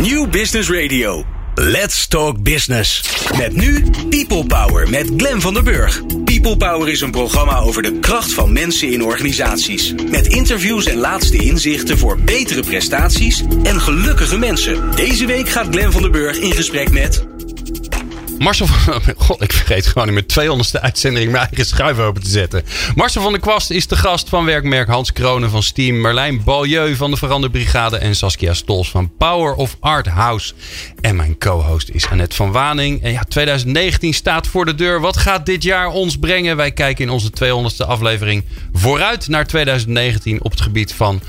New 0.00 0.26
Business 0.30 0.70
Radio. 0.70 1.24
Let's 1.54 2.08
Talk 2.08 2.42
Business. 2.42 3.02
Met 3.36 3.56
nu 3.56 3.84
People 4.08 4.46
Power 4.46 4.90
met 4.90 5.10
Glen 5.16 5.40
van 5.40 5.54
der 5.54 5.62
Burg. 5.62 6.02
People 6.24 6.56
Power 6.56 6.88
is 6.88 7.00
een 7.00 7.10
programma 7.10 7.58
over 7.58 7.82
de 7.82 7.98
kracht 7.98 8.32
van 8.32 8.52
mensen 8.52 8.92
in 8.92 9.04
organisaties. 9.04 9.94
Met 10.10 10.26
interviews 10.26 10.86
en 10.86 10.96
laatste 10.96 11.36
inzichten 11.36 11.98
voor 11.98 12.18
betere 12.18 12.62
prestaties 12.62 13.44
en 13.62 13.80
gelukkige 13.80 14.38
mensen. 14.38 14.90
Deze 14.96 15.26
week 15.26 15.48
gaat 15.48 15.68
Glen 15.70 15.92
van 15.92 16.02
der 16.02 16.10
Burg 16.10 16.38
in 16.38 16.52
gesprek 16.52 16.90
met 16.90 17.29
Marcel 18.40 18.66
van... 18.66 19.02
God, 19.16 19.42
ik 19.42 19.52
vergeet 19.52 19.86
gewoon 19.86 20.08
in 20.08 20.14
mijn 20.14 20.60
200ste 20.60 20.80
uitzending 20.80 21.30
mijn 21.30 21.46
eigen 21.46 21.66
schuif 21.66 21.98
open 21.98 22.22
te 22.22 22.28
zetten. 22.28 22.64
Marcel 22.94 23.22
van 23.22 23.32
der 23.32 23.40
Kwast 23.40 23.70
is 23.70 23.86
de 23.86 23.96
gast 23.96 24.28
van 24.28 24.44
werkmerk 24.44 24.88
Hans 24.88 25.12
Kronen 25.12 25.50
van 25.50 25.62
Steam. 25.62 26.00
Merlijn 26.00 26.44
Balieu 26.44 26.96
van 26.96 27.10
de 27.10 27.16
Veranderbrigade. 27.16 27.96
En 27.96 28.16
Saskia 28.16 28.54
Stols 28.54 28.90
van 28.90 29.12
Power 29.18 29.54
of 29.54 29.76
Art 29.80 30.06
House. 30.06 30.52
En 31.00 31.16
mijn 31.16 31.38
co-host 31.38 31.88
is 31.88 32.08
Annette 32.08 32.36
van 32.36 32.52
Waning. 32.52 33.02
En 33.02 33.12
ja, 33.12 33.22
2019 33.28 34.14
staat 34.14 34.46
voor 34.46 34.64
de 34.64 34.74
deur. 34.74 35.00
Wat 35.00 35.16
gaat 35.16 35.46
dit 35.46 35.62
jaar 35.62 35.88
ons 35.88 36.16
brengen? 36.18 36.56
Wij 36.56 36.72
kijken 36.72 37.04
in 37.04 37.10
onze 37.10 37.30
200ste 37.30 37.86
aflevering 37.86 38.44
vooruit 38.72 39.28
naar 39.28 39.46
2019 39.46 40.42
op 40.42 40.50
het 40.50 40.60
gebied 40.60 40.92
van 40.92 41.20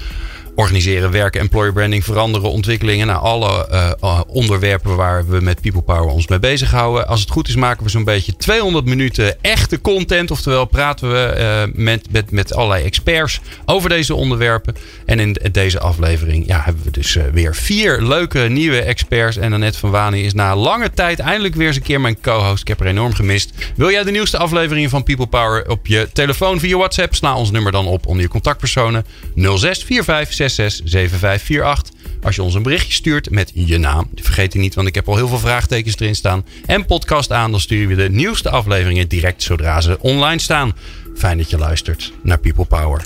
organiseren, 0.62 1.12
werken, 1.12 1.42
employer 1.42 1.74
branding, 1.74 2.04
veranderen, 2.04 2.52
ontwikkelingen. 2.52 3.08
Nou, 3.08 3.22
alle 3.22 3.68
uh, 4.02 4.22
onderwerpen 4.28 4.96
waar 4.96 5.28
we 5.28 5.40
met 5.42 5.62
People 5.62 5.82
Power 5.82 6.14
ons 6.14 6.28
mee 6.28 6.40
bezighouden. 6.40 7.08
Als 7.08 7.20
het 7.20 7.30
goed 7.30 7.48
is, 7.48 7.56
maken 7.56 7.84
we 7.84 7.90
zo'n 7.90 8.04
beetje 8.04 8.36
200 8.36 8.86
minuten 8.86 9.42
echte 9.42 9.82
content. 9.82 10.32
Oftewel 10.32 10.66
praten 10.66 11.12
we 11.12 11.36
uh, 11.38 11.84
met, 11.84 12.12
met, 12.12 12.32
met 12.32 12.54
allerlei 12.54 12.84
experts 12.84 13.40
over 13.66 13.90
deze 13.90 14.16
onderwerpen. 14.16 14.76
En 15.06 15.20
in 15.20 15.38
deze 15.52 15.80
aflevering 15.80 16.48
ja, 16.48 16.62
hebben 16.64 16.84
we 16.84 16.92
dus 16.92 17.18
weer 17.34 17.56
vier 17.56 18.02
leuke 18.02 18.40
nieuwe 18.40 18.82
experts. 18.82 19.38
En 19.38 19.54
Annette 19.54 19.80
van 19.80 19.92
Waning 19.92 20.26
is 20.26 20.34
na 20.34 20.56
lange 20.56 20.92
tijd 20.92 21.20
eindelijk 21.20 21.56
weer 21.56 21.68
eens 21.68 21.76
een 21.76 21.82
keer 21.82 22.02
mijn 22.02 22.22
co-host. 22.22 22.62
Ik 22.62 22.68
heb 22.68 22.80
er 22.80 22.86
enorm 22.86 23.14
gemist. 23.14 23.54
Wil 23.76 23.92
jij 23.92 24.04
de 24.04 24.12
nieuwste 24.12 24.38
afleveringen 24.38 24.90
van 24.90 25.04
People 25.04 25.28
Power 25.28 25.70
op 25.70 25.88
je 25.88 26.10
telefoon 26.14 26.60
via 26.60 26.78
WhatsApp? 26.78 27.16
Sla 27.16 27.36
ons 27.36 27.52
nummer 27.52 27.72
dan 27.72 27.88
op 27.88 28.08
onder 28.08 28.24
je 28.24 28.30
contactpersonen 28.30 29.06
0645 29.36 30.50
667548. 30.52 32.00
Als 32.24 32.36
je 32.36 32.44
ons 32.44 32.54
een 32.54 32.64
berichtje 32.64 32.94
stuurt 32.94 33.30
met 33.30 33.52
je 33.54 33.78
naam. 33.78 34.10
Vergeet 34.16 34.52
die 34.52 34.62
niet, 34.62 34.76
want 34.76 34.88
ik 34.88 34.96
heb 34.96 35.08
al 35.08 35.16
heel 35.16 35.28
veel 35.28 35.40
vraagtekens 35.40 36.00
erin 36.00 36.16
staan. 36.16 36.46
En 36.66 36.86
podcast 36.86 37.32
aan, 37.32 37.52
dan 37.52 37.60
sturen 37.60 37.96
we 37.96 38.04
de 38.04 38.10
nieuwste 38.10 38.50
afleveringen 38.50 39.08
direct 39.08 39.44
zodra 39.44 39.82
ze 39.82 39.98
online 40.00 40.42
staan. 40.42 40.74
Fijn 41.16 41.38
dat 41.38 41.50
je 41.50 41.58
luistert 41.58 42.14
naar 42.24 42.40
People 42.40 42.66
Power. 42.66 43.02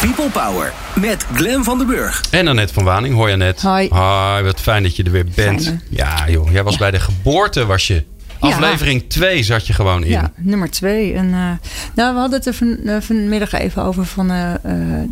People 0.00 0.30
Power 0.30 0.72
met 0.94 1.26
Glen 1.34 1.64
van 1.64 1.78
den 1.78 1.86
Burg. 1.86 2.24
En 2.30 2.48
Annette 2.48 2.74
van 2.74 2.84
Waning. 2.84 3.14
Hoi 3.14 3.32
Annette. 3.32 3.68
Hoi. 3.68 3.88
Hoi, 3.88 4.42
wat 4.42 4.60
fijn 4.60 4.82
dat 4.82 4.96
je 4.96 5.02
er 5.02 5.10
weer 5.10 5.26
bent. 5.34 5.76
Ja 5.88 6.30
joh, 6.30 6.52
jij 6.52 6.62
was 6.62 6.76
bij 6.76 6.90
de 6.90 7.00
geboorte 7.00 7.66
was 7.66 7.86
je. 7.86 8.04
Aflevering 8.40 9.04
2 9.08 9.42
zat 9.42 9.66
je 9.66 9.72
gewoon 9.72 10.04
in. 10.04 10.10
Ja, 10.10 10.32
nummer 10.36 10.70
2. 10.70 11.12
En, 11.12 11.26
uh, 11.26 11.50
nou, 11.94 12.14
we 12.14 12.20
hadden 12.20 12.38
het 12.38 12.46
er 12.46 12.54
van, 12.54 12.76
uh, 12.84 12.96
vanmiddag 13.00 13.52
even 13.52 13.82
over 13.82 14.06
van 14.06 14.30
uh, 14.30 14.52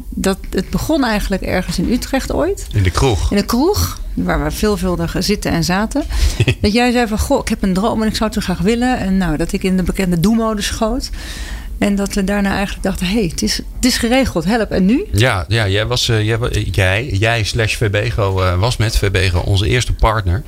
dat 0.09 0.39
het 0.51 0.71
begon 0.71 1.05
eigenlijk 1.05 1.43
ergens 1.43 1.79
in 1.79 1.93
Utrecht 1.93 2.33
ooit. 2.33 2.67
In 2.73 2.83
de 2.83 2.91
kroeg. 2.91 3.31
In 3.31 3.37
de 3.37 3.45
kroeg, 3.45 4.01
waar 4.15 4.45
we 4.45 4.51
veelvuldig 4.51 5.17
zitten 5.19 5.51
en 5.51 5.65
zaten. 5.65 6.05
dat 6.61 6.73
jij 6.73 6.93
zei 6.93 7.07
van, 7.07 7.19
goh, 7.19 7.41
ik 7.41 7.49
heb 7.49 7.63
een 7.63 7.75
droom 7.75 8.03
en 8.03 8.09
ik 8.09 8.17
zou 8.17 8.31
het 8.31 8.43
zo 8.43 8.53
graag 8.53 8.65
willen. 8.65 8.99
En 8.99 9.17
nou, 9.17 9.37
dat 9.37 9.53
ik 9.53 9.63
in 9.63 9.77
de 9.77 9.83
bekende 9.83 10.21
doe-mode 10.21 10.63
schoot. 10.63 11.11
En 11.79 11.97
dat 11.97 12.15
we 12.15 12.25
daarna 12.25 12.53
eigenlijk 12.53 12.83
dachten, 12.83 13.07
hé, 13.07 13.13
hey, 13.13 13.29
het, 13.29 13.43
is, 13.43 13.57
het 13.57 13.85
is 13.85 13.97
geregeld, 13.99 14.45
help. 14.45 14.71
En 14.71 14.85
nu? 14.85 15.07
Ja, 15.13 15.45
ja 15.49 15.69
jij, 15.69 15.87
was, 15.87 16.07
jij, 16.07 16.39
jij, 16.71 17.07
jij 17.07 17.45
slash 17.45 17.77
Verbego 17.77 18.57
was 18.59 18.77
met 18.77 18.97
Verbego 18.97 19.39
onze 19.39 19.67
eerste 19.67 19.93
partner. 19.93 20.43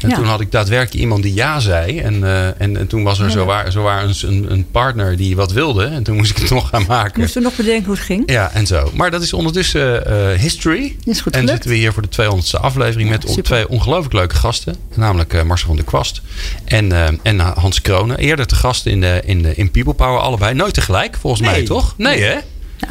En 0.00 0.08
ja. 0.08 0.14
toen 0.14 0.24
had 0.24 0.40
ik 0.40 0.50
daadwerkelijk 0.50 1.00
iemand 1.02 1.22
die 1.22 1.34
ja 1.34 1.60
zei. 1.60 1.98
En, 1.98 2.14
uh, 2.14 2.46
en, 2.46 2.76
en, 2.76 2.86
toen 2.86 3.02
was 3.02 3.18
er 3.18 3.24
ja. 3.24 3.30
zowaar, 3.30 3.72
zowaar 3.72 4.04
een, 4.04 4.46
een, 4.52 4.66
partner 4.70 5.16
die 5.16 5.36
wat 5.36 5.52
wilde. 5.52 5.84
En 5.84 6.02
toen 6.02 6.16
moest 6.16 6.30
ik 6.30 6.36
het 6.36 6.50
nog 6.60 6.68
gaan 6.68 6.84
maken. 6.88 7.20
Moest 7.20 7.36
er 7.36 7.42
nog 7.42 7.56
bedenken 7.56 7.84
hoe 7.84 7.94
het 7.94 8.04
ging. 8.04 8.30
Ja, 8.30 8.50
en 8.52 8.66
zo. 8.66 8.90
Maar 8.94 9.10
dat 9.10 9.22
is 9.22 9.32
ondertussen 9.32 10.04
uh, 10.06 10.38
history. 10.38 10.96
Is 11.04 11.20
goed 11.20 11.32
en 11.32 11.40
gelukt. 11.40 11.50
zitten 11.50 11.70
we 11.70 11.76
hier 11.76 11.92
voor 11.92 12.02
de 12.02 12.22
200ste 12.22 12.60
aflevering 12.60 13.10
Ja, 13.10 13.16
met 13.16 13.28
super. 13.28 13.42
twee 13.42 13.68
ongelooflijk 13.68 14.14
leuke 14.14 14.34
gasten. 14.34 14.76
Namelijk 14.94 15.34
uh, 15.34 15.42
Marcel 15.42 15.66
van 15.66 15.76
der 15.76 15.84
Kwast 15.84 16.22
en, 16.64 16.92
en 17.22 17.38
Hans 17.38 17.80
Kronen. 17.80 18.18
Eerder 18.18 18.46
te 18.46 18.54
gast 18.54 18.86
in, 18.86 19.00
de, 19.00 19.22
in, 19.24 19.42
de, 19.42 19.54
in 19.54 19.70
People 19.70 19.94
Power 19.94 20.20
allebei. 20.20 20.54
Nooit 20.54 20.74
tegelijk, 20.74 21.16
volgens 21.20 21.42
mij 21.42 21.52
Nee. 21.52 21.62
toch? 21.62 21.94
Nee, 21.96 22.22
hè? 22.22 22.38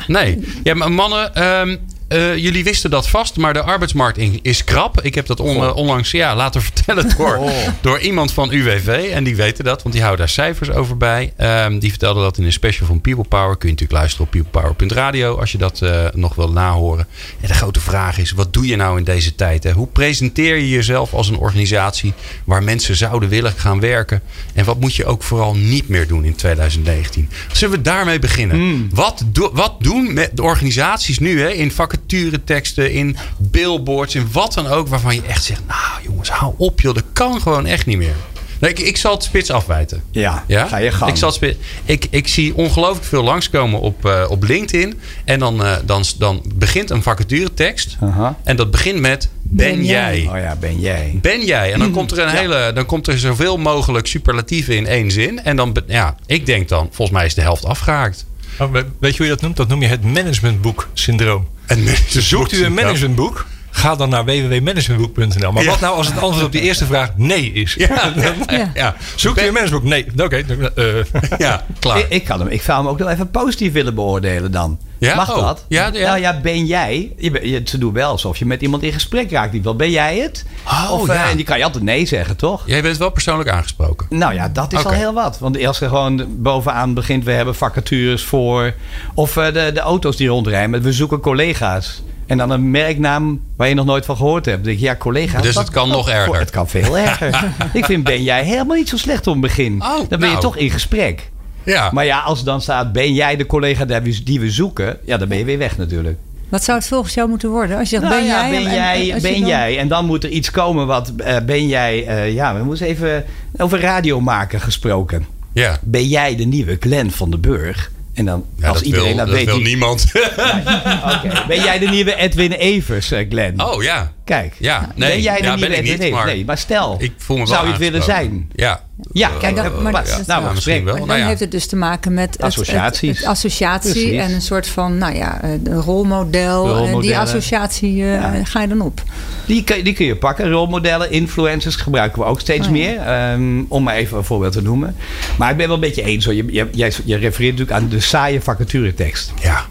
Nee. 0.07 0.39
Ja, 0.63 0.73
maar 0.73 0.91
mannen, 0.91 1.35
ehm, 1.35 1.77
eh, 2.11 2.37
jullie 2.37 2.63
wisten 2.63 2.89
dat 2.89 3.07
vast, 3.09 3.37
maar 3.37 3.53
de 3.53 3.61
arbeidsmarkt 3.61 4.19
is 4.41 4.63
krap. 4.63 5.01
Ik 5.01 5.15
heb 5.15 5.25
dat 5.25 5.39
on- 5.39 5.63
eh, 5.63 5.75
onlangs 5.75 6.11
ja, 6.11 6.35
laten 6.35 6.61
vertellen 6.71 7.13
door, 7.17 7.37
Oh. 7.37 7.51
door 7.81 7.99
iemand 7.99 8.33
van 8.33 8.51
UWV. 8.51 9.09
En 9.13 9.23
die 9.23 9.35
weten 9.35 9.63
dat, 9.63 9.81
want 9.81 9.93
die 9.93 10.03
houden 10.03 10.25
daar 10.25 10.33
cijfers 10.35 10.69
over 10.71 10.97
bij. 10.97 11.33
Ehm, 11.37 11.79
die 11.79 11.89
vertelde 11.89 12.21
dat 12.21 12.37
in 12.37 12.45
een 12.45 12.51
special 12.51 12.87
van 12.87 13.01
People 13.01 13.23
Power. 13.23 13.57
Kun 13.57 13.67
je 13.69 13.73
natuurlijk 13.73 13.91
luisteren 13.99 14.25
op 14.25 14.31
peoplepower.radio 14.31 15.35
als 15.39 15.51
je 15.51 15.57
dat 15.57 15.81
eh, 15.81 16.05
nog 16.13 16.35
wil 16.35 16.51
nahoren. 16.51 17.07
En 17.41 17.47
de 17.47 17.53
grote 17.53 17.79
vraag 17.79 18.17
is, 18.17 18.31
wat 18.31 18.53
doe 18.53 18.67
je 18.67 18.75
nou 18.75 18.97
in 18.97 19.03
deze 19.03 19.35
tijd? 19.35 19.63
Hè? 19.63 19.71
Hoe 19.71 19.87
presenteer 19.87 20.55
je 20.55 20.69
jezelf 20.69 21.13
als 21.13 21.27
een 21.27 21.37
organisatie 21.37 22.13
waar 22.45 22.63
mensen 22.63 22.95
zouden 22.95 23.29
willen 23.29 23.53
gaan 23.57 23.79
werken? 23.79 24.21
En 24.53 24.65
wat 24.65 24.79
moet 24.79 24.95
je 24.95 25.05
ook 25.05 25.23
vooral 25.23 25.55
niet 25.55 25.87
meer 25.87 26.07
doen 26.07 26.25
in 26.25 26.35
2019? 26.35 27.29
Zullen 27.51 27.75
we 27.77 27.81
daarmee 27.81 28.19
beginnen? 28.19 28.89
Wat, 28.93 29.23
do- 29.25 29.51
wat 29.53 29.75
doen 29.79 30.13
met 30.13 30.29
de 30.33 30.41
organisaties 30.41 31.19
nu 31.19 31.41
hè, 31.41 31.49
in 31.49 31.71
vacatureteksten, 32.07 32.91
in 32.91 33.17
billboards, 33.37 34.15
in 34.15 34.27
wat 34.31 34.53
dan 34.53 34.67
ook, 34.67 34.87
waarvan 34.87 35.15
je 35.15 35.21
echt 35.21 35.43
zegt, 35.43 35.61
nou 35.67 36.03
jongens, 36.03 36.29
hou 36.29 36.53
op 36.57 36.81
joh, 36.81 36.93
dat 36.93 37.03
kan 37.13 37.41
gewoon 37.41 37.65
echt 37.65 37.85
niet 37.85 37.97
meer. 37.97 38.15
Nee, 38.59 38.69
ik, 38.71 38.79
ik 38.79 38.97
zal 38.97 39.13
het 39.13 39.23
spits 39.23 39.49
afwijten. 39.51 40.03
Ja, 40.11 40.43
Ja? 40.47 40.67
ga 40.67 40.77
je 40.77 40.91
gang. 40.91 41.11
Ik, 41.11 41.17
zal 41.17 41.27
het 41.27 41.37
spi- 41.37 41.57
ik, 41.85 42.07
ik 42.09 42.27
zie 42.27 42.55
ongelooflijk 42.55 43.05
veel 43.05 43.23
langskomen 43.23 43.79
op, 43.79 44.05
eh, 44.05 44.25
op 44.29 44.43
LinkedIn. 44.43 44.99
En 45.25 45.39
dan, 45.39 45.63
eh, 45.65 45.75
dan, 45.85 46.03
dan 46.17 46.41
begint 46.55 46.89
een 46.89 47.03
vacaturetekst. 47.03 47.97
Aha. 48.01 48.37
En 48.43 48.55
dat 48.55 48.71
begint 48.71 48.99
met 48.99 49.29
ben, 49.41 49.75
Ben 49.75 49.85
jij. 49.85 50.21
jij. 50.21 50.31
Oh 50.33 50.37
ja, 50.37 50.55
ben 50.59 50.79
jij. 50.79 51.17
Ben 51.21 51.45
jij? 51.45 51.73
En 51.73 51.79
dan 51.79 51.91
komt 51.91 52.11
er 52.11 52.19
een 52.19 52.29
hele, 52.35 52.71
dan 52.73 52.85
komt 52.85 53.07
er 53.07 53.19
zoveel 53.19 53.57
mogelijk 53.57 54.07
superlatieven 54.07 54.75
in 54.75 54.87
één 54.87 55.11
zin. 55.11 55.43
En 55.43 55.55
dan, 55.55 55.75
ja, 55.87 56.15
ik 56.25 56.45
denk 56.45 56.69
dan, 56.69 56.87
volgens 56.91 57.17
mij 57.17 57.25
is 57.25 57.33
de 57.33 57.41
helft 57.41 57.65
afgehaakt. 57.65 58.25
Oh, 58.59 58.71
we- 58.71 58.85
weet 58.99 59.11
je 59.11 59.17
hoe 59.17 59.25
je 59.25 59.31
dat 59.31 59.41
noemt? 59.41 59.57
Dat 59.57 59.67
noem 59.67 59.81
je 59.81 59.87
het 59.87 60.03
managementboek 60.03 60.89
syndroom. 60.93 61.47
En 61.71 61.85
Dus 62.13 62.27
zoekt 62.27 62.51
u 62.51 62.65
een 62.65 62.73
managementboek? 62.73 63.45
Ga 63.69 63.95
dan 63.95 64.09
naar 64.09 64.25
www.managementboek.nl. 64.25 65.51
Maar 65.51 65.63
Ja. 65.63 65.69
wat 65.69 65.79
nou 65.79 65.95
als 65.97 66.07
het 66.07 66.19
antwoord 66.21 66.45
op 66.45 66.51
die 66.51 66.61
eerste 66.61 66.85
vraag 66.85 67.09
nee 67.15 67.51
is? 67.51 67.73
Ja, 67.73 68.13
ja, 68.47 68.71
ja. 68.73 68.95
Zoekt 69.15 69.41
u 69.41 69.45
een 69.45 69.53
managementboek? 69.53 69.89
Nee. 69.91 70.25
Oké. 70.25 70.35
eh, 70.75 71.37
Ja, 71.37 71.65
klaar. 71.79 71.97
Ik, 71.99 72.05
ik, 72.09 72.23
kan 72.23 72.39
hem, 72.39 72.47
ik 72.47 72.61
zou 72.61 72.79
hem 72.79 72.87
ook 72.91 72.99
nog 72.99 73.09
even 73.09 73.29
positief 73.31 73.71
willen 73.73 73.95
beoordelen 73.95 74.51
dan. 74.51 74.79
Ja? 75.07 75.15
Mag 75.15 75.35
Oh. 75.35 75.41
dat? 75.41 75.65
Ja, 75.67 75.89
ja. 75.93 76.07
Nou 76.07 76.19
ja, 76.19 76.39
ben 76.39 76.65
jij... 76.65 77.13
Je, 77.17 77.31
ben- 77.31 77.47
je, 77.49 77.61
ze 77.65 77.77
doen 77.77 77.93
wel 77.93 78.09
alsof 78.11 78.37
je 78.37 78.45
met 78.45 78.61
iemand 78.61 78.83
in 78.83 78.93
gesprek 78.93 79.31
raakt. 79.31 79.51
Die 79.51 79.61
wil, 79.61 79.75
ben 79.75 79.89
jij 79.91 80.17
het? 80.17 80.45
Oh, 80.67 80.91
of, 80.91 81.07
eh, 81.09 81.15
ja. 81.15 81.29
en 81.29 81.35
die 81.35 81.45
kan 81.45 81.57
je 81.57 81.63
altijd 81.63 81.83
nee 81.83 82.05
zeggen, 82.05 82.35
toch? 82.37 82.63
Jij 82.65 82.81
bent 82.81 82.97
wel 82.97 83.09
persoonlijk 83.11 83.49
aangesproken. 83.49 84.07
Nou 84.09 84.33
ja, 84.33 84.49
dat 84.49 84.73
is 84.73 84.85
al 84.85 84.91
heel 84.91 85.13
wat. 85.13 85.39
Want 85.39 85.65
als 85.65 85.81
er 85.81 85.89
gewoon 85.89 86.25
bovenaan 86.29 86.93
begint, 86.93 87.23
we 87.23 87.31
hebben 87.31 87.55
vacatures 87.55 88.23
voor. 88.23 88.73
Of 89.13 89.37
eh, 89.37 89.45
de, 89.45 89.71
de 89.73 89.79
auto's 89.79 90.15
die 90.15 90.27
rondrijden, 90.27 90.81
we 90.81 90.91
zoeken 90.91 91.19
collega's. 91.19 92.01
En 92.27 92.37
dan 92.37 92.49
een 92.49 92.71
merknaam 92.71 93.41
waar 93.57 93.67
je 93.67 93.73
nog 93.73 93.85
nooit 93.85 94.05
van 94.05 94.15
gehoord 94.17 94.45
hebt. 94.45 94.57
Dan 94.57 94.67
denk 94.67 94.79
je, 94.79 94.85
ja, 94.85 94.95
collega's. 94.95 95.41
Dus 95.41 95.55
het 95.55 95.69
kan 95.69 95.89
nog 95.89 96.09
erger. 96.09 96.39
Het 96.39 96.49
kan 96.49 96.67
veel 96.69 96.97
erger. 96.97 97.53
Ik 97.73 97.85
vind, 97.85 98.03
ben 98.03 98.23
jij 98.23 98.43
helemaal 98.43 98.77
niet 98.77 98.89
zo 98.89 98.97
slecht 98.97 99.27
op 99.27 99.33
het 99.33 99.41
begin. 99.41 99.81
Oh, 99.81 99.97
dan 99.97 100.07
ben 100.07 100.19
je 100.19 100.25
nou. 100.27 100.39
toch 100.39 100.57
in 100.57 100.69
gesprek. 100.69 101.31
Ja. 101.63 101.89
Maar 101.93 102.05
ja, 102.05 102.19
als 102.19 102.39
er 102.39 102.45
dan 102.45 102.61
staat, 102.61 102.91
ben 102.93 103.13
jij 103.13 103.35
de 103.35 103.45
collega 103.45 103.85
die 103.85 103.99
we, 103.99 104.23
die 104.23 104.39
we 104.39 104.51
zoeken? 104.51 104.97
Ja, 105.05 105.17
dan 105.17 105.27
ben 105.27 105.37
je 105.37 105.43
weer 105.45 105.57
weg 105.57 105.77
natuurlijk. 105.77 106.17
Wat 106.49 106.63
zou 106.63 106.77
het 106.77 106.87
volgens 106.87 107.13
jou 107.13 107.29
moeten 107.29 107.49
worden? 107.49 107.77
Als 107.77 107.89
je 107.89 107.95
zegt, 107.99 108.09
Nou 108.09 108.15
ben 108.21 108.25
ja, 108.31 108.41
jij? 108.41 108.49
ben 108.51 108.59
en- 108.59 108.67
en- 108.67 108.75
jij, 108.75 109.05
je 109.05 109.21
ben 109.21 109.39
dan- 109.39 109.49
jij. 109.49 109.77
En 109.77 109.87
dan 109.87 110.05
moet 110.05 110.23
er 110.23 110.29
iets 110.29 110.51
komen 110.51 110.87
wat, 110.87 111.11
eh, 111.17 111.35
ben 111.45 111.67
jij, 111.67 112.05
eh, 112.07 112.33
ja, 112.33 112.55
we 112.55 112.63
moeten 112.63 112.85
even 112.87 113.25
over 113.57 113.79
radio 113.79 114.21
maken 114.21 114.61
gesproken. 114.61 115.25
ja. 115.53 115.77
Ben 115.81 116.07
jij 116.07 116.35
de 116.35 116.43
nieuwe 116.45 116.77
Glenn 116.79 117.11
van 117.11 117.29
den 117.31 117.41
Burg? 117.41 117.91
En 118.13 118.25
dan, 118.25 118.45
Ja, 118.57 118.67
als 118.67 118.77
dat 118.77 118.85
iedereen 118.85 119.07
wil, 119.07 119.15
dat, 119.17 119.25
dat 119.27 119.35
weet... 119.35 119.45
wil 119.45 119.55
die- 119.55 119.65
niemand. 119.65 120.05
Oké. 121.15 121.43
Ben 121.47 121.61
jij 121.63 121.79
de 121.79 121.85
nieuwe 121.87 122.15
Edwin 122.15 122.51
Evers, 122.51 123.11
eh, 123.11 123.25
Glenn? 123.29 123.61
Oh 123.63 123.83
ja. 123.83 124.11
Kijk. 124.25 124.53
Ja, 124.59 124.89
nee. 124.95 125.09
ben 125.09 125.21
jij 125.21 125.37
de 125.37 125.43
ja, 125.43 125.55
nieuwe 125.55 125.69
ben 125.69 125.77
ik 125.77 125.83
Edwin 125.83 125.91
niet, 125.93 126.01
Evers? 126.01 126.23
maar 126.23 126.33
nee, 126.33 126.45
maar 126.45 126.57
stel, 126.57 126.95
ik 126.99 127.11
voel 127.17 127.37
me 127.37 127.43
wel 127.43 127.53
zou 127.53 127.65
je 127.65 127.71
het 127.71 127.81
willen 127.81 128.03
zijn? 128.03 128.49
Ja. 128.55 128.81
Ja, 129.13 129.29
Eh, 129.29 129.37
kijk, 129.39 129.57
eh, 129.57 129.63
dat- 129.63 129.81
maar- 129.81 129.91
ja. 129.91 129.99
nou, 130.01 130.23
gesprek. 130.25 130.53
misschien 130.53 130.75
wel. 130.83 130.83
Maar 130.93 130.99
dan 130.99 131.07
Nou 131.07 131.19
ja. 131.19 131.27
heeft 131.27 131.39
het 131.39 131.51
dus 131.51 131.65
te 131.67 131.75
maken 131.75 132.13
met 132.13 132.33
het, 132.33 132.41
Associaties. 132.41 133.09
het- 133.09 133.17
het 133.17 133.27
associatie 133.27 133.91
Precies. 133.91 134.19
en 134.19 134.31
een 134.33 134.41
soort 134.41 134.67
van, 134.67 134.97
nou 134.97 135.15
ja, 135.15 135.41
eh, 135.41 135.49
een 135.51 135.81
rolmodel. 135.81 136.85
En 136.87 136.99
die 136.99 137.17
associatie 137.17 138.03
eh, 138.03 138.13
Ja. 138.13 138.33
ga 138.43 138.61
je 138.61 138.67
dan 138.67 138.81
op. 138.81 139.03
Die, 139.45 139.63
kun- 139.63 139.83
die 139.83 139.93
kun 139.93 140.05
je 140.05 140.15
pakken. 140.15 140.49
Rolmodellen, 140.51 141.11
influencers 141.11 141.75
gebruiken 141.75 142.19
we 142.21 142.25
ook 142.27 142.39
steeds 142.39 142.67
Oh 142.67 142.75
ja. 142.75 142.81
meer. 142.81 142.97
ehm, 142.99 143.63
om 143.67 143.83
maar 143.83 143.95
even 143.95 144.17
een 144.17 144.23
voorbeeld 144.23 144.53
te 144.53 144.61
noemen. 144.61 144.95
Maar 145.37 145.51
ik 145.51 145.57
ben 145.57 145.65
wel 145.65 145.75
een 145.75 145.81
beetje 145.81 146.03
eens. 146.03 146.25
Hoor. 146.25 146.33
Je, 146.33 146.45
je, 146.51 146.67
jij, 146.71 146.91
je 147.05 147.15
refereert 147.17 147.51
natuurlijk 147.57 147.83
aan 147.83 147.89
de 147.89 147.99
saaie 147.99 148.41
vacaturetekst. 148.41 149.33
Ja. 149.41 149.65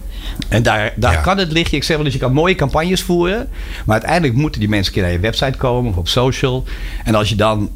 En 0.49 0.63
daar, 0.63 0.93
daar 0.97 1.13
Ja. 1.13 1.21
kan 1.21 1.39
het 1.39 1.53
liggen. 1.53 1.77
Ik 1.77 1.85
zeg 1.85 1.97
wel 1.97 2.05
eens, 2.05 2.15
je 2.15 2.21
kan 2.21 2.33
mooie 2.33 2.55
campagnes 2.55 3.03
voeren. 3.03 3.49
Maar 3.85 3.95
uiteindelijk 3.97 4.35
moeten 4.35 4.61
die 4.61 4.69
mensen 4.69 4.87
een 4.87 4.93
keer 4.95 5.03
naar 5.03 5.13
je 5.13 5.19
website 5.23 5.59
komen 5.59 5.91
of 5.91 5.97
op 5.97 6.09
social. 6.09 6.65
En 7.05 7.15
als 7.15 7.29
je 7.29 7.35
dan 7.35 7.71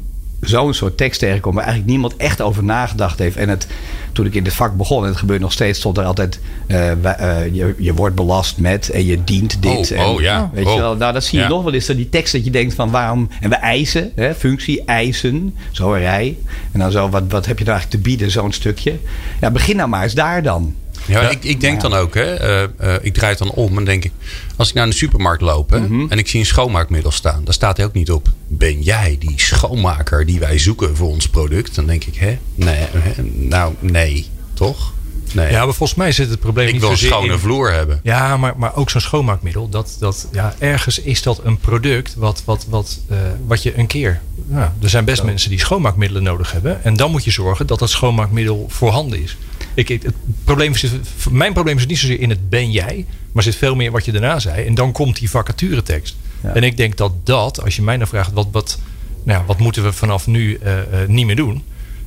zo'n 0.45 0.73
soort 0.73 0.97
tekst 0.97 1.19
tegenkomt 1.19 1.55
waar 1.55 1.63
eigenlijk 1.63 1.93
niemand 1.93 2.15
echt 2.17 2.41
over 2.41 2.63
nagedacht 2.63 3.19
heeft. 3.19 3.37
En 3.37 3.49
het, 3.49 3.67
toen 4.11 4.25
ik 4.25 4.35
in 4.35 4.43
dit 4.43 4.53
vak 4.53 4.77
begon, 4.77 5.03
en 5.03 5.09
het 5.09 5.17
gebeurt 5.17 5.41
nog 5.41 5.51
steeds, 5.51 5.79
stond 5.79 5.97
er 5.97 6.03
altijd: 6.03 6.39
eh, 6.67 6.91
eh, 6.91 7.53
je, 7.53 7.75
je 7.77 7.93
wordt 7.93 8.15
belast 8.15 8.57
met 8.57 8.89
en 8.89 9.05
je 9.05 9.23
dient 9.23 9.61
dit. 9.61 9.91
Oh, 9.91 9.99
en, 9.99 10.05
oh, 10.05 10.21
ja. 10.21 10.49
Weet 10.53 10.65
Oh. 10.65 10.73
je 10.73 10.79
wel, 10.79 10.95
nou, 10.95 11.13
dat 11.13 11.23
zie 11.23 11.37
je 11.37 11.43
Ja. 11.43 11.49
nog 11.49 11.63
wel 11.63 11.73
eens. 11.73 11.85
Die 11.85 12.09
tekst 12.09 12.33
dat 12.33 12.45
je 12.45 12.51
denkt 12.51 12.73
van 12.73 12.91
waarom. 12.91 13.29
En 13.41 13.49
we 13.49 13.55
eisen, 13.55 14.11
hè, 14.15 14.35
functie, 14.35 14.83
eisen, 14.85 15.55
zo 15.71 15.93
een 15.93 15.99
rij. 15.99 16.37
En 16.71 16.79
dan 16.79 16.91
zo, 16.91 17.09
wat, 17.09 17.23
wat 17.29 17.45
heb 17.45 17.57
je 17.59 17.65
nou 17.65 17.77
eigenlijk 17.77 18.03
te 18.03 18.09
bieden, 18.09 18.31
zo'n 18.31 18.51
stukje? 18.51 18.95
Ja, 19.41 19.51
begin 19.51 19.75
nou 19.75 19.89
maar 19.89 20.03
eens 20.03 20.13
daar 20.13 20.43
dan. 20.43 20.75
Ja, 21.07 21.29
Ik, 21.29 21.43
ik 21.43 21.61
denk 21.61 21.81
dan 21.81 21.93
ook, 21.93 22.13
hè, 22.13 22.33
eh, 22.35 22.63
eh, 22.63 22.95
ik 23.01 23.13
draai 23.13 23.29
het 23.29 23.39
dan 23.39 23.51
om 23.51 23.77
en 23.77 23.85
denk 23.85 24.03
ik, 24.03 24.11
als 24.55 24.69
ik 24.69 24.73
naar 24.75 24.85
de 24.85 24.93
supermarkt 24.93 25.41
loop 25.41 25.69
hè, 25.69 25.79
Mhm. 25.79 26.05
en 26.09 26.17
ik 26.17 26.27
zie 26.27 26.39
een 26.39 26.45
schoonmaakmiddel 26.45 27.11
staan, 27.11 27.41
daar 27.43 27.53
staat 27.53 27.77
hij 27.77 27.85
ook 27.85 27.93
niet 27.93 28.11
op. 28.11 28.29
Ben 28.47 28.81
jij 28.81 29.15
die 29.19 29.33
schoonmaker 29.35 30.25
die 30.25 30.39
wij 30.39 30.57
zoeken 30.59 30.95
voor 30.95 31.07
ons 31.09 31.27
product? 31.27 31.75
Dan 31.75 31.85
denk 31.85 32.03
ik, 32.03 32.15
hè, 32.15 32.37
nee, 32.55 32.75
hè, 32.91 33.23
nou 33.23 33.73
nee, 33.79 34.25
toch? 34.53 34.93
Nee. 35.35 35.51
Ja, 35.51 35.65
maar 35.65 35.73
volgens 35.73 35.97
mij 35.97 36.11
zit 36.11 36.29
het 36.29 36.39
probleem 36.39 36.67
ik 36.67 36.71
niet 36.73 36.81
wil 36.81 36.91
een 36.91 36.97
schone 36.97 37.33
in- 37.33 37.39
vloer 37.39 37.71
hebben. 37.73 37.99
Ja, 38.03 38.37
maar, 38.37 38.53
maar 38.57 38.75
ook 38.75 38.89
zo'n 38.89 39.01
schoonmaakmiddel. 39.01 39.69
Dat, 39.69 39.95
dat, 39.99 40.27
ja, 40.31 40.55
ergens 40.59 40.99
is 40.99 41.21
dat 41.21 41.41
een 41.43 41.57
product 41.57 42.15
wat, 42.15 42.41
wat, 42.45 42.65
wat, 42.69 42.99
eh, 43.09 43.17
wat 43.47 43.63
je 43.63 43.77
een 43.77 43.87
keer. 43.87 44.21
Ja, 44.51 44.73
er 44.81 44.89
zijn 44.89 45.05
best 45.05 45.23
mensen 45.23 45.49
die 45.49 45.59
schoonmaakmiddelen 45.59 46.23
nodig 46.23 46.51
hebben. 46.51 46.83
En 46.83 46.95
dan 46.95 47.11
moet 47.11 47.23
je 47.23 47.31
zorgen 47.31 47.67
dat 47.67 47.79
dat 47.79 47.89
schoonmaakmiddel 47.89 48.65
voorhanden 48.69 49.21
is. 49.23 49.37
Ik, 49.73 49.87
het 49.87 50.13
probleem 50.43 50.75
zit, 50.75 50.91
mijn 51.31 51.53
probleem 51.53 51.79
zit 51.79 51.87
niet 51.87 51.97
zozeer 51.99 52.19
in 52.19 52.29
het 52.29 52.49
ben 52.49 52.71
jij, 52.71 53.05
maar 53.31 53.43
zit 53.43 53.55
veel 53.55 53.75
meer 53.75 53.91
wat 53.91 54.05
je 54.05 54.11
daarna 54.11 54.39
zei. 54.39 54.65
En 54.65 54.75
dan 54.75 54.91
komt 54.91 55.19
die 55.19 55.29
vacaturetekst. 55.29 56.15
Ja. 56.43 56.53
En 56.53 56.63
ik 56.63 56.77
denk 56.77 56.97
dat 56.97 57.11
dat, 57.23 57.63
als 57.63 57.75
je 57.75 57.81
mij 57.81 57.97
dan 57.97 58.07
vraagt, 58.07 58.31
wat, 58.33 58.47
wat, 58.51 58.79
nou, 59.23 59.39
ja, 59.39 59.45
wat 59.45 59.59
moeten 59.59 59.83
we 59.83 59.93
vanaf 59.93 60.27
nu 60.27 60.55
eh, 60.55 60.79
eh, 60.79 61.07
niet 61.09 61.25
meer 61.25 61.35
doen? 61.35 61.63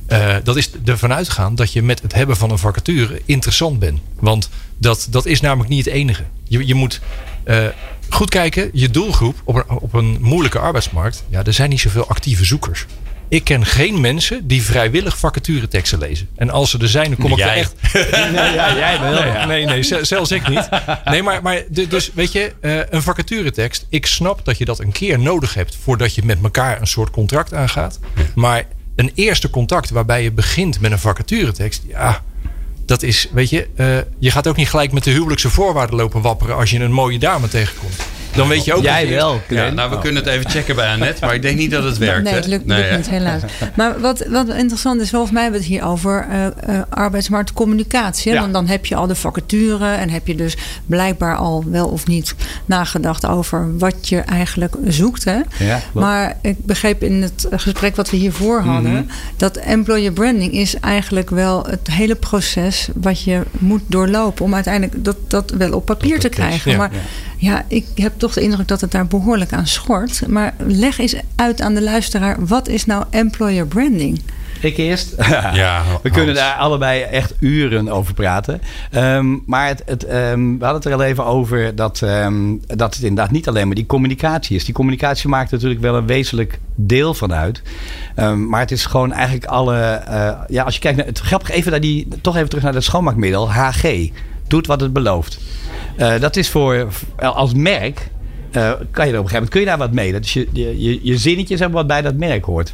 Eh, 0.09 0.35
dat 0.43 0.55
is 0.55 0.69
ervan 0.85 1.13
uitgaan 1.13 1.55
dat 1.55 1.73
je 1.73 1.81
met 1.81 2.01
het 2.01 2.13
hebben 2.13 2.37
van 2.37 2.51
een 2.51 2.57
vacature 2.57 3.21
interessant 3.25 3.79
bent. 3.79 3.99
Want 4.19 4.49
dat, 4.77 5.07
dat 5.09 5.25
is 5.25 5.41
namelijk 5.41 5.69
niet 5.69 5.85
het 5.85 5.93
enige. 5.93 6.23
Je, 6.43 6.67
je 6.67 6.75
moet 6.75 6.99
eh, 7.43 7.63
goed 8.09 8.29
kijken, 8.29 8.69
je 8.73 8.89
doelgroep 8.89 9.35
op 9.43 9.55
een, 9.55 9.69
op 9.69 9.93
een 9.93 10.17
moeilijke 10.21 10.59
arbeidsmarkt. 10.59 11.23
Ja, 11.29 11.43
er 11.43 11.53
zijn 11.53 11.69
niet 11.69 11.79
zoveel 11.79 12.07
actieve 12.07 12.45
zoekers. 12.45 12.85
Ik 13.27 13.43
ken 13.43 13.65
geen 13.65 14.01
mensen 14.01 14.47
die 14.47 14.61
vrijwillig 14.63 15.17
vacatureteksten 15.17 15.99
lezen. 15.99 16.29
En 16.35 16.49
als 16.49 16.69
ze 16.69 16.77
er 16.77 16.89
zijn, 16.89 17.05
dan 17.09 17.15
kom 17.19 17.31
ik 17.31 17.39
er 17.39 17.47
echt. 17.47 17.73
ja, 18.33 18.75
jij 18.75 18.99
wel. 18.99 19.23
Nee, 19.23 19.45
nee, 19.45 19.65
nee, 19.65 19.83
zel- 19.83 20.05
zelfs 20.05 20.31
ik 20.31 20.47
niet. 20.47 20.69
Nee, 21.05 21.23
maar, 21.23 21.41
maar 21.41 21.63
dus 21.87 22.11
weet 22.13 22.31
je, 22.31 22.53
eh, 22.61 22.79
een 22.89 23.01
vacaturetekst. 23.01 23.85
Ik 23.89 24.05
snap 24.05 24.45
dat 24.45 24.57
je 24.57 24.65
dat 24.65 24.79
een 24.79 24.91
keer 24.91 25.19
nodig 25.19 25.53
hebt 25.53 25.77
voordat 25.83 26.15
je 26.15 26.25
met 26.25 26.37
elkaar 26.43 26.81
een 26.81 26.87
soort 26.87 27.09
contract 27.11 27.53
aangaat. 27.53 27.99
Maar 28.35 28.63
een 28.99 29.11
eerste 29.15 29.49
contact 29.49 29.89
waarbij 29.89 30.23
je 30.23 30.31
begint 30.31 30.79
met 30.79 30.91
een 30.91 30.99
vacaturetekst, 30.99 31.83
ja, 31.87 32.23
dat 32.85 33.03
is, 33.03 33.29
weet 33.31 33.49
je, 33.49 33.67
eh, 33.75 33.97
je 34.19 34.31
gaat 34.31 34.47
ook 34.47 34.55
niet 34.55 34.69
gelijk 34.69 34.91
met 34.91 35.03
de 35.03 35.11
huwelijkse 35.11 35.49
voorwaarden 35.49 35.95
lopen 35.95 36.21
wapperen 36.21 36.55
als 36.55 36.71
je 36.71 36.79
een 36.79 36.91
mooie 36.91 37.19
dame 37.19 37.47
tegenkomt. 37.47 37.95
Dan 38.35 38.47
weet 38.47 38.65
je 38.65 38.73
ook 38.73 38.83
Jij 38.83 39.05
je- 39.07 39.15
wel, 39.15 39.41
Ja, 39.49 39.69
nou, 39.69 39.89
we 39.89 39.99
kunnen 39.99 40.23
het 40.23 40.31
even 40.33 40.49
checken 40.49 40.75
bij 40.75 40.87
Annette, 40.93 41.25
maar 41.25 41.33
ik 41.35 41.41
denk 41.41 41.57
niet 41.57 41.71
dat 41.71 41.83
het 41.83 41.97
werkt. 42.07 42.23
Nee, 42.23 42.33
het 42.33 42.47
lukt, 42.47 42.65
Nee, 42.65 42.77
lukt 42.77 42.89
hè? 42.89 42.97
niet, 42.97 43.09
helaas. 43.09 43.41
Maar 43.75 43.99
wat, 43.99 44.25
wat 44.27 44.49
interessant 44.49 45.01
is, 45.01 45.09
volgens 45.09 45.31
mij 45.31 45.41
hebben 45.41 45.61
we 45.61 45.65
het 45.67 45.75
hier 45.75 45.85
over 45.89 46.27
eh 46.29 46.45
eh, 46.45 46.81
arbeidsmarktcommunicatie. 46.89 48.33
Ja. 48.33 48.41
Dan, 48.41 48.51
dan 48.51 48.67
heb 48.67 48.85
je 48.85 48.95
al 48.95 49.07
de 49.07 49.15
vacature 49.15 49.93
en 49.93 50.09
heb 50.09 50.27
je 50.27 50.35
dus 50.35 50.57
blijkbaar 50.85 51.35
al 51.37 51.63
wel 51.67 51.87
of 51.87 52.07
niet 52.07 52.35
nagedacht 52.65 53.25
over 53.25 53.77
wat 53.77 54.09
je 54.09 54.17
eigenlijk 54.19 54.75
zoekt. 54.87 55.23
Hè? 55.23 55.39
Ja, 55.59 55.79
maar 55.93 56.37
ik 56.41 56.65
begreep 56.65 57.03
in 57.03 57.21
het 57.21 57.47
gesprek 57.51 57.95
wat 57.95 58.09
we 58.09 58.17
hiervoor 58.17 58.61
hadden, 58.61 58.91
Mhm. 58.91 59.03
dat 59.37 59.57
employer 59.57 60.11
branding 60.11 60.53
is 60.53 60.75
eigenlijk 60.79 61.29
wel 61.29 61.65
het 61.65 61.87
hele 61.91 62.15
proces 62.15 62.87
wat 62.95 63.23
je 63.23 63.41
moet 63.59 63.81
doorlopen 63.87 64.45
om 64.45 64.53
uiteindelijk 64.55 65.03
dat, 65.03 65.15
dat 65.27 65.51
wel 65.57 65.71
op 65.73 65.85
papier 65.85 66.19
te 66.19 66.29
krijgen. 66.29 66.71
ja. 66.71 66.77
maar 66.77 66.91
ja, 67.39 67.65
ik 67.67 67.85
heb 67.95 68.13
toch 68.17 68.33
de 68.33 68.41
indruk 68.41 68.67
dat 68.67 68.81
het 68.81 68.91
daar 68.91 69.07
behoorlijk 69.07 69.53
aan 69.53 69.67
schort. 69.67 70.27
Maar 70.27 70.53
leg 70.57 70.97
eens 70.99 71.15
uit 71.35 71.61
aan 71.61 71.73
de 71.73 71.81
luisteraar, 71.81 72.45
wat 72.45 72.67
is 72.67 72.85
nou 72.85 73.03
employer 73.09 73.67
branding? 73.67 74.21
Ik 74.61 74.77
eerst. 74.77 75.15
Ja, 75.53 75.83
We 76.01 76.09
kunnen 76.09 76.35
daar 76.35 76.55
allebei 76.55 77.01
echt 77.01 77.33
uren 77.39 77.89
over 77.89 78.13
praten. 78.13 78.61
Ehm, 78.91 79.35
maar 79.45 79.67
het, 79.67 79.83
het, 79.85 80.03
ehm, 80.05 80.39
we 80.57 80.65
hadden 80.65 80.75
het 80.81 80.85
er 80.85 80.93
al 80.93 81.01
even 81.03 81.25
over 81.25 81.75
dat, 81.75 82.01
ehm, 82.01 82.55
dat 82.67 82.93
het 82.95 83.03
inderdaad 83.03 83.31
niet 83.31 83.47
alleen 83.47 83.65
maar 83.65 83.75
die 83.75 83.85
communicatie 83.85 84.55
is. 84.55 84.65
Die 84.65 84.73
communicatie 84.73 85.29
maakt 85.29 85.51
natuurlijk 85.51 85.81
wel 85.81 85.95
een 85.95 86.05
wezenlijk 86.07 86.59
deel 86.75 87.13
van 87.13 87.33
uit. 87.33 87.61
Ehm, 88.15 88.47
maar 88.49 88.59
het 88.59 88.71
is 88.71 88.85
gewoon 88.85 89.11
eigenlijk 89.11 89.45
alle. 89.45 89.75
eh, 89.79 90.31
ja, 90.47 90.63
als 90.63 90.73
je 90.73 90.79
kijkt 90.79 90.97
naar 90.97 91.05
het 91.07 91.19
grappig, 91.19 91.49
even 91.49 91.71
naar 91.71 91.81
die, 91.81 92.07
toch 92.21 92.35
even 92.35 92.49
terug 92.49 92.63
naar 92.63 92.73
het 92.73 92.83
schoonmaakmiddel. 92.83 93.51
HG. 93.51 94.09
Doet 94.47 94.67
wat 94.67 94.81
het 94.81 94.93
belooft. 94.93 95.39
Eh, 95.99 96.19
dat 96.19 96.35
is 96.35 96.49
voor 96.49 96.87
als 97.15 97.53
merk. 97.53 98.09
eh, 98.51 98.71
kan 98.91 99.07
je 99.07 99.13
er 99.13 99.19
op 99.19 99.25
een 99.25 99.29
gegeven 99.29 99.33
moment 99.33 99.49
kun 99.49 99.59
je 99.59 99.65
daar 99.65 99.77
wat 99.77 99.91
mee. 99.91 100.11
Dat 100.11 100.23
is 100.23 100.33
je, 100.33 100.47
je, 100.53 100.81
je, 100.81 100.99
je 101.03 101.17
zinnetje 101.17 101.57
zeg 101.57 101.67
maar, 101.67 101.75
wat 101.77 101.87
bij 101.87 102.01
dat 102.01 102.15
merk 102.15 102.45
hoort. 102.45 102.73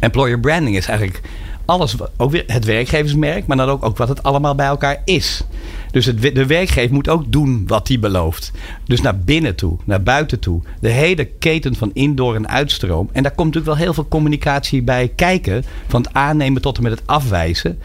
Employer 0.00 0.40
branding 0.40 0.76
is 0.76 0.86
eigenlijk 0.86 1.20
alles, 1.64 1.96
ook 2.16 2.30
weer 2.30 2.44
het 2.46 2.64
werkgeversmerk, 2.64 3.46
maar 3.46 3.56
dan 3.56 3.68
ook, 3.68 3.84
ook 3.84 3.96
wat 3.96 4.08
het 4.08 4.22
allemaal 4.22 4.54
bij 4.54 4.66
elkaar 4.66 5.02
is. 5.04 5.44
Dus 5.90 6.04
het, 6.04 6.22
de 6.22 6.46
werkgever 6.46 6.94
moet 6.94 7.08
ook 7.08 7.32
doen 7.32 7.64
wat 7.66 7.88
hij 7.88 7.98
belooft. 7.98 8.52
Dus 8.84 9.00
naar 9.00 9.18
binnen 9.18 9.54
toe, 9.54 9.76
naar 9.84 10.02
buiten 10.02 10.38
toe. 10.38 10.62
De 10.80 10.88
hele 10.90 11.24
keten 11.24 11.74
van 11.74 11.90
indoor 11.92 12.34
en 12.34 12.48
uitstroom. 12.48 13.08
En 13.12 13.22
daar 13.22 13.32
komt 13.34 13.46
natuurlijk 13.46 13.76
wel 13.76 13.84
heel 13.84 13.94
veel 13.94 14.08
communicatie 14.08 14.82
bij 14.82 15.12
kijken. 15.16 15.64
Van 15.88 16.02
het 16.02 16.14
aannemen 16.14 16.62
tot 16.62 16.76
en 16.76 16.82
met 16.82 16.92
het 16.92 17.02
afwijzen. 17.06 17.78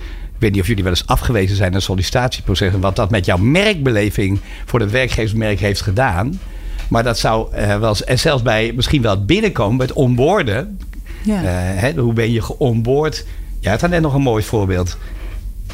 Ik 0.43 0.49
weet 0.49 0.57
niet 0.57 0.67
of 0.67 0.75
jullie 0.75 0.91
wel 0.91 0.99
eens 0.99 1.07
afgewezen 1.07 1.55
zijn 1.55 1.69
in 1.69 1.75
een 1.75 1.81
sollicitatieproces. 1.81 2.73
En 2.73 2.79
wat 2.79 2.95
dat 2.95 3.09
met 3.09 3.25
jouw 3.25 3.37
merkbeleving 3.37 4.39
voor 4.65 4.79
het 4.79 4.91
werkgeversmerk 4.91 5.59
heeft 5.59 5.81
gedaan. 5.81 6.39
Maar 6.87 7.03
dat 7.03 7.19
zou 7.19 7.53
eh, 7.53 7.79
wel 7.79 7.89
eens, 7.89 8.03
en 8.03 8.19
zelfs 8.19 8.41
bij 8.41 8.71
misschien 8.75 9.01
wel 9.01 9.11
het 9.11 9.25
binnenkomen, 9.25 9.77
bij 9.77 9.85
het 9.85 9.95
onboorden. 9.95 10.79
Ja. 11.21 11.43
Eh, 11.43 11.81
hè, 11.81 11.93
hoe 11.93 12.13
ben 12.13 12.31
je 12.31 12.41
geonboard? 12.41 13.25
Ja, 13.59 13.71
het 13.71 13.81
had 13.81 13.89
net 13.89 14.01
nog 14.01 14.13
een 14.13 14.21
mooi 14.21 14.43
voorbeeld. 14.43 14.97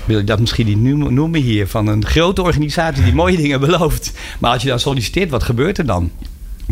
Wil 0.06 0.19
ik 0.19 0.27
dat 0.27 0.39
misschien 0.39 0.66
niet 0.66 1.12
noemen 1.12 1.42
hier? 1.42 1.68
Van 1.68 1.88
een 1.88 2.06
grote 2.06 2.42
organisatie 2.42 3.04
die 3.04 3.13
mooie 3.13 3.38
dingen 3.38 3.60
belooft. 3.60 4.12
Maar 4.39 4.51
als 4.51 4.62
je 4.62 4.69
dan 4.69 4.80
solliciteert, 4.80 5.30
wat 5.30 5.44
gebeurt 5.44 5.77
er 5.77 5.86
dan? 5.86 6.12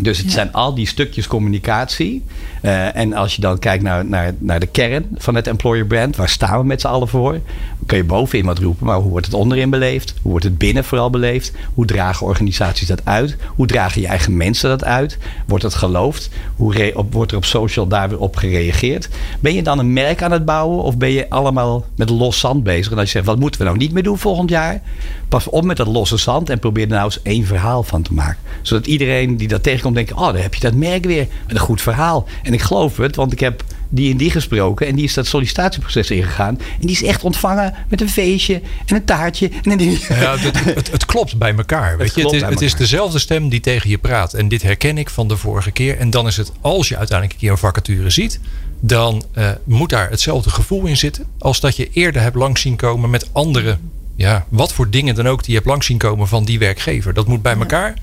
Dus 0.01 0.17
het 0.17 0.25
Ja. 0.27 0.31
zijn 0.31 0.53
al 0.53 0.73
die 0.73 0.88
stukjes 0.88 1.27
communicatie. 1.27 2.23
Eh, 2.61 2.95
en 2.95 3.13
als 3.13 3.35
je 3.35 3.41
dan 3.41 3.59
kijkt 3.59 3.83
naar, 3.83 4.05
naar, 4.05 4.33
naar 4.38 4.60
de 4.60 4.65
kern 4.65 5.05
van 5.15 5.36
het 5.36 5.48
employer 5.48 5.86
brand, 5.86 6.15
waar 6.15 6.29
staan 6.29 6.60
we 6.60 6.65
met 6.65 6.81
z'n 6.81 6.88
allen 6.88 7.07
voor? 7.07 7.39
Kun 7.86 7.98
je 7.98 8.03
bovenin 8.03 8.45
wat 8.45 8.60
roepen, 8.60 8.86
maar 8.86 8.98
hoe 8.98 9.10
wordt 9.10 9.25
het 9.25 9.36
onderin 9.36 9.69
beleefd? 9.69 10.13
Hoe 10.22 10.31
wordt 10.31 10.45
het 10.45 10.57
binnen 10.57 10.83
vooral 10.83 11.10
beleefd? 11.10 11.51
Hoe 11.74 11.86
dragen 11.86 12.25
organisaties 12.25 12.88
dat 12.88 13.05
uit? 13.05 13.38
Hoe 13.55 13.67
dragen 13.67 14.01
je 14.01 14.07
eigen 14.07 14.38
mensen 14.38 14.69
dat 14.69 14.83
uit? 14.83 15.17
Wordt 15.48 15.63
het 15.63 15.74
geloofd? 15.74 16.29
Hoe 16.55 16.91
op, 16.95 17.13
wordt 17.13 17.31
er 17.31 17.38
op 17.38 17.45
social 17.45 17.88
daar 17.88 18.10
weer 18.10 18.19
op 18.19 18.36
gereageerd? 18.36 19.10
Ben 19.39 19.53
je 19.53 19.63
dan 19.63 19.79
een 19.79 19.93
merk 19.93 20.22
aan 20.22 20.31
het 20.31 20.45
bouwen 20.45 20.83
of 20.83 20.98
ben 20.98 21.12
je 21.12 21.29
allemaal 21.29 21.86
met 21.95 22.10
los 22.10 22.39
zand 22.39 22.63
bezig? 22.63 22.91
En 22.91 22.98
als 22.98 23.05
je 23.05 23.12
zegt, 23.12 23.25
wat 23.25 23.39
moeten 23.39 23.60
we 23.60 23.65
nou 23.65 23.77
niet 23.77 23.91
meer 23.91 24.03
doen 24.03 24.17
volgend 24.17 24.50
jaar? 24.50 24.81
Pas 25.29 25.50
op 25.50 25.63
met 25.63 25.77
dat 25.77 25.88
losse 25.88 26.17
zand 26.17 26.50
en 26.50 26.60
probeer 26.60 26.84
er 26.84 26.89
nou 26.89 27.03
eens 27.03 27.22
één 27.22 27.46
verhaal 27.46 27.84
van 27.84 28.01
te 28.01 28.13
maken. 28.13 28.38
Zodat 28.62 28.88
iedereen 28.88 29.38
die 29.38 29.48
dat 29.48 29.63
tegenkomt 29.63 29.96
denkt, 29.96 30.13
oh, 30.13 30.34
daar 30.34 30.41
heb 30.41 30.53
je 30.53 30.60
dat 30.60 30.74
merk 30.74 31.05
weer. 31.05 31.27
Met 31.48 31.55
een 31.55 31.62
goed 31.62 31.81
verhaal. 31.81 32.27
En 32.43 32.53
ik 32.53 32.62
geloof 32.62 32.98
het, 32.98 33.15
want 33.15 33.31
ik 33.31 33.39
heb 33.39 33.63
die 33.89 34.12
en 34.12 34.17
die 34.17 34.31
gesproken. 34.31 34.88
En 34.88 34.96
die 34.96 35.03
is 35.03 35.13
dat 35.13 35.27
sollicitatieproces 35.27 36.12
ingegaan. 36.12 36.60
En 36.60 36.88
die 36.88 36.91
is 36.91 37.03
echt 37.03 37.24
ontvangen 37.24 37.74
met 37.89 38.01
een 38.01 38.10
feestje 38.10 38.62
en 38.86 38.96
een 38.96 39.05
taartje. 39.05 39.50
En 39.63 39.72
een 39.72 39.77
ding. 39.77 40.07
Ja, 40.07 40.38
het, 40.38 40.63
het, 40.63 40.91
het 40.91 41.05
klopt 41.05 41.38
bij 41.38 41.55
elkaar. 41.55 41.98
Weet 41.98 42.13
je? 42.15 42.22
klopt 42.22 42.36
Het, 42.36 42.43
is, 42.43 42.50
het 42.50 42.62
is 42.62 42.75
dezelfde 42.75 43.19
stem 43.19 43.50
die 43.50 43.60
tegen 43.60 43.89
je 43.89 43.98
praat. 43.98 44.34
En 44.34 44.48
dit 44.48 44.62
herken 44.62 44.98
ik 44.98 45.10
van 45.10 45.27
de 45.27 45.38
vorige 45.38 45.72
keer. 45.72 45.98
En 45.98 46.10
dan 46.10 46.27
is 46.27 46.38
het, 46.38 46.51
als 46.62 46.88
je 46.88 46.98
uiteindelijk 46.98 47.39
een 47.39 47.46
keer 47.46 47.51
een 47.51 47.57
vacature 47.57 48.10
ziet, 48.10 48.39
dan 48.79 49.24
eh, 49.34 49.50
moet 49.63 49.89
daar 49.89 50.10
hetzelfde 50.10 50.50
gevoel 50.50 50.86
in 50.86 50.98
zitten. 50.98 51.25
Als 51.39 51.60
dat 51.60 51.75
je 51.75 51.89
eerder 51.91 52.22
hebt 52.22 52.36
langs 52.36 52.62
zien 52.62 52.75
komen 52.75 53.10
met 53.10 53.29
andere, 53.31 53.77
ja, 54.17 54.45
wat 54.50 54.74
voor 54.74 54.89
dingen 54.89 55.15
dan 55.15 55.27
ook 55.27 55.39
die 55.39 55.50
je 55.50 55.55
hebt 55.55 55.67
langs 55.67 55.86
zien 55.86 55.97
komen 55.97 56.27
van 56.27 56.45
die 56.45 56.59
werkgever. 56.59 57.13
Dat 57.13 57.27
moet 57.27 57.41
bij 57.41 57.55
elkaar 57.57 57.93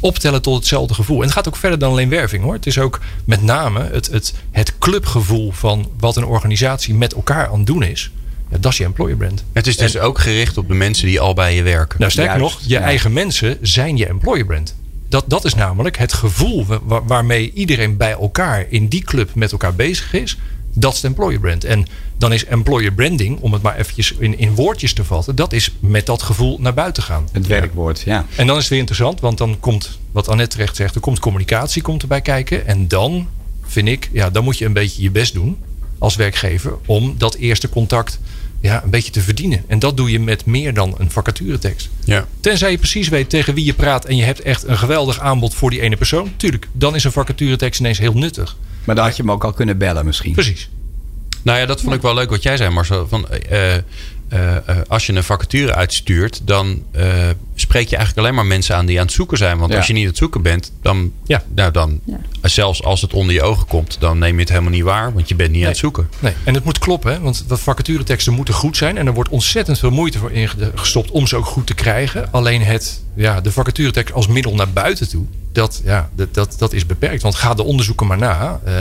optellen 0.00 0.42
tot 0.42 0.56
hetzelfde 0.56 0.94
gevoel. 0.94 1.16
En 1.16 1.22
het 1.22 1.32
gaat 1.32 1.48
ook 1.48 1.56
verder 1.56 1.78
dan 1.78 1.90
alleen 1.90 2.08
werving 2.08 2.42
hoor. 2.42 2.52
Het 2.54 2.66
is 2.66 2.78
ook 2.78 3.00
met 3.24 3.42
name 3.42 3.88
het, 3.92 4.06
het, 4.10 4.34
het 4.50 4.78
clubgevoel 4.78 5.52
van 5.52 5.90
wat 5.98 6.16
een 6.16 6.24
organisatie 6.24 6.94
met 6.94 7.14
elkaar 7.14 7.48
aan 7.48 7.56
het 7.58 7.66
doen 7.66 7.82
is. 7.82 8.10
Ja, 8.50 8.56
dat 8.60 8.72
is 8.72 8.78
je 8.78 8.84
employer 8.84 9.16
brand. 9.16 9.44
Het 9.52 9.66
is 9.66 9.76
dus 9.76 9.98
ook 9.98 10.18
gericht 10.18 10.58
op 10.58 10.68
de 10.68 10.74
mensen 10.74 11.06
die 11.06 11.20
al 11.20 11.34
bij 11.34 11.54
je 11.54 11.62
werken. 11.62 11.98
Nou, 11.98 12.10
sterker 12.10 12.38
Juist, 12.38 12.54
nog, 12.54 12.62
je 12.64 12.74
ja. 12.74 12.80
eigen 12.80 13.12
mensen 13.12 13.58
zijn 13.62 13.96
je 13.96 14.06
employer 14.06 14.44
brand. 14.46 14.74
Dat, 15.08 15.24
dat 15.26 15.44
is 15.44 15.54
namelijk 15.54 15.98
het 15.98 16.12
gevoel 16.12 16.66
wa- 16.66 16.80
wa- 16.82 17.04
waarmee 17.04 17.52
iedereen 17.52 17.96
bij 17.96 18.12
elkaar 18.12 18.66
in 18.68 18.88
die 18.88 19.04
club 19.04 19.34
met 19.34 19.52
elkaar 19.52 19.74
bezig 19.74 20.12
is. 20.12 20.38
Dat 20.74 20.94
is 20.94 21.00
de 21.00 21.06
employer 21.06 21.40
brand. 21.40 21.64
En 21.64 21.86
dan 22.18 22.32
is 22.32 22.44
employer 22.44 22.92
branding, 22.92 23.40
om 23.40 23.52
het 23.52 23.62
maar 23.62 23.76
eventjes 23.76 24.14
in, 24.18 24.38
in 24.38 24.54
woordjes 24.54 24.92
te 24.92 25.04
vatten, 25.04 25.36
dat 25.36 25.52
is 25.52 25.70
met 25.80 26.06
dat 26.06 26.22
gevoel 26.22 26.58
naar 26.60 26.74
buiten 26.74 27.02
gaan. 27.02 27.28
Het 27.32 27.46
werkwoord, 27.46 28.00
ja. 28.00 28.26
En 28.36 28.46
dan 28.46 28.56
is 28.56 28.62
het 28.62 28.70
weer 28.70 28.78
interessant, 28.78 29.20
want 29.20 29.38
dan 29.38 29.60
komt, 29.60 29.98
wat 30.12 30.28
Annette 30.28 30.56
terecht 30.56 30.76
zegt, 30.76 30.94
er 30.94 31.00
komt 31.00 31.18
communicatie 31.18 31.82
komt 31.82 32.02
erbij 32.02 32.20
kijken. 32.20 32.66
En 32.66 32.88
dan 32.88 33.28
vind 33.66 33.88
ik, 33.88 34.10
ja, 34.12 34.30
dan 34.30 34.44
moet 34.44 34.58
je 34.58 34.64
een 34.64 34.72
beetje 34.72 35.02
je 35.02 35.10
best 35.10 35.32
doen 35.32 35.58
als 35.98 36.16
werkgever 36.16 36.74
om 36.86 37.14
dat 37.18 37.34
eerste 37.34 37.68
contact 37.68 38.18
ja, 38.60 38.82
een 38.84 38.90
beetje 38.90 39.12
te 39.12 39.20
verdienen. 39.20 39.64
En 39.66 39.78
dat 39.78 39.96
doe 39.96 40.10
je 40.10 40.20
met 40.20 40.44
meer 40.44 40.74
dan 40.74 40.94
een 40.98 41.10
vacaturetekst. 41.10 41.88
Ja. 42.04 42.26
Tenzij 42.40 42.70
je 42.70 42.78
precies 42.78 43.08
weet 43.08 43.28
tegen 43.28 43.54
wie 43.54 43.64
je 43.64 43.74
praat 43.74 44.04
en 44.04 44.16
je 44.16 44.22
hebt 44.22 44.40
echt 44.40 44.68
een 44.68 44.78
geweldig 44.78 45.20
aanbod 45.20 45.54
voor 45.54 45.70
die 45.70 45.80
ene 45.80 45.96
persoon. 45.96 46.32
Tuurlijk, 46.36 46.68
dan 46.72 46.94
is 46.94 47.04
een 47.04 47.12
vacaturetekst 47.12 47.80
ineens 47.80 47.98
heel 47.98 48.12
nuttig. 48.12 48.56
Maar 48.84 48.94
dan 48.94 49.04
had 49.04 49.16
je 49.16 49.22
hem 49.22 49.30
ook 49.30 49.44
al 49.44 49.52
kunnen 49.52 49.78
bellen 49.78 50.04
misschien. 50.04 50.32
Precies. 50.32 50.70
Nou 51.42 51.58
ja, 51.58 51.66
dat 51.66 51.80
vond 51.80 51.94
ik 51.94 52.02
wel 52.02 52.14
leuk 52.14 52.30
wat 52.30 52.42
jij 52.42 52.56
zei, 52.56 52.70
Marcel. 52.70 53.08
Van, 53.08 53.28
eh, 53.28 53.74
eh, 54.28 54.56
eh, 54.56 54.62
als 54.88 55.06
je 55.06 55.12
een 55.12 55.24
vacature 55.24 55.74
uitstuurt, 55.74 56.40
dan 56.44 56.82
eh, 56.90 57.04
spreek 57.54 57.88
je 57.88 57.96
eigenlijk 57.96 58.26
alleen 58.26 58.36
maar 58.38 58.46
mensen 58.46 58.76
aan 58.76 58.86
die 58.86 58.98
aan 58.98 59.04
het 59.04 59.14
zoeken 59.14 59.38
zijn. 59.38 59.58
Want 59.58 59.70
Ja. 59.72 59.76
als 59.78 59.86
je 59.86 59.92
niet 59.92 60.02
aan 60.02 60.08
het 60.08 60.18
zoeken 60.18 60.42
bent, 60.42 60.72
dan, 60.82 61.12
Ja. 61.24 61.42
nou 61.54 61.70
dan 61.70 62.00
Ja. 62.04 62.18
zelfs 62.42 62.82
als 62.82 63.00
het 63.00 63.12
onder 63.12 63.34
je 63.34 63.42
ogen 63.42 63.66
komt, 63.66 63.96
dan 64.00 64.18
neem 64.18 64.34
je 64.34 64.40
het 64.40 64.48
helemaal 64.48 64.70
niet 64.70 64.82
waar, 64.82 65.12
want 65.12 65.28
je 65.28 65.34
bent 65.34 65.50
niet 65.50 65.62
aan 65.62 65.68
het 65.68 65.76
zoeken. 65.76 66.08
Nee, 66.18 66.32
en 66.44 66.54
het 66.54 66.64
moet 66.64 66.78
kloppen, 66.78 67.12
hè? 67.12 67.20
want 67.20 67.44
de 67.48 67.56
vacatureteksten 67.56 68.32
moeten 68.32 68.54
goed 68.54 68.76
zijn. 68.76 68.98
En 68.98 69.06
er 69.06 69.14
wordt 69.14 69.30
ontzettend 69.30 69.78
veel 69.78 69.90
moeite 69.90 70.18
voor 70.18 70.32
ingestopt 70.32 71.10
om 71.10 71.26
ze 71.26 71.36
ook 71.36 71.46
goed 71.46 71.66
te 71.66 71.74
krijgen. 71.74 72.32
Alleen 72.32 72.62
het, 72.62 73.02
ja, 73.14 73.40
de 73.40 73.52
vacaturetekst 73.52 74.14
als 74.14 74.26
middel 74.26 74.54
naar 74.54 74.70
buiten 74.72 75.08
toe, 75.08 75.24
dat, 75.52 75.80
ja, 75.84 76.10
dat, 76.14 76.34
dat, 76.34 76.54
dat 76.58 76.72
is 76.72 76.86
beperkt. 76.86 77.22
Want 77.22 77.34
ga 77.34 77.54
de 77.54 77.64
onderzoeken 77.64 78.06
maar 78.06 78.18
na. 78.18 78.60
Eh, 78.64 78.74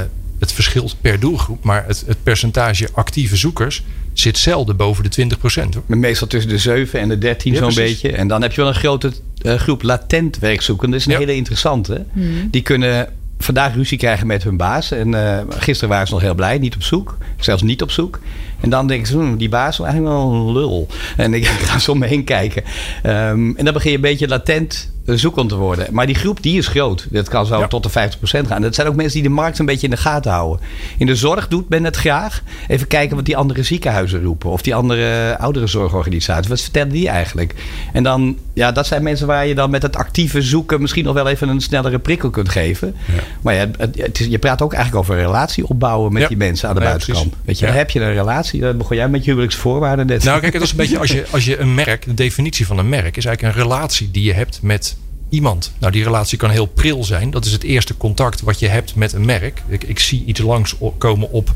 het 0.44 0.54
verschilt 0.54 0.96
per 1.02 1.20
doelgroep, 1.20 1.64
maar 1.64 1.84
het, 1.88 2.04
het 2.08 2.24
percentage 2.24 2.88
actieve 2.94 3.36
zoekers 3.36 3.84
zit 4.14 4.38
zelden 4.38 4.76
boven 4.76 5.04
de 5.04 5.10
20 5.10 5.38
procent. 5.38 5.76
Met 5.86 6.00
Meestal 6.00 6.28
tussen 6.28 6.50
de 6.52 6.58
7 6.58 7.00
en 7.00 7.10
de 7.10 7.18
13 7.18 7.54
Ja, 7.54 7.60
zo'n 7.60 7.74
beetje. 7.76 8.12
En 8.12 8.28
dan 8.28 8.42
heb 8.42 8.52
je 8.52 8.62
wel 8.62 8.70
een 8.70 8.76
grote 8.76 9.12
eh, 9.42 9.56
groep 9.56 9.82
latent 9.84 10.40
werkzoekenden. 10.40 10.92
Dat 10.92 11.00
is 11.00 11.06
een 11.14 11.20
Ja. 11.22 11.26
hele 11.28 11.38
interessante. 11.38 12.06
Die 12.52 12.62
kunnen 12.62 13.10
vandaag 13.40 13.74
ruzie 13.76 13.98
krijgen 13.98 14.28
met 14.28 14.44
hun 14.44 14.58
baas. 14.58 14.92
En 14.92 15.14
eh, 15.14 15.40
gisteren 15.50 15.90
waren 15.90 16.08
ze 16.08 16.14
nog 16.14 16.22
heel 16.22 16.36
blij, 16.36 16.58
niet 16.58 16.76
op 16.76 16.84
zoek. 16.84 17.18
Zelfs 17.40 17.62
niet 17.62 17.82
op 17.82 17.92
zoek. 17.92 18.20
En 18.62 18.70
dan 18.70 18.88
denken 18.88 19.08
ze, 19.08 19.14
"Hmm, 19.14 19.38
die 19.38 19.50
baas 19.50 19.80
is 19.80 19.86
eigenlijk 19.86 20.14
wel 20.16 20.32
een 20.34 20.52
lul. 20.52 20.88
En 21.18 21.34
ik 21.34 21.46
ga 21.70 21.80
zo 21.80 21.92
om 21.92 22.00
me 22.00 22.08
heen 22.08 22.24
kijken. 22.24 22.64
Ehm, 23.04 23.56
en 23.56 23.66
dan 23.66 23.74
begin 23.74 23.90
je 23.90 23.96
een 23.96 24.02
beetje 24.02 24.28
latent 24.28 24.92
zoekend 25.06 25.50
te 25.50 25.56
worden. 25.56 25.88
Maar 25.92 26.06
die 26.06 26.16
groep 26.16 26.44
die 26.44 26.58
is 26.58 26.68
groot. 26.68 27.08
Dat 27.10 27.30
kan 27.30 27.46
zo 27.46 27.60
Ja. 27.60 27.68
tot 27.68 27.84
de 27.84 27.90
50% 27.90 28.48
gaan. 28.48 28.62
Dat 28.62 28.76
zijn 28.76 28.88
ook 28.88 28.96
mensen 28.96 29.14
die 29.22 29.30
de 29.30 29.36
markt 29.36 29.60
een 29.60 29.66
beetje 29.66 29.88
in 29.88 29.94
de 29.94 29.98
gaten 30.02 30.32
houden. 30.32 30.66
In 30.98 31.06
de 31.06 31.16
zorg 31.16 31.48
doet 31.48 31.70
men 31.70 31.84
het 31.84 31.96
graag. 31.96 32.42
Even 32.68 32.88
kijken 32.88 33.16
wat 33.16 33.26
die 33.26 33.38
andere 33.38 33.64
ziekenhuizen 33.64 34.24
roepen. 34.24 34.50
Of 34.50 34.62
die 34.62 34.76
andere 34.76 35.38
ouderenzorgorganisaties. 35.40 36.50
Wat 36.50 36.62
vertellen 36.62 36.90
die 36.92 37.10
eigenlijk? 37.10 37.54
En 37.94 38.04
dan, 38.04 38.38
ja, 38.54 38.72
dat 38.72 38.88
zijn 38.88 39.04
mensen 39.04 39.28
waar 39.28 39.48
je 39.48 39.56
dan 39.56 39.70
met 39.70 39.82
het 39.82 39.96
actieve 39.96 40.42
zoeken 40.42 40.82
misschien 40.82 41.04
nog 41.04 41.14
wel 41.14 41.28
even 41.28 41.50
een 41.50 41.62
snellere 41.62 42.00
prikkel 42.00 42.30
kunt 42.30 42.50
geven. 42.50 42.96
Maar 43.42 43.54
ja, 43.54 43.68
het, 43.78 43.98
het 43.98 44.20
is, 44.20 44.26
je 44.28 44.40
praat 44.40 44.62
ook 44.62 44.74
eigenlijk 44.74 45.04
over 45.04 45.18
een 45.20 45.26
relatie 45.26 45.68
opbouwen 45.68 46.14
met 46.14 46.22
Ja. 46.22 46.28
die 46.28 46.38
mensen 46.38 46.70
aan 46.70 46.76
de 46.76 46.82
buitenkant. 46.82 47.34
Weet 47.46 47.60
je, 47.60 47.66
dan 47.66 47.76
heb 47.76 47.90
je 47.90 48.00
een 48.02 48.14
relatie. 48.14 48.62
Dan 48.62 48.78
begon 48.78 48.96
jij 48.98 49.10
met 49.10 49.24
je 49.24 49.30
huwelijksvoorwaarden 49.30 50.06
net. 50.08 50.24
Nou, 50.24 50.40
kijk, 50.40 50.54
dat 50.54 50.62
is 50.62 50.72
een 50.72 50.78
beetje 50.78 51.00
als 51.00 51.12
je, 51.12 51.26
als 51.32 51.46
je 51.46 51.60
een 51.60 51.74
merk, 51.74 52.06
de 52.06 52.14
definitie 52.14 52.66
van 52.66 52.78
een 52.78 52.90
merk 52.90 53.18
is 53.18 53.26
eigenlijk 53.26 53.56
een 53.58 53.64
relatie 53.64 54.12
die 54.12 54.24
je 54.24 54.34
hebt 54.34 54.60
met 54.62 54.93
iemand. 55.34 55.72
Nou, 55.80 55.92
die 55.92 56.04
relatie 56.04 56.38
kan 56.38 56.50
heel 56.50 56.66
pril 56.66 57.04
zijn. 57.04 57.32
Dat 57.32 57.46
is 57.46 57.52
het 57.52 57.64
eerste 57.64 57.98
contact 57.98 58.42
wat 58.42 58.60
je 58.60 58.68
hebt 58.68 58.96
met 58.96 59.14
een 59.14 59.26
merk. 59.26 59.64
Ik, 59.68 59.84
ik 59.84 60.00
zie 60.00 60.24
iets 60.26 60.40
langskomen 60.42 61.32
op 61.32 61.54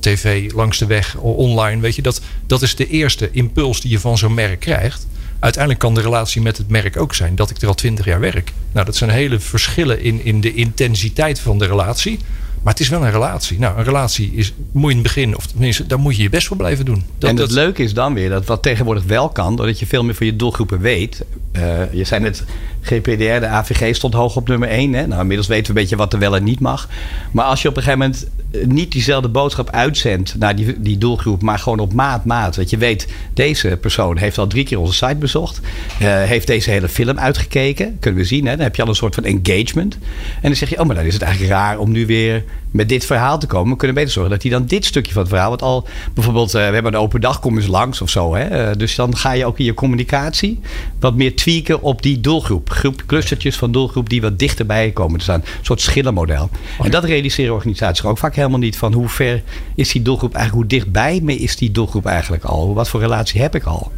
tv, 0.00 0.52
langs 0.54 0.78
de 0.78 0.86
weg, 0.86 1.16
online. 1.16 1.80
Weet 1.80 1.96
je, 1.96 2.02
dat, 2.02 2.20
dat 2.46 2.62
is 2.62 2.76
de 2.76 2.86
eerste 2.88 3.30
impuls 3.30 3.80
die 3.80 3.90
je 3.90 4.00
van 4.00 4.18
zo'n 4.18 4.34
merk 4.34 4.60
krijgt. 4.60 5.06
Uiteindelijk 5.38 5.82
kan 5.82 5.94
de 5.94 6.00
relatie 6.00 6.42
met 6.42 6.56
het 6.56 6.68
merk 6.68 6.96
ook 6.96 7.14
zijn 7.14 7.34
dat 7.34 7.50
ik 7.50 7.62
er 7.62 7.68
al 7.68 7.74
twintig 7.74 8.04
jaar 8.04 8.20
werk. 8.20 8.52
Nou, 8.72 8.86
dat 8.86 8.96
zijn 8.96 9.10
hele 9.10 9.40
verschillen 9.40 10.00
in, 10.02 10.24
in 10.24 10.40
de 10.40 10.54
intensiteit 10.54 11.40
van 11.40 11.58
de 11.58 11.66
relatie. 11.66 12.18
Maar 12.62 12.72
het 12.72 12.82
is 12.82 12.88
wel 12.88 13.04
een 13.04 13.10
relatie. 13.10 13.58
Nou, 13.58 13.78
een 13.78 13.84
relatie 13.84 14.32
is, 14.34 14.52
moet 14.72 14.84
je 14.84 14.96
in 14.96 15.02
het 15.04 15.12
begin, 15.14 15.36
of 15.36 15.46
tenminste, 15.46 15.86
daar 15.86 15.98
moet 15.98 16.16
je 16.16 16.22
je 16.22 16.28
best 16.28 16.46
voor 16.46 16.56
blijven 16.56 16.84
doen. 16.84 17.04
Dat, 17.18 17.30
en 17.30 17.36
het 17.36 17.46
dat- 17.46 17.50
leuke 17.50 17.82
is 17.82 17.94
dan 17.94 18.14
weer 18.14 18.28
dat 18.28 18.46
wat 18.46 18.62
tegenwoordig 18.62 19.04
wel 19.04 19.28
kan, 19.28 19.56
doordat 19.56 19.78
je 19.78 19.86
veel 19.86 20.04
meer 20.04 20.14
van 20.14 20.26
je 20.26 20.36
doelgroepen 20.36 20.80
weet. 20.80 21.24
Eh, 21.52 21.92
je 21.92 22.04
zei 22.04 22.20
net, 22.20 22.44
GPDR, 22.82 23.40
de 23.40 23.46
AVG 23.46 23.94
stond 23.94 24.14
hoog 24.14 24.36
op 24.36 24.48
nummer 24.48 24.68
1. 24.68 24.92
Hè? 24.92 25.06
Nou, 25.06 25.20
inmiddels 25.20 25.48
weten 25.48 25.64
we 25.64 25.68
een 25.68 25.82
beetje 25.82 25.96
wat 25.96 26.12
er 26.12 26.18
wel 26.18 26.36
en 26.36 26.44
niet 26.44 26.60
mag. 26.60 26.88
Maar 27.30 27.44
als 27.44 27.62
je 27.62 27.68
op 27.68 27.76
een 27.76 27.82
gegeven 27.82 28.04
moment 28.04 28.26
eh, 28.50 28.66
niet 28.66 28.92
diezelfde 28.92 29.28
boodschap 29.28 29.70
uitzendt 29.70 30.38
naar 30.38 30.56
die, 30.56 30.80
die 30.80 30.98
doelgroep, 30.98 31.42
maar 31.42 31.58
gewoon 31.58 31.78
op 31.78 31.92
maat, 31.92 32.24
maat. 32.24 32.54
Dat 32.54 32.70
je 32.70 32.76
weet, 32.76 33.08
deze 33.34 33.78
persoon 33.80 34.16
heeft 34.16 34.38
al 34.38 34.46
drie 34.46 34.64
keer 34.64 34.78
onze 34.78 34.94
site 34.94 35.16
bezocht, 35.16 35.60
eh, 35.98 36.22
heeft 36.22 36.46
deze 36.46 36.70
hele 36.70 36.88
film 36.88 37.18
uitgekeken. 37.18 37.96
Kunnen 38.00 38.20
we 38.20 38.26
zien, 38.26 38.46
hè? 38.46 38.56
dan 38.56 38.64
heb 38.64 38.76
je 38.76 38.82
al 38.82 38.88
een 38.88 38.94
soort 38.94 39.14
van 39.14 39.24
engagement. 39.24 39.94
En 40.34 40.40
dan 40.42 40.56
zeg 40.56 40.68
je, 40.68 40.80
oh, 40.80 40.86
maar 40.86 40.96
dan 40.96 41.04
is 41.04 41.14
het 41.14 41.22
eigenlijk 41.22 41.52
raar 41.52 41.78
om 41.78 41.90
nu 41.90 42.06
weer 42.06 42.44
met 42.70 42.88
dit 42.88 43.04
verhaal 43.04 43.38
te 43.38 43.46
komen. 43.46 43.70
We 43.70 43.76
kunnen 43.76 43.96
beter 43.96 44.12
zorgen 44.12 44.32
dat 44.32 44.42
hij 44.42 44.50
dan 44.50 44.66
dit 44.66 44.84
stukje 44.84 45.12
van 45.12 45.22
het 45.22 45.30
verhaal, 45.30 45.50
wat 45.50 45.62
al 45.62 45.86
bijvoorbeeld, 46.14 46.54
eh, 46.54 46.66
we 46.66 46.74
hebben 46.74 46.94
een 46.94 47.00
open 47.00 47.20
dag, 47.20 47.40
kom 47.40 47.56
eens 47.56 47.66
langs 47.66 48.00
of 48.00 48.10
zo. 48.10 48.34
Hè? 48.34 48.76
Dus 48.76 48.94
dan 48.94 49.16
ga 49.16 49.32
je 49.32 49.46
ook 49.46 49.58
in 49.58 49.64
je 49.64 49.74
communicatie 49.74 50.60
wat 51.00 51.14
meer 51.14 51.36
tweaken 51.36 51.82
op 51.82 52.02
die 52.02 52.20
doelgroep. 52.20 52.70
Groep 52.72 53.02
clustertjes 53.06 53.56
van 53.56 53.72
doelgroep 53.72 54.08
die 54.08 54.20
wat 54.20 54.38
dichterbij 54.38 54.90
komen 54.90 55.18
te 55.18 55.24
staan. 55.24 55.40
Een 55.40 55.64
soort 55.64 55.80
schillenmodel. 55.80 56.50
En 56.82 56.90
dat 56.90 57.04
realiseren 57.04 57.54
organisaties 57.54 58.04
ook 58.04 58.18
vaak 58.18 58.34
helemaal 58.34 58.58
niet 58.58 58.76
van 58.76 58.92
hoe 58.92 59.08
ver 59.08 59.42
is 59.74 59.92
die 59.92 60.02
doelgroep 60.02 60.34
eigenlijk, 60.34 60.68
hoe 60.70 60.78
dichtbij 60.78 61.20
me 61.22 61.36
is 61.36 61.56
die 61.56 61.70
doelgroep 61.70 62.06
eigenlijk 62.06 62.44
al? 62.44 62.74
Wat 62.74 62.88
voor 62.88 63.00
relatie 63.00 63.40
heb 63.40 63.54
ik 63.54 63.64
al? 63.64 63.92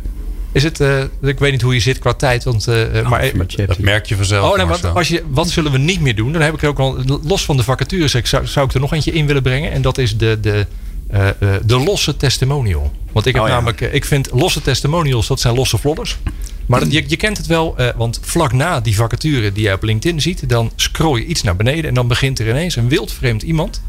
Is 0.52 0.62
het, 0.62 0.80
eh, 0.80 1.00
ik 1.22 1.38
weet 1.38 1.52
niet 1.52 1.62
hoe 1.62 1.74
je 1.74 1.80
zit 1.80 1.98
qua 1.98 2.12
tijd, 2.12 2.44
want, 2.44 2.66
eh, 2.68 2.76
Oh, 2.94 3.08
maar, 3.10 3.32
Dat 3.66 3.78
merk 3.78 4.06
je 4.06 4.16
vanzelf. 4.16 4.50
oh, 4.50 4.56
nee, 4.56 4.66
wat, 4.66 4.94
als 4.94 5.08
je, 5.08 5.22
wat 5.30 5.48
zullen 5.48 5.72
we 5.72 5.78
niet 5.78 6.00
meer 6.00 6.14
doen? 6.14 6.32
Dan 6.32 6.42
heb 6.42 6.54
ik 6.54 6.62
er 6.62 6.68
ook 6.68 6.76
wel, 6.76 6.98
los 7.24 7.44
van 7.44 7.56
de 7.56 7.62
vacatures, 7.62 8.14
ik 8.14 8.26
zou, 8.26 8.46
zou 8.46 8.66
ik 8.66 8.74
er 8.74 8.80
nog 8.80 8.92
eentje 8.92 9.12
in 9.12 9.26
willen 9.26 9.42
brengen. 9.42 9.72
En 9.72 9.82
dat 9.82 9.98
is 9.98 10.16
de, 10.16 10.38
de, 10.40 10.66
eh, 11.08 11.28
eh, 11.28 11.34
de 11.64 11.76
losse 11.78 12.16
testimonial. 12.16 12.92
Want 13.12 13.26
ik 13.26 13.34
heb 13.34 13.42
Oh, 13.42 13.48
ja. 13.48 13.54
namelijk, 13.54 13.80
eh, 13.80 13.94
ik 13.94 14.04
vind 14.04 14.28
losse 14.32 14.60
testimonials, 14.62 15.26
dat 15.26 15.40
zijn 15.40 15.54
losse 15.54 15.78
vlodders. 15.78 16.18
Maar 16.66 16.86
je, 16.88 17.04
je 17.06 17.16
kent 17.16 17.36
het 17.36 17.46
wel, 17.46 17.76
eh, 17.76 17.88
want 17.96 18.18
vlak 18.22 18.52
na 18.52 18.80
die 18.80 18.94
vacature 18.94 19.52
die 19.52 19.64
je 19.64 19.72
op 19.72 19.82
LinkedIn 19.82 20.20
ziet, 20.20 20.48
dan 20.48 20.72
scroll 20.76 21.18
je 21.18 21.26
iets 21.26 21.42
naar 21.42 21.56
beneden 21.56 21.84
en 21.84 21.94
dan 21.94 22.08
begint 22.08 22.38
er 22.38 22.48
ineens 22.48 22.76
een 22.76 22.88
wildvreemd 22.88 23.42
iemand. 23.42 23.82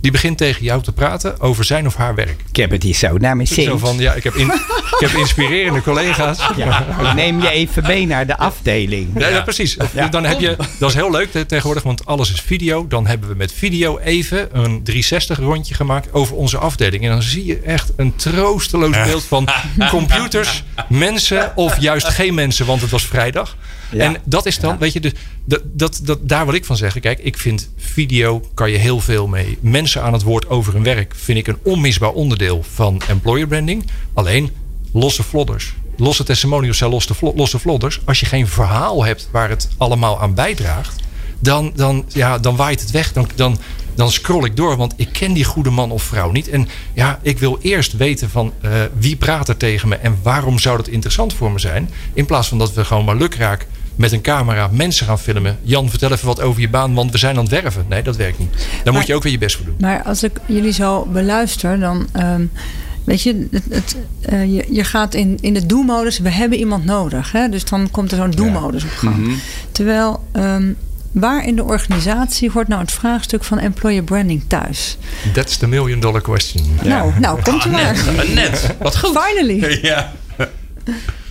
Die 0.00 0.10
begint 0.10 0.38
tegen 0.38 0.62
jou 0.64 0.82
te 0.82 0.92
praten 0.92 1.40
over 1.40 1.64
zijn 1.64 1.86
of 1.86 1.94
haar 1.96 2.14
werk. 2.14 2.40
Ik 2.48 2.56
heb 2.56 2.70
het 2.70 2.82
hier 2.82 2.94
zo 2.94 3.16
naar 3.18 3.36
mijn 3.36 3.48
Zo 3.48 3.78
van, 3.78 3.98
ja, 3.98 4.12
ik 4.12 4.24
heb, 4.24 4.34
in, 4.34 4.46
ik 4.98 4.98
heb 4.98 5.10
inspirerende 5.10 5.82
collega's. 5.82 6.38
Ja, 6.56 6.86
ik 7.00 7.14
neem 7.14 7.40
je 7.40 7.50
even 7.50 7.82
mee 7.86 8.06
naar 8.06 8.26
de 8.26 8.36
afdeling. 8.36 9.08
Ja, 9.18 9.28
ja, 9.28 9.40
precies. 9.42 9.76
Dan 10.10 10.24
heb 10.24 10.40
je, 10.40 10.56
dat 10.78 10.88
is 10.88 10.94
heel 10.94 11.10
leuk 11.10 11.30
te- 11.30 11.46
tegenwoordig, 11.46 11.82
want 11.82 12.06
alles 12.06 12.32
is 12.32 12.40
video. 12.40 12.86
Dan 12.88 13.06
hebben 13.06 13.28
we 13.28 13.34
met 13.34 13.52
video 13.52 13.98
even 13.98 14.38
een 14.52 14.82
360 14.82 15.38
rondje 15.38 15.74
gemaakt 15.74 16.12
over 16.12 16.36
onze 16.36 16.58
afdeling. 16.58 17.04
En 17.04 17.10
dan 17.10 17.22
zie 17.22 17.44
je 17.46 17.58
echt 17.58 17.92
een 17.96 18.16
troosteloos 18.16 19.02
beeld 19.04 19.24
van 19.24 19.48
computers, 19.90 20.62
mensen 20.88 21.52
of 21.56 21.80
juist 21.80 22.08
geen 22.08 22.34
mensen, 22.34 22.66
want 22.66 22.80
het 22.80 22.90
was 22.90 23.06
vrijdag. 23.06 23.56
Ja. 23.90 24.04
En 24.04 24.16
dat 24.24 24.46
is 24.46 24.58
dan, 24.58 24.78
weet 24.78 24.92
je, 24.92 25.00
dus 25.00 25.12
dat, 25.44 25.62
dat, 25.64 26.00
dat, 26.02 26.28
daar 26.28 26.44
wil 26.44 26.54
ik 26.54 26.64
van 26.64 26.76
zeggen. 26.76 27.00
Kijk, 27.00 27.18
ik 27.18 27.38
vind 27.38 27.70
video 27.76 28.42
kan 28.54 28.70
je 28.70 28.78
heel 28.78 29.00
veel 29.00 29.26
mee. 29.26 29.58
Mensen 29.60 30.02
aan 30.02 30.12
het 30.12 30.22
woord 30.22 30.48
over 30.48 30.72
hun 30.72 30.82
werk 30.82 31.14
vind 31.16 31.38
ik 31.38 31.46
een 31.46 31.58
onmisbaar 31.62 32.12
onderdeel 32.12 32.62
van 32.72 33.02
employer 33.08 33.46
branding. 33.46 33.86
Alleen 34.14 34.50
losse 34.92 35.22
vlodders. 35.22 35.74
Losse 35.96 36.24
testimonials 36.24 36.78
zijn 36.78 36.90
losse, 36.90 37.14
losse 37.34 37.58
vlodders. 37.58 38.00
Als 38.04 38.20
je 38.20 38.26
geen 38.26 38.48
verhaal 38.48 39.04
hebt 39.04 39.28
waar 39.32 39.48
het 39.48 39.68
allemaal 39.76 40.20
aan 40.20 40.34
bijdraagt, 40.34 41.02
dan, 41.38 41.72
dan, 41.74 42.04
ja, 42.08 42.38
dan 42.38 42.56
waait 42.56 42.80
het 42.80 42.90
weg. 42.90 43.12
Dan, 43.12 43.28
dan, 43.34 43.58
dan 43.94 44.10
scroll 44.10 44.44
ik 44.44 44.56
door, 44.56 44.76
want 44.76 44.94
ik 44.96 45.08
ken 45.12 45.32
die 45.32 45.44
goede 45.44 45.70
man 45.70 45.90
of 45.90 46.02
vrouw 46.02 46.30
niet. 46.30 46.48
En 46.48 46.68
ja, 46.94 47.18
ik 47.22 47.38
wil 47.38 47.58
eerst 47.62 47.96
weten 47.96 48.30
van 48.30 48.52
eh, 48.60 48.70
wie 48.98 49.16
praat 49.16 49.48
er 49.48 49.56
tegen 49.56 49.88
me 49.88 49.96
en 49.96 50.18
waarom 50.22 50.58
zou 50.58 50.76
dat 50.76 50.88
interessant 50.88 51.34
voor 51.34 51.52
me 51.52 51.58
zijn. 51.58 51.90
In 52.14 52.26
plaats 52.26 52.48
van 52.48 52.58
dat 52.58 52.72
we 52.72 52.84
gewoon 52.84 53.04
maar 53.04 53.16
lukraak 53.16 53.66
met 53.96 54.12
een 54.12 54.20
camera 54.20 54.68
mensen 54.72 55.06
gaan 55.06 55.18
filmen. 55.18 55.58
Jan, 55.62 55.90
vertel 55.90 56.12
even 56.12 56.26
wat 56.26 56.40
over 56.40 56.60
je 56.60 56.68
baan, 56.68 56.94
want 56.94 57.12
we 57.12 57.18
zijn 57.18 57.36
aan 57.36 57.42
het 57.42 57.62
werven. 57.62 57.84
Nee, 57.88 58.02
dat 58.02 58.16
werkt 58.16 58.38
niet. 58.38 58.66
Daar 58.84 58.92
moet 58.92 59.06
je 59.06 59.14
ook 59.14 59.22
weer 59.22 59.32
je 59.32 59.38
best 59.38 59.56
voor 59.56 59.64
doen. 59.66 59.76
Maar 59.80 60.02
als 60.02 60.22
ik 60.22 60.40
jullie 60.46 60.72
zo 60.72 61.04
beluister, 61.12 61.78
dan. 61.80 62.06
ehm, 62.12 62.44
weet 63.04 63.22
je, 63.22 63.48
het, 63.50 63.64
het, 63.70 63.96
eh, 64.20 64.44
je, 64.54 64.66
je 64.70 64.84
gaat 64.84 65.14
in, 65.14 65.38
in 65.40 65.54
de 65.54 65.66
do-modus. 65.66 66.18
We 66.18 66.30
hebben 66.30 66.58
iemand 66.58 66.84
nodig. 66.84 67.32
Hè? 67.32 67.48
Dus 67.48 67.64
dan 67.64 67.90
komt 67.90 68.10
er 68.10 68.16
zo'n 68.16 68.30
do-modus 68.30 68.84
op 68.84 68.90
gang. 68.96 69.16
Mhm. 69.16 69.34
Terwijl. 69.72 70.24
ehm, 70.32 70.72
Waar 71.12 71.46
in 71.46 71.56
de 71.56 71.64
organisatie 71.64 72.50
hoort 72.50 72.68
nou 72.68 72.80
het 72.80 72.92
vraagstuk 72.92 73.44
van 73.44 73.58
employer 73.58 74.02
branding 74.02 74.42
thuis? 74.46 74.96
That's 75.32 75.56
the 75.56 75.66
million 75.66 76.00
dollar 76.00 76.20
question. 76.20 76.62
Nou, 76.82 77.12
nou, 77.20 77.42
komt 77.42 77.64
er 77.64 77.70
maar. 77.70 78.04
Net, 78.16 78.34
net. 78.34 78.74
Wat 78.78 78.98
goed. 78.98 79.18
Finally. 79.22 79.78
Ja. 79.82 80.12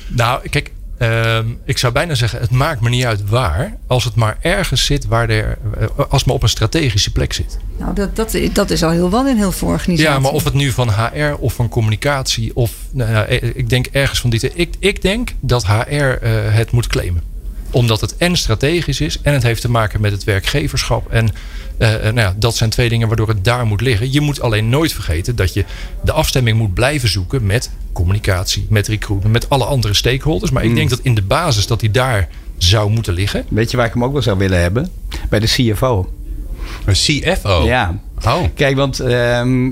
Nou, 0.08 0.50
kijk, 0.50 0.72
Ehm, 1.00 1.46
ik 1.66 1.78
zou 1.78 1.94
bijna 1.94 2.16
zeggen, 2.16 2.40
het 2.40 2.52
maakt 2.52 2.82
me 2.82 2.90
niet 2.90 3.06
uit 3.06 3.30
waar. 3.30 3.78
Als 3.88 4.04
het 4.04 4.16
maar 4.16 4.38
ergens 4.42 4.86
zit 4.86 5.06
waar 5.06 5.30
er, 5.30 5.58
eh, 5.80 5.88
als 5.98 6.08
het 6.12 6.26
maar 6.26 6.36
op 6.36 6.44
een 6.44 6.50
strategische 6.50 7.12
plek 7.12 7.34
zit. 7.34 7.58
Nou, 7.78 7.94
dat, 7.94 8.16
dat, 8.16 8.38
dat 8.54 8.70
is 8.70 8.84
al 8.84 8.90
heel 8.90 9.12
wel 9.12 9.28
in 9.28 9.38
heel 9.38 9.52
veel 9.52 9.68
organisaties. 9.68 10.14
Ja, 10.14 10.20
maar 10.20 10.32
of 10.32 10.44
het 10.44 10.54
nu 10.54 10.72
van 10.72 10.90
HR 10.90 11.36
of 11.40 11.54
van 11.54 11.70
communicatie 11.70 12.56
of 12.56 12.72
nou 12.92 13.12
ja, 13.12 13.26
ik 13.26 13.70
denk 13.70 13.86
ergens 13.86 14.20
van 14.20 14.30
die. 14.30 14.52
Ik, 14.54 14.76
ik 14.80 15.02
denk 15.02 15.34
dat 15.40 15.66
HR 15.68 15.94
uh, 15.94 16.16
het 16.56 16.72
moet 16.72 16.88
claimen 16.88 17.29
omdat 17.72 18.02
het 18.02 18.18
en 18.18 18.36
strategisch 18.36 19.02
is 19.02 19.22
en 19.22 19.34
het 19.34 19.44
heeft 19.44 19.62
te 19.62 19.70
maken 19.70 20.02
met 20.02 20.12
het 20.12 20.24
werkgeverschap. 20.24 21.12
En 21.12 21.30
uh, 21.78 21.90
nou 21.90 22.20
ja, 22.20 22.36
dat 22.38 22.56
zijn 22.56 22.70
twee 22.70 22.90
dingen 22.90 23.08
waardoor 23.08 23.28
het 23.28 23.44
daar 23.44 23.66
moet 23.66 23.82
liggen. 23.82 24.12
Je 24.12 24.22
moet 24.22 24.42
alleen 24.42 24.70
nooit 24.70 24.94
vergeten 24.94 25.36
dat 25.36 25.54
je 25.54 25.66
de 26.04 26.12
afstemming 26.12 26.58
moet 26.58 26.74
blijven 26.74 27.10
zoeken 27.10 27.46
met 27.46 27.70
communicatie, 27.94 28.66
met 28.70 28.88
recruitment, 28.88 29.34
met 29.34 29.50
alle 29.50 29.66
andere 29.66 29.94
stakeholders. 29.94 30.52
Maar 30.52 30.64
ik 30.64 30.76
denk 30.76 30.90
dat 30.90 31.00
in 31.02 31.16
de 31.16 31.22
basis 31.22 31.68
dat 31.68 31.80
die 31.80 31.92
daar 31.92 32.28
zou 32.58 32.90
moeten 32.90 33.14
liggen. 33.14 33.46
Weet 33.50 33.72
je 33.72 33.78
waar 33.78 33.86
ik 33.86 33.94
hem 33.94 34.04
ook 34.04 34.14
wel 34.14 34.22
zou 34.22 34.38
willen 34.38 34.62
hebben? 34.62 34.90
Bij 35.30 35.40
de 35.40 35.48
CFO. 35.48 36.14
Een 36.86 36.94
CFO? 36.94 37.64
Ja. 37.66 38.00
Oh. 38.26 38.44
Kijk, 38.54 38.76
want 38.76 39.00
um, 39.00 39.68
uh, 39.68 39.72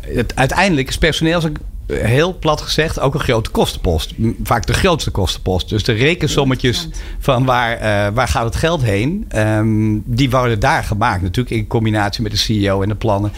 het, 0.00 0.32
uiteindelijk 0.34 0.88
is 0.88 0.98
personeel 0.98 1.40
heel 1.86 2.38
plat 2.38 2.60
gezegd 2.60 3.00
ook 3.00 3.14
een 3.14 3.20
grote 3.20 3.50
kostenpost. 3.50 4.14
Vaak 4.42 4.66
de 4.66 4.72
grootste 4.72 5.10
kostenpost. 5.10 5.68
Dus 5.68 5.82
de 5.82 5.92
rekensommetjes 5.92 6.88
van 7.18 7.44
waar, 7.44 7.74
uh, 7.74 8.14
waar 8.14 8.28
gaat 8.28 8.44
het 8.44 8.56
geld 8.56 8.82
heen, 8.82 9.28
um, 9.36 10.02
die 10.04 10.30
worden 10.30 10.60
daar 10.60 10.84
gemaakt. 10.84 11.22
Natuurlijk 11.22 11.56
in 11.56 11.66
combinatie 11.66 12.22
met 12.22 12.32
de 12.32 12.38
CEO 12.38 12.82
en 12.82 12.88
de 12.88 12.94
plannen. 12.94 13.32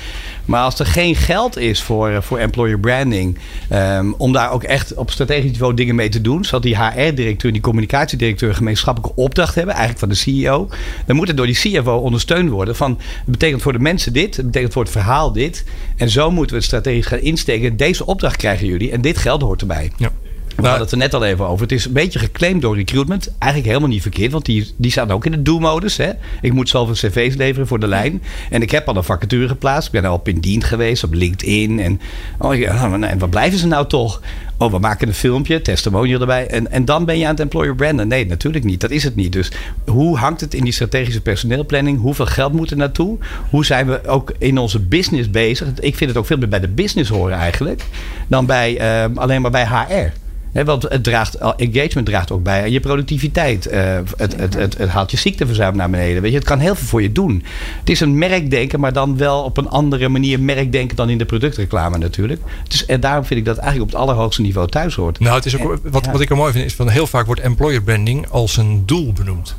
Maar 0.44 0.62
als 0.62 0.78
er 0.78 0.86
geen 0.86 1.14
geld 1.14 1.56
is 1.56 1.82
voor, 1.82 2.10
uh, 2.10 2.20
voor 2.20 2.38
employer 2.38 2.78
branding, 2.78 3.38
um, 3.72 4.14
om 4.18 4.32
daar 4.32 4.50
ook 4.50 4.62
echt 4.62 4.94
op 4.94 5.10
strategisch 5.10 5.50
niveau 5.50 5.74
dingen 5.74 5.94
mee 5.94 6.08
te 6.08 6.20
doen, 6.20 6.44
zodat 6.44 6.62
die 6.62 6.76
HR-directeur, 6.76 7.52
die 7.52 7.62
communicatiedirecteur 7.62 8.54
gemeenschappelijke 8.54 9.20
opdracht 9.20 9.54
hebben, 9.54 9.74
eigenlijk 9.74 10.04
van 10.04 10.08
de 10.08 10.40
CEO, 10.40 10.68
dan 11.06 11.16
moet 11.16 11.28
het 11.28 11.36
door 11.36 11.46
die 11.46 11.54
CFO 11.54 11.96
ondersteund 11.96 12.50
worden. 12.50 12.76
Van, 12.76 12.90
het 12.98 13.24
betekent 13.24 13.62
voor 13.62 13.72
de 13.72 13.78
mensen 13.78 14.12
dit, 14.12 14.36
het 14.36 14.46
betekent 14.46 14.72
voor 14.72 14.82
het 14.82 14.92
verhaal 14.92 15.32
dit. 15.32 15.64
En 15.96 16.10
zo 16.10 16.30
moeten 16.30 16.50
we 16.50 16.56
het 16.56 16.64
strategisch 16.64 17.06
gaan 17.06 17.20
insteken. 17.20 17.76
Deze 17.76 18.06
opdracht 18.06 18.38
krijgen 18.38 18.66
jullie. 18.66 18.90
En 18.90 19.00
dit 19.00 19.18
geld 19.18 19.42
hoort 19.42 19.61
erbij. 19.61 19.90
Ja. 19.97 20.11
We 20.58 20.66
hadden 20.66 20.82
het 20.82 20.92
er 20.92 20.98
net 20.98 21.14
al 21.14 21.24
even 21.24 21.46
over. 21.46 21.62
Het 21.62 21.72
is 21.72 21.84
een 21.84 21.92
beetje 21.92 22.18
geclaimd 22.18 22.62
door 22.62 22.76
recruitment. 22.76 23.28
Eigenlijk 23.38 23.72
helemaal 23.72 23.92
niet 23.92 24.02
verkeerd, 24.02 24.32
want 24.32 24.44
die, 24.44 24.72
die 24.76 24.90
staan 24.90 25.10
ook 25.10 25.24
in 25.24 25.32
de 25.32 25.42
do-modus. 25.42 25.98
Ik 26.40 26.52
moet 26.52 26.68
zoveel 26.68 26.94
cv's 26.94 27.36
leveren 27.36 27.66
voor 27.66 27.80
de 27.80 27.86
lijn. 27.88 28.22
En 28.50 28.62
ik 28.62 28.70
heb 28.70 28.88
al 28.88 28.96
een 28.96 29.04
vacature 29.04 29.48
geplaatst. 29.48 29.86
Ik 29.86 30.00
ben 30.00 30.10
al 30.10 30.14
op 30.14 30.28
Indeed 30.28 30.64
geweest, 30.64 31.04
op 31.04 31.14
LinkedIn. 31.14 31.80
En, 31.80 32.00
oh, 32.38 32.54
ja, 32.54 32.92
en 32.92 33.18
waar 33.18 33.28
blijven 33.28 33.58
ze 33.58 33.66
nou 33.66 33.86
toch? 33.86 34.20
Oh, 34.56 34.70
we 34.70 34.78
maken 34.78 35.08
een 35.08 35.14
filmpje, 35.14 35.62
testimonial 35.62 36.20
erbij. 36.20 36.46
En, 36.46 36.70
en 36.70 36.84
dan 36.84 37.04
ben 37.04 37.18
je 37.18 37.24
aan 37.24 37.30
het 37.30 37.40
employer 37.40 37.74
branden. 37.74 38.08
Nee, 38.08 38.26
natuurlijk 38.26 38.64
niet. 38.64 38.80
Dat 38.80 38.90
is 38.90 39.04
het 39.04 39.16
niet. 39.16 39.32
Dus 39.32 39.52
hoe 39.86 40.16
hangt 40.16 40.40
het 40.40 40.54
in 40.54 40.64
die 40.64 40.72
strategische 40.72 41.20
personeelplanning? 41.20 42.00
Hoeveel 42.00 42.26
geld 42.26 42.52
moet 42.52 42.70
er 42.70 42.76
naartoe? 42.76 43.18
Hoe 43.50 43.64
zijn 43.64 43.86
we 43.86 44.06
ook 44.06 44.32
in 44.38 44.58
onze 44.58 44.80
business 44.80 45.30
bezig? 45.30 45.68
Ik 45.80 45.96
vind 45.96 46.10
het 46.10 46.18
ook 46.18 46.26
veel 46.26 46.38
meer 46.38 46.48
bij 46.48 46.60
de 46.60 46.68
business 46.68 47.10
horen 47.10 47.36
eigenlijk. 47.36 47.84
Dan 48.28 48.46
bij, 48.46 49.04
uh, 49.06 49.16
alleen 49.16 49.40
maar 49.40 49.50
bij 49.50 49.66
HR 49.66 50.26
want 50.52 50.82
het 50.82 51.04
draagt, 51.04 51.34
engagement 51.56 52.06
draagt 52.06 52.30
ook 52.30 52.42
bij 52.42 52.62
aan 52.62 52.70
je 52.70 52.80
productiviteit. 52.80 53.72
Uh, 53.72 53.96
het, 54.16 54.36
het, 54.36 54.54
het, 54.54 54.78
het, 54.78 54.88
haalt 54.88 55.10
je 55.10 55.16
ziekteverzuim 55.16 55.76
naar 55.76 55.90
beneden. 55.90 56.22
Weet 56.22 56.30
je, 56.30 56.36
het 56.36 56.46
kan 56.46 56.58
heel 56.58 56.74
veel 56.74 56.86
voor 56.86 57.02
je 57.02 57.12
doen. 57.12 57.44
Het 57.78 57.90
is 57.90 58.00
een 58.00 58.18
merkdenken, 58.18 58.80
maar 58.80 58.92
dan 58.92 59.16
wel 59.16 59.42
op 59.42 59.56
een 59.56 59.68
andere 59.68 60.08
manier 60.08 60.40
merkdenken 60.40 60.96
dan 60.96 61.10
in 61.10 61.18
de 61.18 61.24
productreclame 61.24 61.98
natuurlijk. 61.98 62.40
Dus, 62.68 62.86
en 62.86 63.00
daarom 63.00 63.24
vind 63.24 63.40
ik 63.40 63.46
dat 63.46 63.56
eigenlijk 63.56 63.90
op 63.90 63.98
het 63.98 64.08
allerhoogste 64.08 64.42
niveau 64.42 64.68
thuis 64.68 64.94
hoort. 64.94 65.18
Nou, 65.18 65.34
het 65.34 65.46
is 65.46 65.58
ook, 65.58 65.78
wat, 65.82 66.06
wat 66.06 66.20
ik 66.20 66.30
er 66.30 66.36
mooi 66.36 66.52
vind, 66.52 66.64
is 66.64 66.74
van 66.74 66.88
heel 66.88 67.06
vaak 67.06 67.26
wordt 67.26 67.40
employer 67.40 67.82
branding 67.82 68.28
als 68.28 68.56
een 68.56 68.82
doel 68.86 69.12
benoemd. 69.12 69.56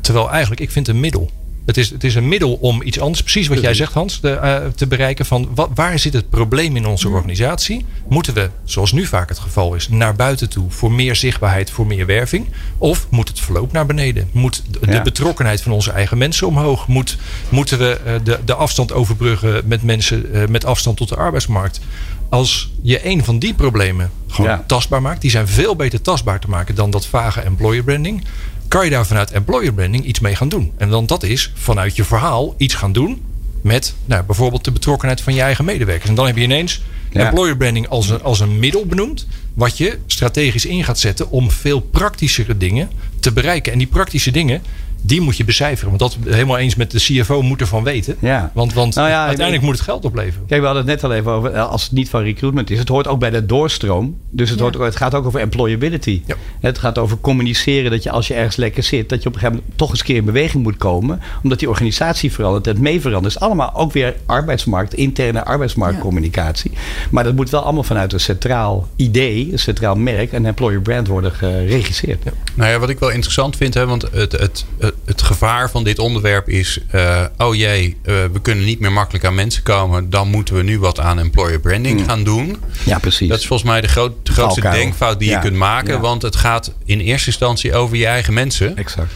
Terwijl 0.00 0.30
eigenlijk, 0.30 0.60
ik 0.60 0.70
vind 0.70 0.88
een 0.88 1.00
middel. 1.00 1.30
Het 1.66 1.76
is, 1.76 1.90
het 1.90 2.04
is 2.04 2.14
een 2.14 2.28
middel 2.28 2.52
om 2.52 2.82
iets 2.82 3.00
anders, 3.00 3.22
precies 3.22 3.48
wat 3.48 3.60
jij 3.60 3.74
zegt 3.74 3.92
Hans, 3.92 4.20
de, 4.20 4.38
uh, 4.42 4.56
te 4.74 4.86
bereiken 4.86 5.26
van 5.26 5.48
wat, 5.54 5.70
waar 5.74 5.98
zit 5.98 6.12
het 6.12 6.30
probleem 6.30 6.76
in 6.76 6.86
onze 6.86 7.08
organisatie? 7.08 7.84
Moeten 8.08 8.34
we, 8.34 8.50
zoals 8.64 8.92
nu 8.92 9.06
vaak 9.06 9.28
het 9.28 9.38
geval 9.38 9.74
is, 9.74 9.88
naar 9.88 10.14
buiten 10.14 10.48
toe 10.48 10.70
voor 10.70 10.92
meer 10.92 11.16
zichtbaarheid, 11.16 11.70
voor 11.70 11.86
meer 11.86 12.06
werving? 12.06 12.46
Of 12.78 13.06
moet 13.10 13.28
het 13.28 13.40
verloop 13.40 13.72
naar 13.72 13.86
beneden? 13.86 14.28
Moet 14.32 14.62
de, 14.80 15.00
betrokkenheid 15.02 15.62
van 15.62 15.72
onze 15.72 15.90
eigen 15.90 16.18
mensen 16.18 16.46
omhoog? 16.46 16.86
Moet, 16.86 17.16
moeten 17.48 17.78
we 17.78 18.00
uh, 18.06 18.12
de, 18.24 18.38
de 18.44 18.54
afstand 18.54 18.92
overbruggen 18.92 19.62
met 19.64 19.82
mensen 19.82 20.26
uh, 20.32 20.46
met 20.46 20.64
afstand 20.64 20.96
tot 20.96 21.08
de 21.08 21.16
arbeidsmarkt? 21.16 21.80
Als 22.28 22.70
je 22.82 23.06
een 23.06 23.24
van 23.24 23.38
die 23.38 23.54
problemen 23.54 24.10
gewoon 24.26 24.50
ja. 24.50 24.64
tastbaar 24.66 25.02
maakt, 25.02 25.20
die 25.20 25.30
zijn 25.30 25.48
veel 25.48 25.76
beter 25.76 26.02
tastbaar 26.02 26.40
te 26.40 26.48
maken 26.48 26.74
dan 26.74 26.90
dat 26.90 27.06
vage 27.06 27.40
employer 27.40 27.84
branding 27.84 28.24
kan 28.68 28.84
je 28.84 28.90
daar 28.90 29.06
vanuit 29.06 29.30
employer 29.30 29.72
branding 29.72 30.04
iets 30.04 30.20
mee 30.20 30.36
gaan 30.36 30.48
doen. 30.48 30.72
En 30.76 30.88
dan 30.88 31.06
dat 31.06 31.22
is 31.22 31.52
vanuit 31.54 31.96
je 31.96 32.04
verhaal 32.04 32.54
iets 32.56 32.74
gaan 32.74 32.92
doen 32.92 33.22
met 33.60 33.94
nou, 34.04 34.24
bijvoorbeeld 34.24 34.64
de 34.64 34.72
betrokkenheid 34.72 35.20
van 35.20 35.34
je 35.34 35.40
eigen 35.40 35.64
medewerkers. 35.64 36.08
En 36.08 36.14
dan 36.14 36.26
heb 36.26 36.36
je 36.36 36.42
ineens 36.42 36.82
employer 37.12 37.56
branding 37.56 37.88
als 37.88 38.08
een, 38.08 38.22
als 38.22 38.40
een 38.40 38.58
middel 38.58 38.86
benoemd, 38.86 39.26
wat 39.54 39.78
je 39.78 39.98
strategisch 40.06 40.66
in 40.66 40.84
gaat 40.84 40.98
zetten 40.98 41.30
om 41.30 41.50
veel 41.50 41.80
praktischere 41.80 42.56
dingen 42.56 42.90
te 43.20 43.32
bereiken. 43.32 43.72
En 43.72 43.78
die 43.78 43.86
praktische 43.86 44.30
dingen, 44.30 44.62
die 45.06 45.20
moet 45.20 45.36
je 45.36 45.44
becijferen. 45.44 45.98
Want 45.98 46.00
dat 46.00 46.32
helemaal 46.32 46.58
eens 46.58 46.74
met 46.74 46.90
de 46.90 46.98
CFO 46.98 47.42
moet 47.42 47.60
ervan 47.60 47.84
weten. 47.84 48.16
Ja. 48.18 48.50
Want, 48.54 48.72
want 48.72 48.94
nou 48.94 49.08
ja, 49.08 49.26
uiteindelijk 49.26 49.64
moet 49.66 49.74
het 49.74 49.84
geld 49.84 50.04
opleveren. 50.04 50.46
Kijk, 50.46 50.60
we 50.60 50.66
hadden 50.66 50.86
het 50.86 51.02
net 51.02 51.10
al 51.10 51.16
even 51.16 51.32
over, 51.32 51.52
eh, 51.52 51.68
als 51.68 51.82
het 51.82 51.92
niet 51.92 52.10
van 52.10 52.22
recruitment 52.22 52.70
is. 52.70 52.78
Het 52.78 52.88
hoort 52.88 53.06
ook 53.06 53.18
bij 53.18 53.30
de 53.30 53.46
doorstroom. 53.46 54.18
Dus 54.30 54.50
het, 54.50 54.60
hoort, 54.60 54.78
het 54.78 54.96
gaat 54.96 55.14
ook 55.14 55.26
over 55.26 55.40
employability. 55.40 56.22
Ja. 56.26 56.34
Het 56.60 56.78
gaat 56.78 56.98
over 56.98 57.18
communiceren 57.20 57.90
dat 57.90 58.02
je 58.02 58.10
als 58.10 58.26
je 58.26 58.34
ergens 58.34 58.56
lekker 58.56 58.82
zit... 58.82 59.08
dat 59.08 59.22
je 59.22 59.28
op 59.28 59.34
een 59.34 59.40
gegeven 59.40 59.60
moment 59.62 59.78
toch 59.78 59.90
eens 59.90 60.02
keer 60.02 60.16
in 60.16 60.24
beweging 60.24 60.62
moet 60.62 60.76
komen. 60.76 61.20
Omdat 61.42 61.58
die 61.58 61.68
organisatie 61.68 62.32
verandert, 62.32 62.66
het 62.66 62.78
mee 62.78 63.00
verandert. 63.00 63.34
is 63.34 63.40
allemaal 63.40 63.74
ook 63.74 63.92
weer 63.92 64.14
arbeidsmarkt, 64.26 64.94
interne 64.94 65.44
arbeidsmarktcommunicatie. 65.44 66.70
Maar 67.10 67.24
dat 67.24 67.34
moet 67.34 67.50
wel 67.50 67.62
allemaal 67.62 67.82
vanuit 67.82 68.12
een 68.12 68.20
centraal 68.20 68.88
idee, 68.96 69.52
een 69.52 69.58
centraal 69.58 69.94
merk... 69.94 70.32
een 70.32 70.46
employer 70.46 70.80
brand 70.80 71.06
worden 71.06 71.32
geregisseerd. 71.32 72.24
Nou 72.54 72.70
ja, 72.70 72.78
wat 72.78 72.88
ik 72.88 72.98
wel 72.98 73.10
interessant 73.10 73.56
vind, 73.56 73.74
hè, 73.74 73.86
want 73.86 74.02
het, 74.02 74.32
het, 74.32 74.64
het 74.78 74.94
het 75.04 75.22
gevaar 75.22 75.70
van 75.70 75.84
dit 75.84 75.98
onderwerp 75.98 76.48
is: 76.48 76.78
uh, 76.94 77.24
oh 77.36 77.54
jee, 77.54 77.96
uh, 78.04 78.14
we 78.32 78.40
kunnen 78.42 78.64
niet 78.64 78.80
meer 78.80 78.92
makkelijk 78.92 79.24
aan 79.24 79.34
mensen 79.34 79.62
komen. 79.62 80.10
Dan 80.10 80.28
moeten 80.28 80.54
we 80.54 80.62
nu 80.62 80.78
wat 80.78 81.00
aan 81.00 81.18
employer 81.18 81.60
branding 81.60 82.00
mm. 82.00 82.06
gaan 82.06 82.24
doen. 82.24 82.56
Ja, 82.84 82.98
precies. 82.98 83.28
Dat 83.28 83.38
is 83.38 83.46
volgens 83.46 83.68
mij 83.68 83.80
de, 83.80 83.88
groot, 83.88 84.26
de 84.26 84.32
grootste 84.32 84.60
denkfout 84.60 85.18
die 85.18 85.30
je 85.30 85.38
kunt 85.38 85.56
maken. 85.56 86.00
Want 86.00 86.22
het 86.22 86.36
gaat 86.36 86.72
in 86.84 87.00
eerste 87.00 87.26
instantie 87.26 87.74
over 87.74 87.96
je 87.96 88.06
eigen 88.06 88.34
mensen. 88.34 88.76
Exact. 88.76 89.12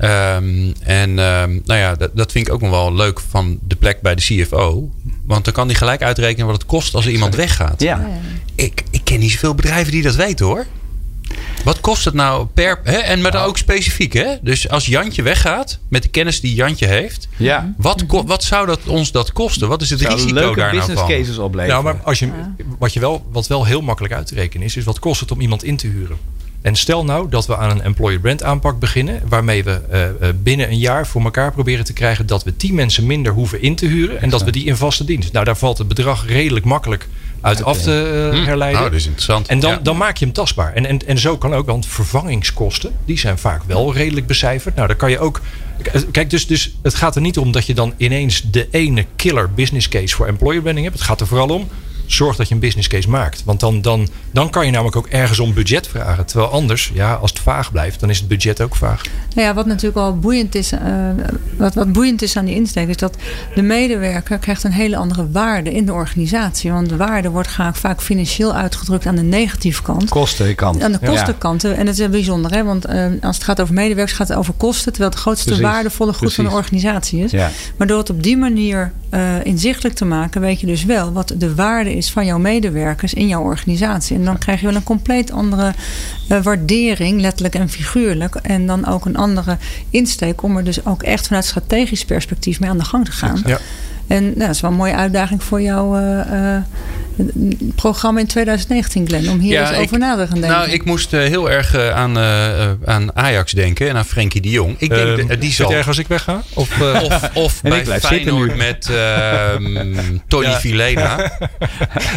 Um, 0.00 0.74
en 0.80 1.10
um, 1.10 1.62
nou 1.64 1.80
ja, 1.80 1.94
dat, 1.94 2.10
dat, 2.14 2.32
vind 2.32 2.46
ik 2.46 2.52
ook 2.52 2.60
nog 2.60 2.70
wel 2.70 2.94
leuk 2.94 3.20
van 3.28 3.58
de 3.66 3.76
plek 3.76 4.00
bij 4.00 4.14
de 4.14 4.22
CFO. 4.22 4.90
Want 5.26 5.44
dan 5.44 5.54
kan 5.54 5.66
hij 5.66 5.74
gelijk 5.74 6.02
uitrekenen 6.02 6.46
wat 6.46 6.54
het 6.54 6.66
kost 6.66 6.94
als 6.94 7.04
er 7.04 7.10
iemand 7.10 7.34
weggaat. 7.34 7.80
Ja. 7.80 8.08
Ik, 8.54 8.82
ik 8.90 9.00
ken 9.04 9.20
niet 9.20 9.30
zoveel 9.30 9.54
bedrijven 9.54 9.92
die 9.92 10.02
dat 10.02 10.14
weten 10.14 10.46
hoor. 10.46 10.66
Wat 11.64 11.80
kost 11.80 12.04
het 12.04 12.14
nou 12.14 12.46
per. 12.54 12.80
Hè? 12.84 12.96
En 12.96 13.20
maar 13.20 13.30
dan 13.30 13.42
ook 13.42 13.58
specifiek, 13.58 14.12
hè? 14.12 14.34
Dus 14.42 14.68
als 14.68 14.86
Jantje 14.86 15.22
weggaat, 15.22 15.78
met 15.88 16.02
de 16.02 16.08
kennis 16.08 16.40
die 16.40 16.54
Jantje 16.54 16.86
heeft, 16.86 17.28
ja. 17.36 17.74
wat, 17.76 18.04
wat 18.26 18.44
zou 18.44 18.66
dat 18.66 18.80
ons 18.86 19.12
dat 19.12 19.32
kosten? 19.32 19.68
Wat 19.68 19.82
is 19.82 19.90
het 19.90 20.00
risico 20.00 20.34
leuke 20.34 20.60
daar 20.60 20.74
nou 20.74 20.86
business 20.86 21.06
cases 21.08 21.38
opleveren. 21.38 21.82
Nou, 21.82 21.94
maar 21.94 22.04
als 22.04 22.18
je, 22.18 22.28
wat, 22.78 22.92
je 22.92 23.00
wel, 23.00 23.26
wat 23.30 23.46
wel 23.46 23.64
heel 23.64 23.80
makkelijk 23.80 24.14
uit 24.14 24.26
te 24.26 24.34
rekenen 24.34 24.66
is, 24.66 24.76
is 24.76 24.84
wat 24.84 24.98
kost 24.98 25.20
het 25.20 25.30
om 25.30 25.40
iemand 25.40 25.64
in 25.64 25.76
te 25.76 25.86
huren? 25.86 26.16
En 26.62 26.76
stel 26.76 27.04
nou 27.04 27.28
dat 27.28 27.46
we 27.46 27.56
aan 27.56 27.70
een 27.70 27.82
employer 27.82 28.20
brand 28.20 28.42
aanpak 28.42 28.78
beginnen, 28.78 29.22
waarmee 29.28 29.64
we 29.64 29.80
uh, 30.20 30.28
binnen 30.42 30.70
een 30.70 30.78
jaar 30.78 31.06
voor 31.06 31.22
elkaar 31.22 31.52
proberen 31.52 31.84
te 31.84 31.92
krijgen 31.92 32.26
dat 32.26 32.44
we 32.44 32.56
tien 32.56 32.74
mensen 32.74 33.06
minder 33.06 33.32
hoeven 33.32 33.62
in 33.62 33.74
te 33.74 33.86
huren 33.86 34.20
en 34.20 34.30
dat 34.30 34.42
we 34.42 34.50
die 34.50 34.64
in 34.64 34.76
vaste 34.76 35.04
dienst. 35.04 35.32
Nou, 35.32 35.44
daar 35.44 35.56
valt 35.56 35.78
het 35.78 35.88
bedrag 35.88 36.26
redelijk 36.26 36.64
makkelijk 36.64 37.08
uit 37.46 37.64
af 37.64 37.82
te 37.82 38.30
uh, 38.32 38.44
herleiden. 38.44 38.80
Nou, 38.80 38.90
dat 38.90 39.00
is 39.00 39.06
interessant. 39.06 39.48
En 39.48 39.60
dan, 39.60 39.70
ja. 39.70 39.78
dan 39.82 39.96
maak 39.96 40.16
je 40.16 40.24
hem 40.24 40.34
tastbaar. 40.34 40.72
En, 40.74 40.86
en, 40.86 41.06
en 41.06 41.18
zo 41.18 41.38
kan 41.38 41.54
ook, 41.54 41.66
want 41.66 41.86
vervangingskosten, 41.86 42.92
die 43.04 43.18
zijn 43.18 43.38
vaak 43.38 43.62
wel 43.66 43.94
redelijk 43.94 44.26
becijferd. 44.26 44.74
Nou, 44.74 44.88
dan 44.88 44.96
kan 44.96 45.10
je 45.10 45.18
ook. 45.18 45.40
Kijk, 46.10 46.30
dus, 46.30 46.46
dus 46.46 46.76
het 46.82 46.94
gaat 46.94 47.14
er 47.14 47.20
niet 47.20 47.38
om 47.38 47.52
dat 47.52 47.66
je 47.66 47.74
dan 47.74 47.94
ineens 47.96 48.42
de 48.50 48.68
ene 48.70 49.06
killer 49.16 49.52
business 49.52 49.88
case 49.88 50.14
voor 50.14 50.26
employer 50.26 50.62
branding 50.62 50.86
hebt. 50.86 50.98
Het 50.98 51.08
gaat 51.08 51.20
er 51.20 51.26
vooral 51.26 51.48
om 51.48 51.68
zorg 52.06 52.36
dat 52.36 52.48
je 52.48 52.54
een 52.54 52.60
business 52.60 52.88
case 52.88 53.08
maakt. 53.08 53.44
Want 53.44 53.60
dan, 53.60 53.80
dan, 53.80 54.08
dan 54.30 54.50
kan 54.50 54.64
je 54.64 54.70
namelijk 54.70 54.96
ook 54.96 55.06
ergens 55.06 55.38
om 55.38 55.54
budget 55.54 55.88
vragen. 55.88 56.26
Terwijl 56.26 56.50
anders, 56.50 56.90
ja, 56.94 57.14
als 57.14 57.30
het 57.30 57.40
vaag 57.40 57.72
blijft, 57.72 58.00
dan 58.00 58.10
is 58.10 58.18
het 58.18 58.28
budget 58.28 58.60
ook 58.60 58.76
vaag. 58.76 59.02
Nou 59.34 59.48
ja, 59.48 59.54
wat 59.54 59.66
natuurlijk 59.66 59.94
wel 59.94 60.18
boeiend 60.18 60.54
is, 60.54 60.72
uh, 60.72 60.80
wat, 61.56 61.74
wat 61.74 61.92
boeiend 61.92 62.22
is 62.22 62.36
aan 62.36 62.44
die 62.44 62.54
insteek, 62.54 62.88
is 62.88 62.96
dat 62.96 63.16
de 63.54 63.62
medewerker 63.62 64.38
krijgt 64.38 64.64
een 64.64 64.72
hele 64.72 64.96
andere 64.96 65.30
waarde 65.30 65.72
in 65.72 65.86
de 65.86 65.92
organisatie. 65.92 66.72
Want 66.72 66.88
de 66.88 66.96
waarde 66.96 67.30
wordt 67.30 67.48
graag 67.48 67.78
vaak 67.78 68.02
financieel 68.02 68.54
uitgedrukt 68.54 69.06
aan 69.06 69.16
de 69.16 69.22
negatieve 69.22 69.82
kant. 69.82 70.08
Kostenkant. 70.08 70.82
Aan 70.82 70.92
de 70.92 70.98
kostenkant. 70.98 71.62
Ja. 71.62 71.72
En 71.72 71.86
dat 71.86 71.98
is 71.98 72.08
bijzonder, 72.08 72.52
hè? 72.52 72.64
want 72.64 72.88
uh, 72.88 73.06
als 73.20 73.36
het 73.36 73.44
gaat 73.44 73.60
over 73.60 73.74
medewerkers, 73.74 74.16
gaat 74.16 74.28
het 74.28 74.36
over 74.36 74.54
kosten. 74.54 74.92
Terwijl 74.92 75.10
het 75.10 75.20
grootste 75.20 75.46
Precies. 75.46 75.64
waardevolle 75.64 76.10
goed 76.10 76.20
Precies. 76.20 76.36
van 76.36 76.44
de 76.44 76.50
organisatie 76.50 77.24
is. 77.24 77.30
Ja. 77.30 77.50
Maar 77.76 77.86
door 77.86 77.98
het 77.98 78.10
op 78.10 78.22
die 78.22 78.36
manier 78.36 78.92
uh, 79.10 79.44
inzichtelijk 79.44 79.94
te 79.94 80.04
maken, 80.04 80.40
weet 80.40 80.60
je 80.60 80.66
dus 80.66 80.84
wel 80.84 81.12
wat 81.12 81.34
de 81.36 81.54
waarde 81.54 81.95
is 81.96 82.10
van 82.10 82.26
jouw 82.26 82.38
medewerkers 82.38 83.14
in 83.14 83.28
jouw 83.28 83.42
organisatie. 83.42 84.16
En 84.16 84.24
dan 84.24 84.38
krijg 84.38 84.60
je 84.60 84.66
wel 84.66 84.74
een 84.74 84.82
compleet 84.82 85.32
andere 85.32 85.72
uh, 86.28 86.42
waardering, 86.42 87.20
letterlijk 87.20 87.54
en 87.54 87.68
figuurlijk. 87.68 88.34
En 88.34 88.66
dan 88.66 88.86
ook 88.86 89.04
een 89.04 89.16
andere 89.16 89.56
insteek 89.90 90.42
om 90.42 90.56
er 90.56 90.64
dus 90.64 90.86
ook 90.86 91.02
echt 91.02 91.26
vanuit 91.26 91.44
strategisch 91.44 92.04
perspectief 92.04 92.60
mee 92.60 92.70
aan 92.70 92.78
de 92.78 92.84
gang 92.84 93.04
te 93.04 93.12
gaan. 93.12 93.42
Ja. 93.44 93.58
En 94.06 94.24
nou, 94.24 94.38
dat 94.38 94.48
is 94.50 94.60
wel 94.60 94.70
een 94.70 94.76
mooie 94.76 94.94
uitdaging 94.94 95.42
voor 95.42 95.62
jouw 95.62 95.98
uh, 96.00 96.56
programma 97.74 98.20
in 98.20 98.26
2019, 98.26 99.06
Glenn. 99.06 99.28
Om 99.28 99.38
hier 99.38 99.52
ja, 99.52 99.70
eens 99.70 99.78
over 99.78 99.98
na 99.98 100.16
te 100.16 100.26
gaan 100.26 100.40
denken. 100.40 100.58
Nou, 100.58 100.70
ik 100.70 100.84
moest 100.84 101.12
uh, 101.12 101.20
heel 101.20 101.50
erg 101.50 101.76
aan, 101.76 102.18
aan 102.84 103.16
Ajax 103.16 103.52
denken 103.52 103.88
en 103.88 103.96
aan 103.96 104.04
Frenkie 104.04 104.40
de 104.40 104.50
Jong. 104.50 104.74
Ik 104.78 104.88
denk, 104.88 105.30
uh, 105.30 105.40
die 105.40 105.52
zal... 105.52 105.72
erg 105.72 105.88
als 105.88 105.98
ik 105.98 106.06
wegga? 106.06 106.42
Of, 106.54 106.80
of, 107.10 107.30
of 107.34 107.62
bij 107.62 108.00
Feyenoord 108.00 108.56
met 108.56 108.90
ehm, 108.90 110.18
Tony 110.28 110.46
ja. 110.56 110.60
Vilena. 110.60 111.38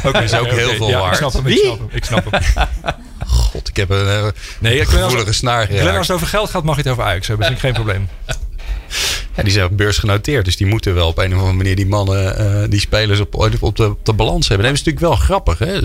ook 0.04 0.16
is 0.30 0.34
ook 0.34 0.48
heel 0.48 0.70
veel 0.70 0.90
ja, 0.90 1.00
waard. 1.00 1.12
Ik 1.12 1.18
snap 1.18 1.34
hem, 1.34 1.48
ik 1.48 1.58
snap 1.58 1.78
hem. 1.78 1.90
Ik 1.92 2.04
snap 2.04 2.32
hem. 2.82 2.94
God, 3.28 3.68
ik 3.68 3.76
heb 3.76 3.90
een 3.90 4.32
nee, 4.60 4.86
gevoelige 4.86 5.34
snaar 5.34 5.66
geraakt. 5.66 5.82
Glenn, 5.82 5.98
als 5.98 6.08
het 6.08 6.16
over 6.16 6.28
geld 6.28 6.50
gaat, 6.50 6.64
mag 6.64 6.76
je 6.76 6.82
het 6.82 6.92
over 6.92 7.04
Ajax 7.04 7.28
hebben. 7.28 7.46
Dat 7.46 7.56
is 7.56 7.62
geen 7.62 7.74
probleem. 7.74 8.08
Ja, 9.36 9.44
die 9.44 9.52
zijn 9.52 9.66
op 9.66 9.78
beurs 9.78 9.98
genoteerd. 9.98 10.46
Dus 10.46 10.58
die 10.58 10.68
moeten 10.68 10.94
wel 10.94 11.08
op 11.08 11.18
een 11.18 11.34
of 11.34 11.38
andere 11.38 11.58
manier 11.58 11.76
die 11.76 11.88
mannen, 11.88 12.42
uh, 12.42 12.70
die 12.70 12.80
spelers 12.80 13.20
op, 13.20 13.36
op, 13.60 13.76
de, 13.76 13.90
op 13.90 14.06
de 14.06 14.14
balans 14.14 14.48
hebben. 14.48 14.68
Dat 14.68 14.76
is 14.76 14.84
natuurlijk 14.84 15.06
wel 15.06 15.16
grappig. 15.16 15.60
Hè? 15.60 15.80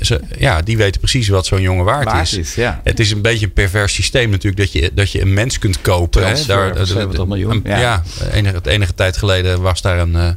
Ze, 0.00 0.20
ja, 0.38 0.62
die 0.62 0.76
weten 0.76 1.00
precies 1.00 1.28
wat 1.28 1.46
zo'n 1.46 1.60
jongen 1.60 1.84
waard, 1.84 2.04
waard 2.04 2.32
is. 2.32 2.38
is 2.38 2.54
ja. 2.54 2.80
Het 2.84 3.00
is 3.00 3.10
een 3.10 3.22
beetje 3.22 3.46
een 3.46 3.52
pervers 3.52 3.94
systeem 3.94 4.30
natuurlijk 4.30 4.62
dat 4.62 4.72
je, 4.72 4.90
dat 4.94 5.10
je 5.12 5.20
een 5.20 5.34
mens 5.34 5.58
kunt 5.58 5.80
kopen. 5.80 6.26
Hè? 6.26 6.44
Daar, 6.46 6.86
de, 6.86 7.24
miljoen. 7.26 7.60
ja, 7.64 7.78
ja 7.78 8.02
enige, 8.32 8.60
enige 8.62 8.94
tijd 8.94 9.16
geleden 9.16 9.60
was, 9.60 9.82
daar 9.82 9.98
een, 9.98 10.14
uh, 10.14 10.28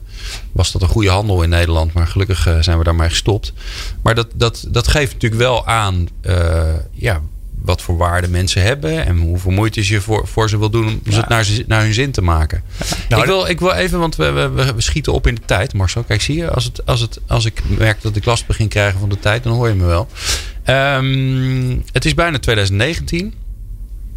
was 0.52 0.72
dat 0.72 0.82
een 0.82 0.88
goede 0.88 1.10
handel 1.10 1.44
in 1.44 1.50
Nederland. 1.50 1.94
Maar 1.94 2.08
gelukkig 2.08 2.48
uh, 2.48 2.58
zijn 2.60 2.78
we 2.78 2.84
daarmee 2.84 3.10
gestopt. 3.10 3.54
Maar 4.02 4.15
dat, 4.15 4.28
dat, 4.36 4.65
dat 4.68 4.88
geeft 4.88 5.13
natuurlijk 5.13 5.41
wel 5.41 5.68
aan 5.68 6.08
ja, 6.91 7.22
wat 7.65 7.82
voor 7.82 7.97
waarde 7.97 8.28
mensen 8.28 8.62
hebben 8.62 9.06
en 9.06 9.17
hoeveel 9.17 9.51
moeite 9.51 9.88
je 9.88 10.01
voor, 10.01 10.28
voor 10.28 10.49
ze 10.49 10.58
wil 10.58 10.69
doen 10.69 10.88
om 10.88 10.99
ja. 11.04 11.15
het 11.15 11.28
naar, 11.28 11.47
naar 11.67 11.82
hun 11.82 11.93
zin 11.93 12.12
te 12.12 12.21
maken. 12.21 12.63
Nou, 13.10 13.21
ik, 13.21 13.28
wil, 13.28 13.47
ik 13.47 13.60
wil 13.60 13.71
even, 13.71 13.99
want 13.99 14.15
we, 14.15 14.32
we, 14.32 14.49
we, 14.49 14.82
schieten 14.82 15.13
op 15.13 15.28
in 15.28 15.36
de 15.36 15.41
tijd, 15.45 15.73
Marcel. 15.73 16.04
Kijk, 16.04 16.21
zie 16.21 16.36
je, 16.36 16.51
als, 16.51 16.63
het, 16.63 16.86
als, 16.86 16.99
het, 16.99 17.19
als 17.28 17.45
ik 17.45 17.62
merk 17.67 18.01
dat 18.01 18.15
ik 18.15 18.25
last 18.25 18.47
begin 18.47 18.67
krijgen 18.67 18.99
van 18.99 19.10
de 19.10 19.19
tijd, 19.19 19.43
dan 19.43 19.54
hoor 19.54 19.67
je 19.67 19.75
me 19.75 19.86
wel. 19.86 20.08
Um, 20.65 21.84
het 21.91 22.06
is 22.06 22.13
bijna 22.13 22.39
2019. 22.39 23.34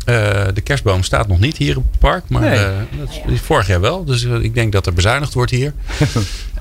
Uh, 0.07 0.45
de 0.55 0.61
kerstboom 0.61 1.03
staat 1.03 1.29
nog 1.29 1.39
niet 1.39 1.57
hier 1.57 1.77
op 1.77 1.85
het 1.91 2.01
park, 2.01 2.25
maar 2.29 2.41
nee. 2.41 2.59
uh, 2.59 2.69
dat 2.99 3.33
is 3.33 3.41
vorig 3.41 3.67
jaar 3.67 3.81
wel. 3.81 4.05
Dus 4.05 4.23
uh, 4.23 4.43
ik 4.43 4.55
denk 4.55 4.73
dat 4.73 4.87
er 4.87 4.93
bezuinigd 4.93 5.35
wordt 5.35 5.51
hier. 5.51 5.73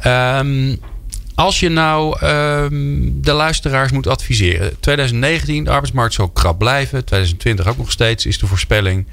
um, 0.06 0.80
Als 1.38 1.60
je 1.60 1.70
nou 1.70 2.26
um, 2.26 3.22
de 3.22 3.32
luisteraars 3.32 3.92
moet 3.92 4.08
adviseren. 4.08 4.80
2019, 4.80 5.64
de 5.64 5.70
arbeidsmarkt 5.70 6.14
zal 6.14 6.30
krap 6.30 6.58
blijven. 6.58 7.06
2020 7.06 7.68
ook 7.68 7.78
nog 7.78 7.92
steeds, 7.92 8.26
is 8.26 8.40
de 8.40 8.48
voorspelling. 8.48 9.08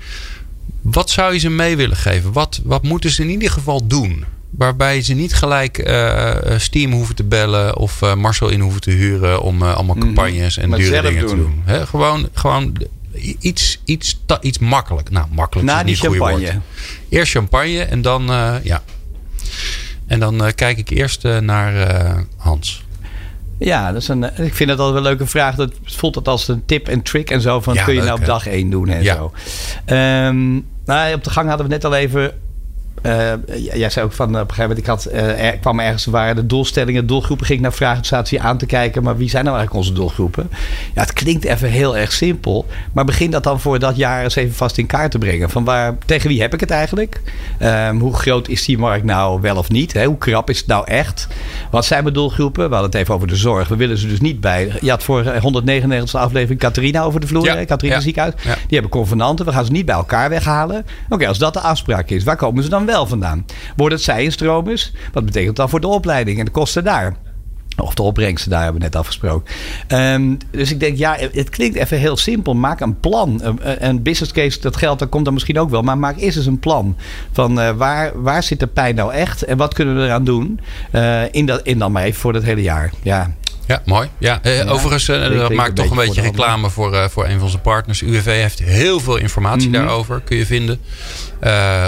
Wat 0.80 1.10
zou 1.10 1.32
je 1.32 1.38
ze 1.38 1.50
mee 1.50 1.76
willen 1.76 1.96
geven? 1.96 2.32
Wat, 2.32 2.60
wat 2.64 2.82
moeten 2.82 3.10
ze 3.10 3.22
in 3.22 3.30
ieder 3.30 3.50
geval 3.50 3.86
doen? 3.86 4.24
Waarbij 4.50 5.02
ze 5.02 5.14
niet 5.14 5.34
gelijk 5.34 5.88
uh, 5.88 6.34
Steam 6.56 6.92
hoeven 6.92 7.14
te 7.14 7.24
bellen 7.24 7.76
of 7.76 8.02
uh, 8.02 8.14
Marcel 8.14 8.48
in 8.48 8.60
hoeven 8.60 8.80
te 8.80 8.90
huren 8.90 9.42
om 9.42 9.62
uh, 9.62 9.74
allemaal 9.74 9.96
mhm. 9.96 10.04
campagnes 10.04 10.58
en 10.58 10.70
dure 10.70 11.02
dingen 11.02 11.20
doen. 11.20 11.30
te 11.30 11.36
doen. 11.36 11.62
He, 11.64 11.86
gewoon, 11.86 12.28
gewoon 12.32 12.76
iets, 13.38 13.80
iets, 13.84 14.20
iets 14.40 14.58
makkelijk. 14.58 15.10
Nou, 15.10 15.26
makkelijk 15.30 15.68
Na 15.68 15.82
die 15.82 15.96
champagne. 15.96 16.60
Eerst 17.08 17.32
champagne 17.32 17.82
en 17.82 18.02
dan, 18.02 18.24
ja. 18.62 18.82
En 20.06 20.20
dan 20.20 20.44
uh, 20.44 20.48
kijk 20.54 20.78
ik 20.78 20.88
eerst 20.88 21.24
uh, 21.24 21.38
naar 21.38 21.74
uh, 21.74 22.18
Hans. 22.36 22.84
Ja, 23.58 23.92
dat 23.92 24.02
is 24.02 24.08
een, 24.08 24.24
ik 24.24 24.54
vind 24.54 24.70
het 24.70 24.78
altijd 24.78 24.78
wel 24.78 24.96
een 24.96 25.02
leuke 25.02 25.26
vraag. 25.26 25.54
Dat 25.54 25.72
voelt 25.84 26.14
het 26.14 26.28
als 26.28 26.48
een 26.48 26.62
tip 26.66 26.88
en 26.88 27.02
trick 27.02 27.30
en 27.30 27.40
zo. 27.40 27.60
Van 27.60 27.74
ja, 27.74 27.84
kun 27.84 27.92
je 27.92 27.98
leuk, 27.98 28.08
nou 28.08 28.20
op 28.20 28.26
dag 28.26 28.46
één 28.46 28.70
doen 28.70 28.88
en 28.88 29.02
ja. 29.02 29.14
zo. 29.14 29.32
Um, 29.94 30.66
nou, 30.84 31.14
op 31.14 31.24
de 31.24 31.30
gang 31.30 31.48
hadden 31.48 31.66
we 31.66 31.72
net 31.72 31.84
al 31.84 31.94
even 31.94 32.32
jij 33.72 33.90
zei 33.90 34.04
ook 34.04 34.12
van 34.12 34.28
op 34.28 34.34
een 34.34 34.38
gegeven 34.40 34.62
moment, 34.62 34.78
ik 34.78 34.86
had, 34.86 35.08
uh, 35.12 35.44
er 35.44 35.58
kwam 35.58 35.80
ergens 35.80 36.04
waar 36.04 36.34
de 36.34 36.46
doelstellingen, 36.46 37.06
doelgroepen, 37.06 37.46
ging 37.46 37.66
ik 37.66 37.78
naar 37.80 38.04
ze 38.04 38.40
aan 38.40 38.58
te 38.58 38.66
kijken, 38.66 39.02
maar 39.02 39.16
wie 39.16 39.28
zijn 39.28 39.44
nou 39.44 39.56
eigenlijk 39.56 39.86
onze 39.86 40.00
doelgroepen? 40.00 40.50
Ja, 40.94 41.00
het 41.00 41.12
klinkt 41.12 41.44
even 41.44 41.68
heel 41.68 41.96
erg 41.96 42.12
simpel, 42.12 42.66
maar 42.92 43.04
begin 43.04 43.30
dat 43.30 43.42
dan 43.42 43.60
voor 43.60 43.78
dat 43.78 43.96
jaar 43.96 44.22
eens 44.22 44.34
even 44.34 44.54
vast 44.54 44.78
in 44.78 44.86
kaart 44.86 45.10
te 45.10 45.18
brengen. 45.18 45.50
Van 45.50 45.64
waar, 45.64 45.96
tegen 46.06 46.28
wie 46.28 46.40
heb 46.40 46.54
ik 46.54 46.60
het 46.60 46.70
eigenlijk? 46.70 47.20
Um, 47.62 48.00
hoe 48.00 48.14
groot 48.14 48.48
is 48.48 48.64
die 48.64 48.78
markt 48.78 49.04
nou 49.04 49.40
wel 49.40 49.56
of 49.56 49.70
niet? 49.70 49.92
Hè? 49.92 50.04
Hoe 50.04 50.18
krap 50.18 50.50
is 50.50 50.58
het 50.58 50.66
nou 50.66 50.86
echt? 50.86 51.28
Wat 51.70 51.84
zijn 51.84 52.02
mijn 52.02 52.14
doelgroepen? 52.14 52.68
We 52.68 52.74
hadden 52.74 52.90
het 52.90 53.00
even 53.00 53.14
over 53.14 53.28
de 53.28 53.36
zorg. 53.36 53.68
We 53.68 53.76
willen 53.76 53.98
ze 53.98 54.08
dus 54.08 54.20
niet 54.20 54.40
bij. 54.40 54.72
Je 54.80 54.90
had 54.90 55.02
voor 55.02 55.36
199 55.38 56.20
aflevering 56.20 56.60
Catharina 56.60 57.02
over 57.02 57.20
de 57.20 57.26
vloer. 57.26 57.44
Ja. 57.44 57.64
Catharina 57.64 57.94
ja. 57.94 58.00
ziekenhuis. 58.00 58.34
Ja. 58.42 58.54
Die 58.54 58.62
hebben 58.68 58.90
convenanten. 58.90 59.46
We 59.46 59.52
gaan 59.52 59.64
ze 59.64 59.72
niet 59.72 59.86
bij 59.86 59.94
elkaar 59.94 60.28
weghalen. 60.28 60.76
Oké, 60.76 61.14
okay, 61.14 61.26
als 61.26 61.38
dat 61.38 61.52
de 61.52 61.60
afspraak 61.60 62.10
is, 62.10 62.24
waar 62.24 62.36
komen 62.36 62.62
ze 62.62 62.68
dan 62.68 62.86
wel? 62.86 62.93
Vandaan. 63.02 63.44
Wordt 63.76 63.94
het 63.94 64.02
zijinstromers? 64.02 64.92
Wat 65.12 65.24
betekent 65.24 65.56
dat 65.56 65.70
voor 65.70 65.80
de 65.80 65.86
opleiding 65.86 66.38
en 66.38 66.44
de 66.44 66.50
kosten 66.50 66.84
daar? 66.84 67.16
Of 67.76 67.94
de 67.94 68.02
opbrengsten, 68.02 68.50
daar 68.50 68.62
hebben 68.62 68.80
we 68.80 68.86
net 68.86 68.96
afgesproken. 68.96 69.54
Um, 69.88 70.38
dus 70.50 70.70
ik 70.70 70.80
denk, 70.80 70.96
ja, 70.96 71.16
het 71.32 71.48
klinkt 71.48 71.76
even 71.76 71.98
heel 71.98 72.16
simpel. 72.16 72.54
Maak 72.54 72.80
een 72.80 73.00
plan. 73.00 73.56
Een 73.62 74.02
business 74.02 74.32
case, 74.32 74.60
dat 74.60 74.76
geld, 74.76 74.98
dat 74.98 75.08
komt 75.08 75.24
dan 75.24 75.34
misschien 75.34 75.58
ook 75.58 75.70
wel. 75.70 75.82
Maar 75.82 75.98
maak 75.98 76.16
eerst 76.16 76.36
eens 76.36 76.46
een 76.46 76.58
plan. 76.58 76.96
Van 77.32 77.58
uh, 77.58 77.70
waar, 77.70 78.22
waar 78.22 78.42
zit 78.42 78.60
de 78.60 78.66
pijn 78.66 78.94
nou 78.94 79.12
echt? 79.12 79.42
En 79.42 79.56
wat 79.56 79.74
kunnen 79.74 79.96
we 79.96 80.02
eraan 80.02 80.24
doen? 80.24 80.60
Uh, 80.92 81.22
in, 81.30 81.46
dat, 81.46 81.60
in 81.62 81.78
dan 81.78 81.92
maar 81.92 82.02
even 82.02 82.20
voor 82.20 82.34
het 82.34 82.44
hele 82.44 82.62
jaar. 82.62 82.92
Ja, 83.02 83.34
ja, 83.66 83.82
mooi. 83.84 84.08
Ja, 84.18 84.38
eh, 84.42 84.56
ja 84.56 84.64
overigens, 84.64 85.08
uh, 85.08 85.38
dat 85.38 85.52
maakt 85.52 85.76
toch 85.76 85.90
een 85.90 85.96
beetje 85.96 86.20
reclame 86.20 86.70
voor, 86.70 86.92
uh, 86.92 87.08
voor 87.08 87.24
een 87.24 87.34
van 87.34 87.42
onze 87.42 87.58
partners. 87.58 88.02
UWV 88.02 88.24
heeft 88.24 88.58
heel 88.58 89.00
veel 89.00 89.16
informatie 89.16 89.68
mm 89.68 89.74
-hmm. 89.74 89.84
daarover. 89.84 90.20
Kun 90.20 90.36
je 90.36 90.46
vinden 90.46 90.80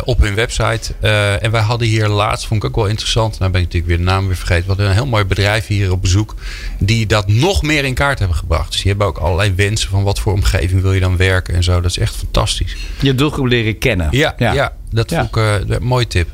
op 0.05 0.21
hun 0.21 0.35
website. 0.35 0.95
en 1.41 1.51
wij 1.51 1.61
hadden 1.61 1.89
hier 1.89 2.09
laatst, 2.09 2.47
vond 2.47 2.63
ik 2.63 2.69
ook 2.69 2.77
wel 2.77 2.87
interessant. 2.87 3.39
Nou 3.39 3.51
ben 3.53 3.61
ik 3.61 3.67
natuurlijk 3.67 3.97
weer 3.97 4.07
de 4.07 4.13
naam 4.13 4.27
weer 4.27 4.37
vergeten. 4.37 4.63
We 4.63 4.69
hadden 4.69 4.87
een 4.87 4.93
heel 4.93 5.07
mooi 5.07 5.25
bedrijf 5.25 5.67
hier 5.67 5.93
op 5.93 6.03
bezoek. 6.03 6.35
Die 6.79 7.07
dat 7.07 7.29
nog 7.29 7.63
meer 7.63 7.85
in 7.85 7.95
kaart 7.95 8.19
hebben 8.19 8.37
gebracht. 8.37 8.71
Dus 8.73 8.81
die 8.81 8.91
hebben 8.91 9.07
ook 9.07 9.19
allerlei 9.19 9.53
wensen 9.55 9.91
van 9.91 10.03
wat 10.03 10.19
voor 10.19 10.33
omgeving 10.33 10.83
wil 10.83 10.93
je 10.93 11.01
dan 11.01 11.17
werken 11.17 11.55
en 11.55 11.63
zo. 11.63 11.81
Dat 11.81 11.91
is 11.91 11.99
echt 11.99 12.17
fantastisch. 12.17 12.77
Je 13.01 13.15
doelgroep 13.15 13.47
leren 13.47 13.79
kennen. 13.79 14.09
Ja, 14.11 14.35
ja. 14.39 14.53
ja 14.53 14.73
dat 14.91 15.11
ja. 15.11 15.19
vond 15.19 15.37
ik 15.37 15.71
een 15.71 15.83
mooie 15.83 16.07
tip. 16.07 16.29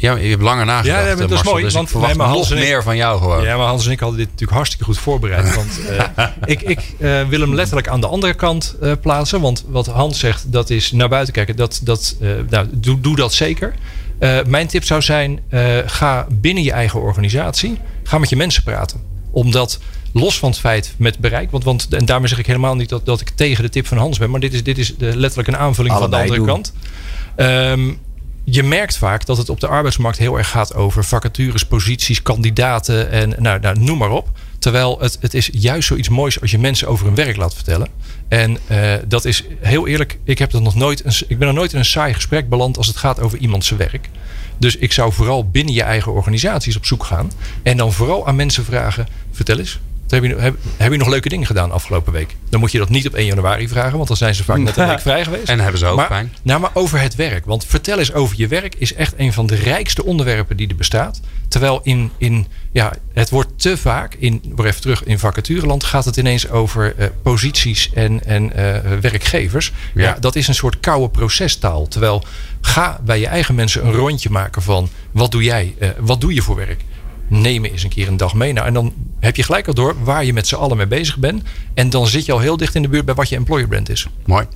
Ja, 0.00 0.16
je 0.16 0.28
hebt 0.28 0.42
langer 0.42 0.64
nagedacht. 0.64 1.08
Ja, 1.08 1.14
dat 1.14 1.30
is 1.30 1.42
mooi. 1.42 1.64
Dus 1.64 1.74
want 1.74 1.84
ik 1.84 1.90
verwacht 1.90 2.16
nee, 2.16 2.26
nog 2.26 2.50
meer 2.50 2.82
van 2.82 2.96
jou 2.96 3.18
gewoon. 3.18 3.44
Ja, 3.44 3.56
maar 3.56 3.66
Hans 3.66 3.86
en 3.86 3.92
ik 3.92 4.00
hadden 4.00 4.18
dit 4.18 4.26
natuurlijk 4.26 4.56
hartstikke 4.56 4.84
goed 4.84 4.98
voorbereid. 4.98 5.54
want 5.60 5.80
uh, 5.90 6.26
ik, 6.44 6.62
ik 6.62 6.94
uh, 6.98 7.28
wil 7.28 7.40
hem 7.40 7.54
letterlijk 7.54 7.88
aan 7.88 8.00
de 8.00 8.06
andere 8.06 8.34
kant 8.34 8.76
uh, 8.82 8.92
plaatsen. 9.00 9.40
Want 9.40 9.64
wat 9.68 9.86
Hans 9.86 10.18
zegt, 10.18 10.52
dat 10.52 10.70
is 10.70 10.92
naar 10.92 11.08
buiten 11.08 11.32
kijken. 11.32 11.56
Dat, 11.56 11.80
dat, 11.82 12.16
nou, 12.48 12.68
doe, 12.72 13.00
doe 13.00 13.16
dat 13.16 13.32
zeker. 13.32 13.74
mijn 14.46 14.66
tip 14.66 14.84
zou 14.84 15.02
zijn, 15.02 15.40
ga 15.86 16.26
binnen 16.30 16.62
je 16.62 16.72
eigen 16.72 17.00
organisatie. 17.00 17.78
Ga 18.02 18.18
met 18.18 18.28
je 18.28 18.36
mensen 18.36 18.62
praten. 18.62 19.00
Omdat 19.30 19.78
los 20.12 20.38
van 20.38 20.50
het 20.50 20.58
feit 20.58 20.94
met 20.96 21.18
bereik. 21.18 21.50
Want, 21.50 21.64
want, 21.64 21.88
en 21.94 22.04
daarmee 22.04 22.28
zeg 22.28 22.38
ik 22.38 22.46
helemaal 22.46 22.74
niet 22.74 22.88
dat, 22.88 23.06
dat 23.06 23.20
ik 23.20 23.28
tegen 23.28 23.62
de 23.62 23.70
tip 23.70 23.86
van 23.86 23.98
Hans 23.98 24.18
ben. 24.18 24.30
Maar 24.30 24.40
dit 24.40 24.52
is, 24.52 24.62
dit 24.62 24.78
is 24.78 24.96
de, 24.96 25.16
letterlijk 25.16 25.48
een 25.48 25.56
aanvulling 25.56 25.94
Allebei 25.94 26.28
van 26.28 26.36
de 26.36 26.44
andere 26.44 26.52
doen. 26.52 26.62
kant. 26.62 26.72
Um, 27.70 27.98
je 28.44 28.62
merkt 28.62 28.96
vaak 28.96 29.26
dat 29.26 29.36
het 29.36 29.48
op 29.48 29.60
de 29.60 29.66
arbeidsmarkt 29.66 30.18
heel 30.18 30.38
erg 30.38 30.48
gaat 30.48 30.74
over 30.74 31.04
vacatures, 31.04 31.66
posities, 31.66 32.22
kandidaten 32.22 33.10
en 33.10 33.34
nou, 33.38 33.60
nou, 33.60 33.78
noem 33.78 33.98
maar 33.98 34.10
op. 34.10 34.28
Terwijl 34.58 34.98
het, 35.00 35.18
het 35.20 35.34
is 35.34 35.50
juist 35.52 35.88
zoiets 35.88 36.08
moois 36.08 36.40
als 36.40 36.50
je 36.50 36.58
mensen 36.58 36.88
over 36.88 37.06
hun 37.06 37.14
werk 37.14 37.36
laat 37.36 37.54
vertellen. 37.54 37.88
En 38.28 38.58
uh, 38.70 38.94
dat 39.06 39.24
is 39.24 39.44
heel 39.60 39.86
eerlijk, 39.86 40.18
ik, 40.24 40.38
heb 40.38 40.50
dat 40.50 40.62
nog 40.62 40.74
nooit 40.74 41.04
een, 41.04 41.12
ik 41.28 41.38
ben 41.38 41.46
nog 41.46 41.56
nooit 41.56 41.72
in 41.72 41.78
een 41.78 41.84
saai 41.84 42.14
gesprek 42.14 42.48
beland 42.48 42.76
als 42.76 42.86
het 42.86 42.96
gaat 42.96 43.20
over 43.20 43.38
iemands 43.38 43.70
werk. 43.70 44.08
Dus 44.58 44.76
ik 44.76 44.92
zou 44.92 45.12
vooral 45.12 45.48
binnen 45.48 45.74
je 45.74 45.82
eigen 45.82 46.12
organisaties 46.12 46.76
op 46.76 46.84
zoek 46.84 47.04
gaan. 47.04 47.32
En 47.62 47.76
dan 47.76 47.92
vooral 47.92 48.26
aan 48.26 48.36
mensen 48.36 48.64
vragen: 48.64 49.06
vertel 49.30 49.58
eens, 49.58 49.80
heb 50.10 50.24
je, 50.24 50.34
heb, 50.36 50.56
heb 50.76 50.92
je 50.92 50.98
nog 50.98 51.08
leuke 51.08 51.28
dingen 51.28 51.46
gedaan 51.46 51.70
afgelopen 51.70 52.12
week? 52.12 52.36
Dan 52.48 52.60
moet 52.60 52.72
je 52.72 52.78
dat 52.78 52.88
niet 52.88 53.06
op 53.06 53.14
1 53.14 53.26
januari 53.26 53.68
vragen, 53.68 53.96
want 53.96 54.08
dan 54.08 54.16
zijn 54.16 54.34
ze 54.34 54.44
vaak 54.44 54.58
net 54.58 54.76
een 54.76 54.88
week 54.94 55.00
vrij 55.00 55.24
geweest. 55.24 55.48
En 55.48 55.60
hebben 55.60 55.78
ze 55.78 55.86
ook 55.86 55.96
maar, 55.96 56.06
fijn. 56.06 56.32
Nou, 56.42 56.60
maar 56.60 56.70
over 56.72 57.00
het 57.00 57.14
werk. 57.14 57.44
Want 57.44 57.64
vertel 57.64 57.98
eens 57.98 58.12
over 58.12 58.36
je 58.38 58.46
werk 58.46 58.74
is 58.74 58.94
echt 58.94 59.14
een 59.16 59.32
van 59.32 59.46
de 59.46 59.54
rijkste 59.54 60.04
onderwerpen 60.04 60.56
die 60.56 60.68
er 60.68 60.76
bestaat. 60.76 61.20
Terwijl 61.48 61.80
in, 61.82 62.10
in 62.18 62.46
ja, 62.72 62.92
het 63.12 63.30
wordt 63.30 63.50
te 63.56 63.76
vaak, 63.76 64.14
in, 64.14 64.42
weer 64.56 64.66
even 64.66 64.80
terug 64.80 65.04
in 65.04 65.18
vacatureland, 65.18 65.84
gaat 65.84 66.04
het 66.04 66.16
ineens 66.16 66.48
over 66.48 66.94
uh, 66.98 67.06
posities 67.22 67.90
en, 67.94 68.24
en 68.24 68.44
uh, 68.44 68.76
werkgevers. 69.00 69.72
Ja. 69.94 70.02
ja. 70.02 70.16
dat 70.20 70.36
is 70.36 70.48
een 70.48 70.54
soort 70.54 70.80
koude 70.80 71.08
procestaal. 71.08 71.88
Terwijl 71.88 72.24
ga 72.60 73.00
bij 73.04 73.20
je 73.20 73.26
eigen 73.26 73.54
mensen 73.54 73.86
een 73.86 73.92
rondje 73.92 74.30
maken 74.30 74.62
van 74.62 74.88
wat 75.10 75.30
doe 75.30 75.42
jij, 75.42 75.74
uh, 75.78 75.88
wat 75.98 76.20
doe 76.20 76.34
je 76.34 76.42
voor 76.42 76.56
werk? 76.56 76.84
nemen 77.30 77.70
eens 77.70 77.82
een 77.82 77.90
keer 77.90 78.08
een 78.08 78.16
dag 78.16 78.34
mee. 78.34 78.52
Nou, 78.52 78.66
en 78.66 78.74
dan 78.74 78.92
heb 79.20 79.36
je 79.36 79.42
gelijk 79.42 79.66
al 79.66 79.74
door 79.74 79.94
waar 80.04 80.24
je 80.24 80.32
met 80.32 80.46
z'n 80.48 80.54
allen 80.54 80.76
mee 80.76 80.86
bezig 80.86 81.16
bent. 81.18 81.42
En 81.74 81.90
dan 81.90 82.06
zit 82.06 82.24
je 82.26 82.32
al 82.32 82.38
heel 82.38 82.56
dicht 82.56 82.74
in 82.74 82.82
de 82.82 82.88
buurt 82.88 83.04
bij 83.04 83.14
wat 83.14 83.28
je 83.28 83.36
employer 83.36 83.68
brand 83.68 83.90
is. 83.90 84.06
Mooi. 84.26 84.46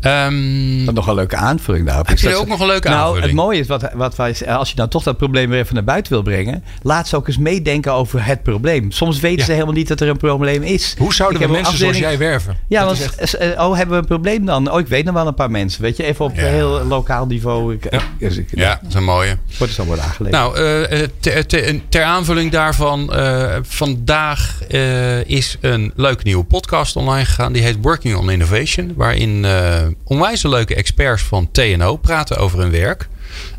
Ehm, 0.00 0.84
Dat 0.84 0.94
nog 0.94 1.06
een 1.06 1.14
leuke 1.14 1.36
aanvulling 1.36 1.86
daarop. 1.86 2.06
Heb 2.06 2.16
is 2.16 2.22
je 2.22 2.28
dat 2.28 2.38
ook 2.38 2.46
nog 2.46 2.60
een 2.60 2.66
leuke 2.66 2.88
nou, 2.88 3.00
aanvulling? 3.00 3.24
het 3.26 3.34
mooie 3.34 3.58
is, 3.58 3.66
wat, 3.66 3.90
wat 3.94 4.16
wij, 4.16 4.36
als 4.46 4.68
je 4.70 4.74
dan 4.76 4.88
toch 4.88 5.02
dat 5.02 5.16
probleem 5.16 5.50
weer 5.50 5.58
even 5.60 5.74
naar 5.74 5.84
buiten 5.84 6.12
wil 6.12 6.22
brengen, 6.22 6.64
laat 6.82 7.08
ze 7.08 7.16
ook 7.16 7.28
eens 7.28 7.38
meedenken 7.38 7.92
over 7.92 8.24
het 8.26 8.42
probleem. 8.42 8.90
Soms 8.90 9.20
weten 9.20 9.38
Ja. 9.38 9.44
ze 9.44 9.52
helemaal 9.52 9.74
niet 9.74 9.88
dat 9.88 10.00
er 10.00 10.08
een 10.08 10.16
probleem 10.16 10.62
is. 10.62 10.94
Hoe 10.98 11.14
zouden 11.14 11.40
Ik 11.40 11.46
we 11.46 11.52
mensen 11.52 11.76
zoals 11.78 11.98
jij 11.98 12.18
werven? 12.18 12.56
Ja, 12.68 12.84
Dat 12.84 12.98
want 12.98 13.14
echt- 13.16 13.34
eh, 13.34 13.48
oh, 13.68 13.76
hebben 13.76 13.94
we 13.94 14.00
een 14.02 14.08
probleem 14.08 14.44
dan? 14.46 14.70
Oh, 14.72 14.80
ik 14.80 14.86
weet 14.86 15.04
nog 15.04 15.14
wel 15.14 15.26
een 15.26 15.34
paar 15.34 15.50
mensen. 15.50 15.82
Weet 15.82 15.96
je, 15.96 16.02
even 16.04 16.24
op 16.24 16.34
Ja. 16.34 16.42
heel 16.42 16.84
lokaal 16.84 17.26
niveau. 17.26 17.74
Ik, 17.74 17.88
dus 18.18 18.36
ik, 18.36 18.48
ja, 18.54 18.78
dat 18.82 18.88
is 18.88 18.94
een 18.94 19.04
mooie. 19.04 19.36
Wordt 19.58 19.72
zo 19.72 19.84
worden 19.84 20.04
aangelegd. 20.04 20.34
Nou, 20.34 20.56
eh, 20.56 21.02
eh, 21.02 21.08
ter, 21.20 21.46
ter- 21.46 21.80
ter 21.88 22.02
aanvulling 22.02 22.50
daarvan, 22.50 23.12
eh, 23.14 23.56
vandaag 23.96 24.62
eh, 24.68 25.24
is 25.24 25.56
een 25.60 25.92
leuke 25.96 26.22
nieuwe 26.24 26.44
podcast 26.44 26.96
online 26.96 27.24
gegaan. 27.24 27.52
Die 27.52 27.62
heet 27.62 27.76
Working 27.82 28.16
on 28.16 28.30
Innovation. 28.30 28.92
Waarin 28.96 29.44
eh 29.44 29.86
onwijs 30.04 30.42
leuke 30.42 30.74
experts 30.74 31.22
van 31.22 31.48
TNO 31.50 31.96
praten 31.96 32.36
over 32.36 32.58
hun 32.58 32.70
werk. 32.70 33.08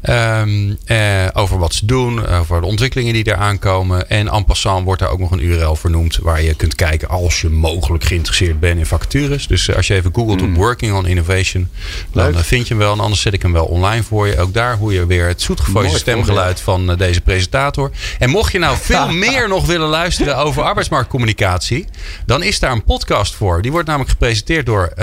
Ehm, 0.02 0.74
eh, 0.86 1.28
over 1.34 1.60
wat 1.60 1.74
ze 1.74 1.86
doen, 1.86 2.28
over 2.28 2.62
de 2.62 2.68
ontwikkelingen 2.68 3.14
die 3.14 3.28
eraan 3.28 3.60
komen. 3.60 4.10
En 4.10 4.28
en 4.30 4.46
passant 4.46 4.86
wordt 4.86 5.02
daar 5.02 5.10
ook 5.10 5.20
nog 5.20 5.32
een 5.32 5.44
URL 5.44 5.76
vernoemd 5.76 6.18
waar 6.18 6.42
je 6.42 6.54
kunt 6.54 6.76
kijken 6.76 7.10
als 7.10 7.42
je 7.42 7.50
mogelijk 7.50 8.04
geïnteresseerd 8.04 8.60
bent 8.60 8.80
in 8.80 8.86
vacatures. 8.86 9.48
Dus 9.48 9.68
eh, 9.68 9.76
als 9.76 9.88
je 9.88 9.94
even 9.94 10.12
googelt 10.14 10.42
op 10.42 10.56
Working 10.56 10.94
on 10.94 11.06
Innovation, 11.06 11.70
dan 12.12 12.26
Leuk. 12.26 12.36
eh, 12.36 12.42
vind 12.42 12.68
je 12.68 12.74
hem 12.74 12.84
wel. 12.84 12.94
En 12.94 13.00
anders 13.00 13.22
zet 13.22 13.34
ik 13.34 13.42
hem 13.42 13.52
wel 13.54 13.66
online 13.66 14.04
voor 14.04 14.28
je. 14.28 14.40
Ook 14.40 14.54
daar 14.54 14.78
hoe 14.78 14.94
je 14.94 15.06
weer 15.06 15.28
het 15.28 15.42
zoetgevoelige 15.42 15.98
stemgeluid 15.98 16.62
van 16.62 16.92
eh, 16.92 16.98
deze 16.98 17.22
presentator. 17.22 17.92
En 18.20 18.30
mocht 18.30 18.52
je 18.52 18.60
nou 18.60 18.78
veel 18.82 19.08
meer 19.28 19.48
nog 19.48 19.66
willen 19.66 19.88
luisteren 19.88 20.38
over 20.38 20.64
arbeidsmarktcommunicatie, 20.64 21.86
dan 22.26 22.44
is 22.44 22.60
daar 22.60 22.72
een 22.72 22.84
podcast 22.84 23.36
voor. 23.36 23.62
Die 23.62 23.72
wordt 23.72 23.88
namelijk 23.88 24.12
gepresenteerd 24.12 24.66
door 24.66 24.94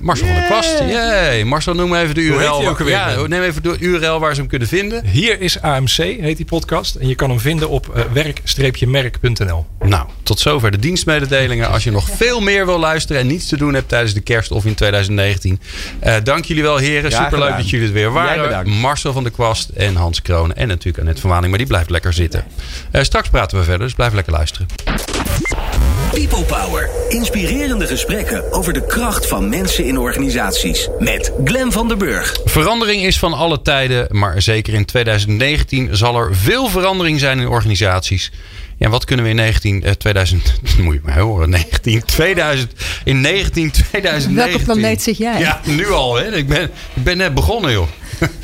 Marcel 0.00 0.26
van 0.26 0.34
der 0.36 0.44
Kwast. 0.44 0.78
Yay. 0.78 1.42
Marcel, 1.44 1.74
noem 1.74 1.94
even 1.94 2.14
de 2.14 2.20
URL. 2.20 2.86
ja, 2.86 3.26
neem 3.26 3.42
even 3.42 3.62
de 3.62 3.76
URL 3.78 4.19
waar 4.20 4.34
ze 4.34 4.40
hem 4.40 4.48
kunnen 4.48 4.68
vinden. 4.68 5.04
Hier 5.06 5.40
is 5.40 5.60
AMC, 5.60 5.96
heet 5.96 6.36
die 6.36 6.46
podcast. 6.46 6.94
En 6.94 7.08
je 7.08 7.14
kan 7.14 7.30
hem 7.30 7.40
vinden 7.40 7.68
op 7.68 7.88
eh, 7.88 8.02
werk-merk.nl. 8.12 9.66
Nou, 9.84 10.08
tot 10.22 10.40
zover 10.40 10.70
de 10.70 10.78
dienstmededelingen. 10.78 11.68
Als 11.70 11.84
je 11.84 11.90
nog 11.90 12.08
veel 12.10 12.40
meer 12.40 12.66
wil 12.66 12.78
luisteren 12.78 13.22
en 13.22 13.26
niets 13.26 13.46
te 13.46 13.56
doen 13.56 13.74
hebt 13.74 13.88
tijdens 13.88 14.14
de 14.14 14.20
kerst 14.20 14.50
of 14.50 14.64
in 14.64 14.74
2019. 14.74 15.60
eh, 16.00 16.14
dank 16.22 16.44
jullie 16.44 16.62
wel, 16.62 16.76
heren. 16.76 17.10
Ja, 17.10 17.24
Superleuk 17.24 17.56
dat 17.56 17.70
jullie 17.70 17.84
het 17.86 17.94
weer 17.94 18.12
waren. 18.12 18.68
Marcel 18.68 19.12
van 19.12 19.22
der 19.22 19.32
Kwast 19.32 19.68
en 19.68 19.96
Hans 19.96 20.22
Kroon. 20.22 20.54
En 20.54 20.68
natuurlijk 20.68 20.98
Annette 20.98 21.20
van 21.20 21.30
Waning, 21.30 21.48
maar 21.48 21.58
die 21.58 21.68
blijft 21.68 21.90
lekker 21.90 22.12
zitten. 22.12 22.44
Eh, 22.90 23.02
straks 23.02 23.28
praten 23.28 23.58
we 23.58 23.64
verder, 23.64 23.86
dus 23.86 23.94
blijf 23.94 24.12
lekker 24.12 24.32
luisteren. 24.32 24.66
People 26.14 26.44
Power. 26.44 26.90
Inspirerende 27.08 27.86
gesprekken 27.86 28.52
over 28.52 28.72
de 28.72 28.86
kracht 28.86 29.26
van 29.26 29.48
mensen 29.48 29.84
in 29.84 29.98
organisaties. 29.98 30.88
Met 30.98 31.32
Glen 31.44 31.72
van 31.72 31.88
der 31.88 31.96
Burg. 31.96 32.40
Verandering 32.44 33.02
is 33.02 33.18
van 33.18 33.32
alle 33.32 33.62
tijden, 33.62 34.06
maar 34.10 34.42
zeker 34.42 34.74
in 34.74 34.84
2019 34.84 35.96
zal 35.96 36.16
er 36.16 36.36
veel 36.36 36.68
verandering 36.68 37.20
zijn 37.20 37.38
in 37.38 37.48
organisaties. 37.48 38.32
Ja, 38.76 38.88
wat 38.88 39.04
kunnen 39.04 39.24
we 39.24 39.30
in 39.30 39.36
19, 39.36 39.82
eh, 39.82 39.92
2000, 39.92 40.54
moet 40.82 40.94
je 40.94 41.00
maar 41.04 41.18
horen, 41.18 41.50
19, 41.50 42.04
2000, 42.04 42.72
in 43.04 43.20
19, 43.20 43.70
2019. 43.70 44.34
Welke 44.34 44.64
planeet 44.64 45.02
zit 45.02 45.16
jij? 45.16 45.40
Ja, 45.40 45.60
nu 45.64 45.90
al, 45.90 46.16
hè? 46.16 46.36
Ik 46.36 46.48
ben, 46.48 46.62
ik 46.94 47.04
ben 47.04 47.16
net 47.16 47.34
begonnen, 47.34 47.72
joh. 47.72 47.88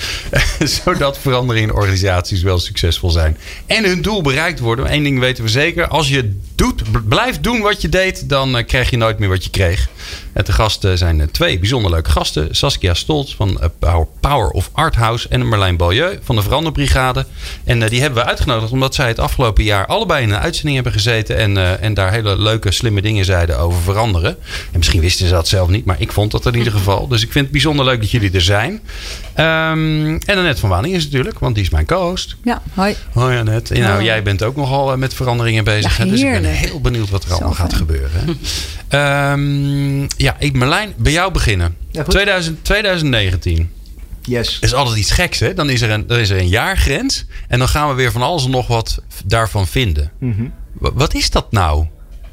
Zodat 0.84 1.18
veranderingen 1.18 1.68
in 1.68 1.74
organisaties 1.74 2.42
wel 2.42 2.58
succesvol 2.58 3.10
zijn. 3.10 3.36
En 3.66 3.84
hun 3.84 4.02
doel 4.02 4.22
bereikt 4.22 4.58
worden. 4.58 4.92
Eén 4.92 5.02
ding 5.02 5.18
weten 5.18 5.44
we 5.44 5.50
zeker. 5.50 5.88
Als 5.88 6.08
je 6.08 6.38
doet, 6.56 6.82
b- 6.92 7.08
blijft 7.08 7.42
doen 7.42 7.60
wat 7.60 7.80
je 7.82 7.88
deed, 7.88 8.28
dan 8.28 8.56
eh, 8.56 8.66
krijg 8.66 8.90
je 8.90 8.96
nooit 8.96 9.18
meer 9.18 9.28
wat 9.28 9.44
je 9.44 9.50
kreeg. 9.50 9.88
En 10.32 10.44
de 10.44 10.52
gasten 10.52 10.98
zijn 10.98 11.20
eh, 11.20 11.26
twee 11.30 11.58
bijzonder 11.58 11.90
leuke 11.90 12.10
gasten. 12.10 12.48
Saskia 12.54 12.94
Stolz 12.94 13.34
van 13.36 13.60
eh, 13.80 13.94
Power, 14.20 14.48
of 14.48 14.70
Art 14.72 14.94
House. 14.94 15.28
En 15.28 15.46
Marlijn 15.48 15.76
Beaulieu 15.76 16.18
van 16.22 16.36
de 16.36 16.42
Veranderbrigade. 16.42 17.26
En 17.64 17.82
eh, 17.82 17.88
die 17.90 18.00
hebben 18.00 18.22
we 18.22 18.28
uitgenodigd 18.28 18.72
omdat 18.72 18.94
zij 18.94 19.08
het 19.08 19.18
afgelopen 19.18 19.64
jaar 19.64 19.86
allebei 19.86 20.22
in 20.22 20.30
een 20.30 20.38
uitzending 20.38 20.74
hebben 20.74 20.92
gezeten. 20.92 21.36
En, 21.36 21.56
eh, 21.56 21.82
en 21.82 21.94
daar 21.94 22.12
hele 22.12 22.38
leuke, 22.38 22.70
slimme 22.72 23.02
dingen 23.02 23.24
zeiden 23.24 23.58
over 23.58 23.80
veranderen. 23.82 24.36
En 24.72 24.78
misschien 24.78 25.00
wisten 25.00 25.26
ze 25.26 25.32
dat 25.32 25.48
zelf 25.48 25.68
niet, 25.68 25.84
maar 25.84 25.96
ik 26.00 26.12
vond 26.12 26.30
dat 26.30 26.46
in 26.46 26.54
ieder 26.56 26.72
geval. 26.78 27.08
Dus 27.08 27.22
ik 27.22 27.32
vind 27.32 27.44
het 27.44 27.52
bijzonder 27.52 27.84
leuk 27.84 28.00
dat 28.00 28.10
jullie 28.10 28.30
er 28.32 28.40
zijn. 28.40 28.80
Ehm, 29.34 30.06
en 30.26 30.36
Annette 30.38 30.60
van 30.60 30.68
Waning 30.68 30.94
is 30.94 31.04
natuurlijk, 31.04 31.38
want 31.38 31.54
die 31.54 31.64
is 31.64 31.70
mijn 31.70 31.86
co-host. 31.86 32.36
Ja, 32.44 32.62
hoi. 32.74 32.94
Hoi 33.12 33.38
Annette. 33.38 33.74
Nou, 33.74 34.02
jij 34.02 34.22
bent 34.22 34.42
ook 34.42 34.56
nogal 34.56 34.92
eh, 34.92 34.98
met 34.98 35.14
veranderingen 35.14 35.64
bezig. 35.64 35.98
Ja, 35.98 36.04
dus 36.04 36.20
ik 36.20 36.24
ben 36.24 36.32
heerlijk. 36.32 36.45
Heel 36.48 36.80
benieuwd 36.80 37.10
wat 37.10 37.24
er 37.24 37.32
allemaal 37.32 37.52
gaat 37.54 37.72
gebeuren. 37.74 38.10
hè. 38.24 38.32
Ehm, 38.88 40.00
ja, 40.16 40.36
ik, 40.38 40.52
Marlijn, 40.56 40.92
bij 40.96 41.12
jou 41.12 41.32
beginnen. 41.32 41.76
Ja, 41.90 42.02
goed. 42.02 42.10
2000, 42.10 42.64
2019 42.64 43.70
Yes. 44.22 44.58
is 44.60 44.74
altijd 44.74 44.96
iets 44.98 45.10
geks, 45.10 45.38
hè? 45.40 45.54
Dan 45.54 45.70
is 45.70 45.80
er, 45.82 45.90
een, 45.90 46.06
dan 46.06 46.18
is 46.18 46.30
er 46.30 46.38
een 46.38 46.48
jaargrens. 46.48 47.26
En 47.48 47.58
dan 47.58 47.68
gaan 47.68 47.88
we 47.88 47.94
weer 47.94 48.12
van 48.12 48.22
alles 48.22 48.44
en 48.44 48.50
nog 48.50 48.66
wat 48.66 49.02
daarvan 49.24 49.66
vinden. 49.66 50.10
Mhm. 50.18 50.44
Wa- 50.72 50.92
Wat 50.94 51.14
is 51.14 51.30
dat 51.30 51.52
nou? 51.52 51.86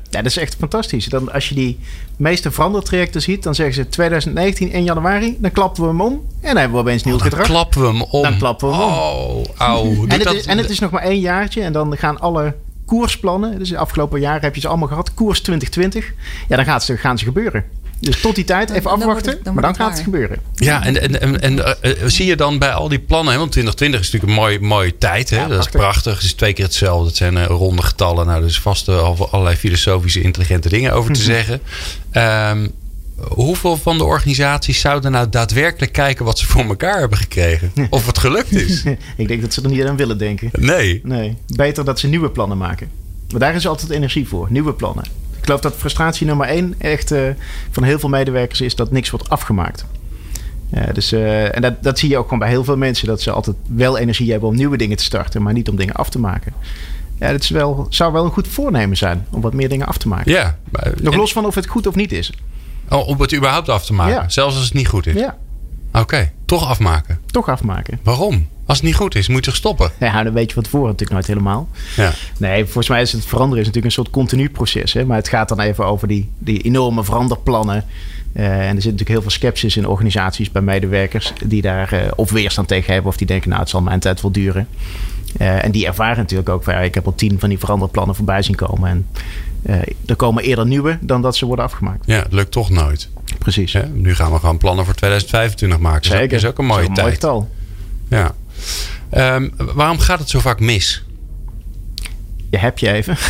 Ja, 0.09 0.21
dat 0.21 0.25
is 0.31 0.37
echt 0.37 0.55
fantastisch. 0.59 1.05
Dan, 1.05 1.31
als 1.33 1.49
je 1.49 1.55
die 1.55 1.79
meeste 2.17 2.51
verandertrajecten 2.51 3.21
ziet, 3.21 3.43
dan 3.43 3.55
zeggen 3.55 3.75
ze 3.75 3.89
2019 3.89 4.71
1 4.71 4.83
januari, 4.83 5.37
dan 5.39 5.51
klappen 5.51 5.81
we 5.83 5.87
hem 5.89 6.01
om 6.01 6.13
en 6.13 6.47
dan 6.47 6.55
hebben 6.57 6.71
we 6.73 6.77
opeens 6.83 7.03
nieuw 7.03 7.13
Oh, 7.13 7.19
dan 7.19 7.29
gedrag. 7.29 7.47
klappen 7.47 7.81
we 7.81 7.87
hem 7.87 8.01
om. 8.01 8.21
Dan 8.23 8.37
klappen 8.37 8.67
we 8.69 8.73
hem 8.75 8.83
om. 8.83 8.89
Oh, 8.91 9.43
auw. 9.57 9.83
Doet 9.95 10.03
en, 10.09 10.15
het 10.15 10.23
dat- 10.23 10.33
is, 10.35 10.45
en 10.45 10.57
het 10.57 10.69
is 10.69 10.79
nog 10.79 10.91
maar 10.91 11.01
één 11.03 11.19
jaartje 11.19 11.61
en 11.61 11.73
dan 11.73 11.97
gaan 11.97 12.19
alle 12.19 12.55
koersplannen, 12.97 13.59
dus 13.59 13.69
de 13.69 13.77
afgelopen 13.77 14.19
jaren 14.19 14.41
heb 14.41 14.55
je 14.55 14.61
ze 14.61 14.67
allemaal 14.67 14.87
gehad, 14.87 15.13
koers 15.13 15.39
2020, 15.41 16.11
ja, 16.47 16.55
dan 16.55 16.65
gaat 16.65 16.83
ze, 16.83 16.97
gaan 16.97 17.17
ze 17.17 17.25
gebeuren. 17.25 17.63
Dus 17.99 18.21
tot 18.21 18.35
die 18.35 18.43
tijd 18.43 18.69
even 18.69 18.83
Dan- 18.83 18.93
afwachten, 18.93 19.31
het- 19.31 19.43
dan 19.43 19.53
maar 19.53 19.63
dan 19.63 19.75
gaat 19.75 19.87
het 19.87 19.95
het 19.95 20.03
gebeuren. 20.03 20.37
Ja, 20.55 20.83
en, 20.85 21.01
en, 21.01 21.21
en, 21.21 21.41
en 21.41 21.81
eh, 21.81 21.91
zie 22.05 22.25
je 22.25 22.35
dan 22.35 22.59
bij 22.59 22.71
al 22.73 22.87
die 22.87 22.99
plannen, 22.99 23.33
hè, 23.33 23.39
want 23.39 23.51
2020 23.51 23.99
is 23.99 24.11
natuurlijk 24.11 24.33
een 24.33 24.43
mooie, 24.43 24.59
mooie 24.59 24.97
tijd. 24.97 25.29
Hè? 25.29 25.37
Ja, 25.37 25.47
dat 25.47 25.59
is 25.59 25.67
prachtig. 25.71 26.13
Het 26.15 26.23
is 26.23 26.33
twee 26.33 26.53
keer 26.53 26.65
hetzelfde. 26.65 27.07
Het 27.07 27.15
zijn 27.17 27.37
eh, 27.37 27.45
ronde 27.45 27.81
getallen. 27.81 28.25
Nou, 28.25 28.41
er 28.41 28.47
is 28.47 28.59
vast 28.59 28.87
eh, 28.87 28.99
al 29.03 29.27
allerlei 29.31 29.55
filosofische, 29.55 30.21
intelligente 30.21 30.69
dingen 30.69 30.93
over 30.93 31.13
te 31.13 31.21
zeggen. 31.33 31.61
Ehm, 32.11 32.67
hoeveel 33.17 33.77
van 33.77 33.97
de 33.97 34.03
organisaties 34.03 34.79
zouden 34.79 35.11
nou 35.11 35.29
daadwerkelijk 35.29 35.91
kijken 35.91 36.25
wat 36.25 36.39
ze 36.39 36.45
voor 36.47 36.63
elkaar 36.63 36.99
hebben 36.99 37.17
gekregen? 37.17 37.71
Of 37.89 38.05
het 38.05 38.17
gelukt 38.17 38.51
is? 38.51 38.83
Ik 39.17 39.27
denk 39.27 39.41
dat 39.41 39.53
ze 39.53 39.61
er 39.61 39.69
niet 39.69 39.83
aan 39.85 39.95
willen 39.95 40.17
denken. 40.17 40.49
Nee. 40.51 41.01
Nee, 41.03 41.37
beter 41.55 41.85
dat 41.85 41.99
ze 41.99 42.07
nieuwe 42.07 42.29
plannen 42.29 42.57
maken. 42.57 42.89
Maar 43.31 43.39
daar 43.39 43.55
is 43.55 43.67
altijd 43.67 43.91
energie 43.91 44.27
voor, 44.27 44.47
nieuwe 44.49 44.73
plannen. 44.73 45.03
Ik 45.37 45.43
geloof 45.45 45.61
dat 45.61 45.75
frustratie 45.77 46.25
nummer 46.25 46.47
één 46.47 46.75
echt 46.77 47.11
eh, 47.11 47.21
van 47.71 47.83
heel 47.83 47.99
veel 47.99 48.09
medewerkers 48.09 48.61
is 48.61 48.75
dat 48.75 48.91
niks 48.91 49.09
wordt 49.09 49.29
afgemaakt. 49.29 49.85
Dus, 50.93 51.11
eh, 51.11 51.55
en 51.55 51.61
dat, 51.61 51.83
dat 51.83 51.99
zie 51.99 52.09
je 52.09 52.17
ook 52.17 52.23
gewoon 52.23 52.39
bij 52.39 52.49
heel 52.49 52.63
veel 52.63 52.77
mensen. 52.77 53.07
Dat 53.07 53.21
ze 53.21 53.31
altijd 53.31 53.55
wel 53.67 53.97
energie 53.97 54.31
hebben 54.31 54.49
om 54.49 54.55
nieuwe 54.55 54.77
dingen 54.77 54.97
te 54.97 55.03
starten, 55.03 55.41
maar 55.41 55.53
niet 55.53 55.69
om 55.69 55.75
dingen 55.75 55.93
af 55.93 56.09
te 56.09 56.19
maken. 56.19 56.53
Ja, 57.19 57.31
dat 57.31 57.41
is 57.41 57.49
wel, 57.49 57.85
zou 57.89 58.11
wel 58.13 58.25
een 58.25 58.31
goed 58.31 58.47
voornemen 58.47 58.97
zijn 58.97 59.25
om 59.31 59.41
wat 59.41 59.53
meer 59.53 59.69
dingen 59.69 59.87
af 59.87 59.97
te 59.97 60.07
maken. 60.07 60.31
Ja. 60.31 60.57
maar- 60.69 60.93
Nog 61.01 61.15
los 61.15 61.33
van 61.33 61.45
of 61.45 61.55
het 61.55 61.67
goed 61.67 61.87
of 61.87 61.95
niet 61.95 62.11
is. 62.11 62.31
Oh, 62.89 63.07
om 63.07 63.21
het 63.21 63.33
überhaupt 63.33 63.69
af 63.69 63.85
te 63.85 63.93
maken. 63.93 64.13
Ja. 64.13 64.29
Zelfs 64.29 64.55
als 64.55 64.65
het 64.65 64.73
niet 64.73 64.87
goed 64.87 65.07
is. 65.07 65.13
Ja, 65.13 65.37
Oké, 65.93 66.31
toch 66.45 66.67
afmaken. 66.67 67.19
toch 67.25 67.49
afmaken. 67.49 67.99
Waarom? 68.03 68.47
Als 68.65 68.77
het 68.77 68.85
niet 68.85 68.95
goed 68.95 69.15
is, 69.15 69.27
moet 69.27 69.45
je 69.45 69.51
stoppen? 69.51 69.91
Ja, 69.99 70.23
dan 70.23 70.33
weet 70.33 70.47
je 70.47 70.53
van 70.53 70.63
tevoren 70.63 70.87
natuurlijk 70.87 71.11
nooit 71.11 71.27
helemaal. 71.27 71.67
Ja. 71.95 72.11
Nee, 72.37 72.63
volgens 72.63 72.89
mij 72.89 73.01
is 73.01 73.11
het 73.11 73.25
veranderen 73.25 73.59
is 73.59 73.65
natuurlijk 73.65 73.95
een 73.95 74.03
soort 74.03 74.13
continu 74.15 74.49
proces. 74.49 74.93
Hè? 74.93 75.05
Maar 75.05 75.17
het 75.17 75.27
gaat 75.27 75.49
dan 75.49 75.59
even 75.59 75.85
over 75.85 76.07
die, 76.07 76.29
die 76.37 76.61
enorme 76.61 77.03
veranderplannen. 77.03 77.85
Eh, 78.33 78.45
en 78.45 78.75
er 78.75 78.81
zit 78.81 78.91
natuurlijk 78.91 79.09
heel 79.09 79.21
veel 79.21 79.31
sceptisch 79.31 79.77
in 79.77 79.87
organisaties 79.87 80.51
bij 80.51 80.61
medewerkers 80.61 81.33
die 81.45 81.61
daar 81.61 81.91
eh, 81.91 82.11
of 82.15 82.31
weerstand 82.31 82.67
tegen 82.67 82.93
hebben 82.93 83.11
of 83.11 83.17
die 83.17 83.27
denken, 83.27 83.49
nou, 83.49 83.61
het 83.61 83.69
zal 83.69 83.81
mijn 83.81 83.99
tijd 83.99 84.21
wel 84.21 84.31
duren. 84.31 84.67
Eh, 85.37 85.63
en 85.63 85.71
die 85.71 85.85
ervaren 85.85 86.17
natuurlijk 86.17 86.49
ook 86.49 86.63
van 86.63 86.73
ja, 86.73 86.79
ik 86.79 86.93
heb 86.93 87.05
al 87.05 87.15
tien 87.15 87.39
van 87.39 87.49
die 87.49 87.59
veranderplannen 87.59 88.15
voorbij 88.15 88.41
zien 88.41 88.55
komen. 88.55 88.89
En 88.89 89.07
er 90.05 90.15
komen 90.15 90.43
eerder 90.43 90.65
nieuwe 90.65 90.97
dan 91.01 91.21
dat 91.21 91.35
ze 91.35 91.45
worden 91.45 91.65
afgemaakt. 91.65 92.03
ja, 92.05 92.19
het 92.23 92.33
lukt 92.33 92.51
toch 92.51 92.69
nooit. 92.69 93.09
Precies. 93.39 93.73
Hè? 93.73 93.87
Nu 93.87 94.15
gaan 94.15 94.31
we 94.31 94.39
gewoon 94.39 94.57
plannen 94.57 94.85
voor 94.85 94.93
2025 94.93 95.79
maken. 95.79 96.09
Dat 96.09 96.19
Zeker. 96.19 96.37
is 96.37 96.45
ook 96.45 96.57
een 96.57 96.65
mooie 96.65 96.87
Dat 96.87 96.91
is 96.91 96.97
een 96.97 97.03
mooi 97.03 97.17
tijd. 97.17 97.23
getal. 97.23 97.49
Ja. 98.09 98.35
Ehm, 99.09 99.49
waarom 99.75 99.99
gaat 99.99 100.19
het 100.19 100.29
zo 100.29 100.39
vaak 100.39 100.59
mis? 100.59 101.02
Je 102.53 102.59
hebt 102.59 102.79
je 102.79 102.91
even. 102.91 103.17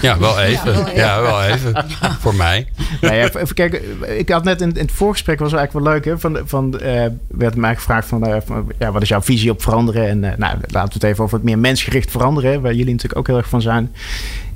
Ja, 0.00 0.18
wel 0.18 0.40
even. 0.40 0.72
Ja, 0.72 0.90
Ja, 0.94 1.20
wel 1.20 1.42
even. 1.42 1.84
Voor 2.20 2.34
mij. 2.34 2.66
Nou 3.00 3.14
ja, 3.14 3.24
even 3.24 3.54
kijken. 3.54 3.80
Ik 4.18 4.28
had 4.28 4.44
net 4.44 4.60
in, 4.60 4.68
in 4.68 4.80
het 4.80 4.92
voorgesprek 4.92 5.38
was 5.38 5.52
eigenlijk 5.52 5.84
wel 5.84 5.94
leuk. 5.94 6.04
Hè? 6.04 6.18
Van, 6.18 6.38
van, 6.44 6.80
eh, 6.80 7.06
werd 7.28 7.56
mij 7.56 7.74
gevraagd 7.74 8.08
van, 8.08 8.26
eh, 8.26 8.36
van, 8.44 8.72
ja, 8.78 8.92
wat 8.92 9.02
is 9.02 9.08
jouw 9.08 9.22
visie 9.22 9.50
op 9.50 9.62
veranderen? 9.62 10.08
En 10.08 10.24
eh, 10.24 10.38
nou, 10.38 10.58
laten 10.68 10.88
we 10.88 10.94
het 10.94 11.02
even 11.02 11.24
over 11.24 11.36
het 11.36 11.44
meer 11.44 11.58
mensgericht 11.58 12.10
veranderen. 12.10 12.50
hè, 12.50 12.60
Waar 12.60 12.74
jullie 12.74 12.92
natuurlijk 12.92 13.18
ook 13.18 13.26
heel 13.26 13.36
erg 13.36 13.48
van 13.48 13.62
zijn. 13.62 13.92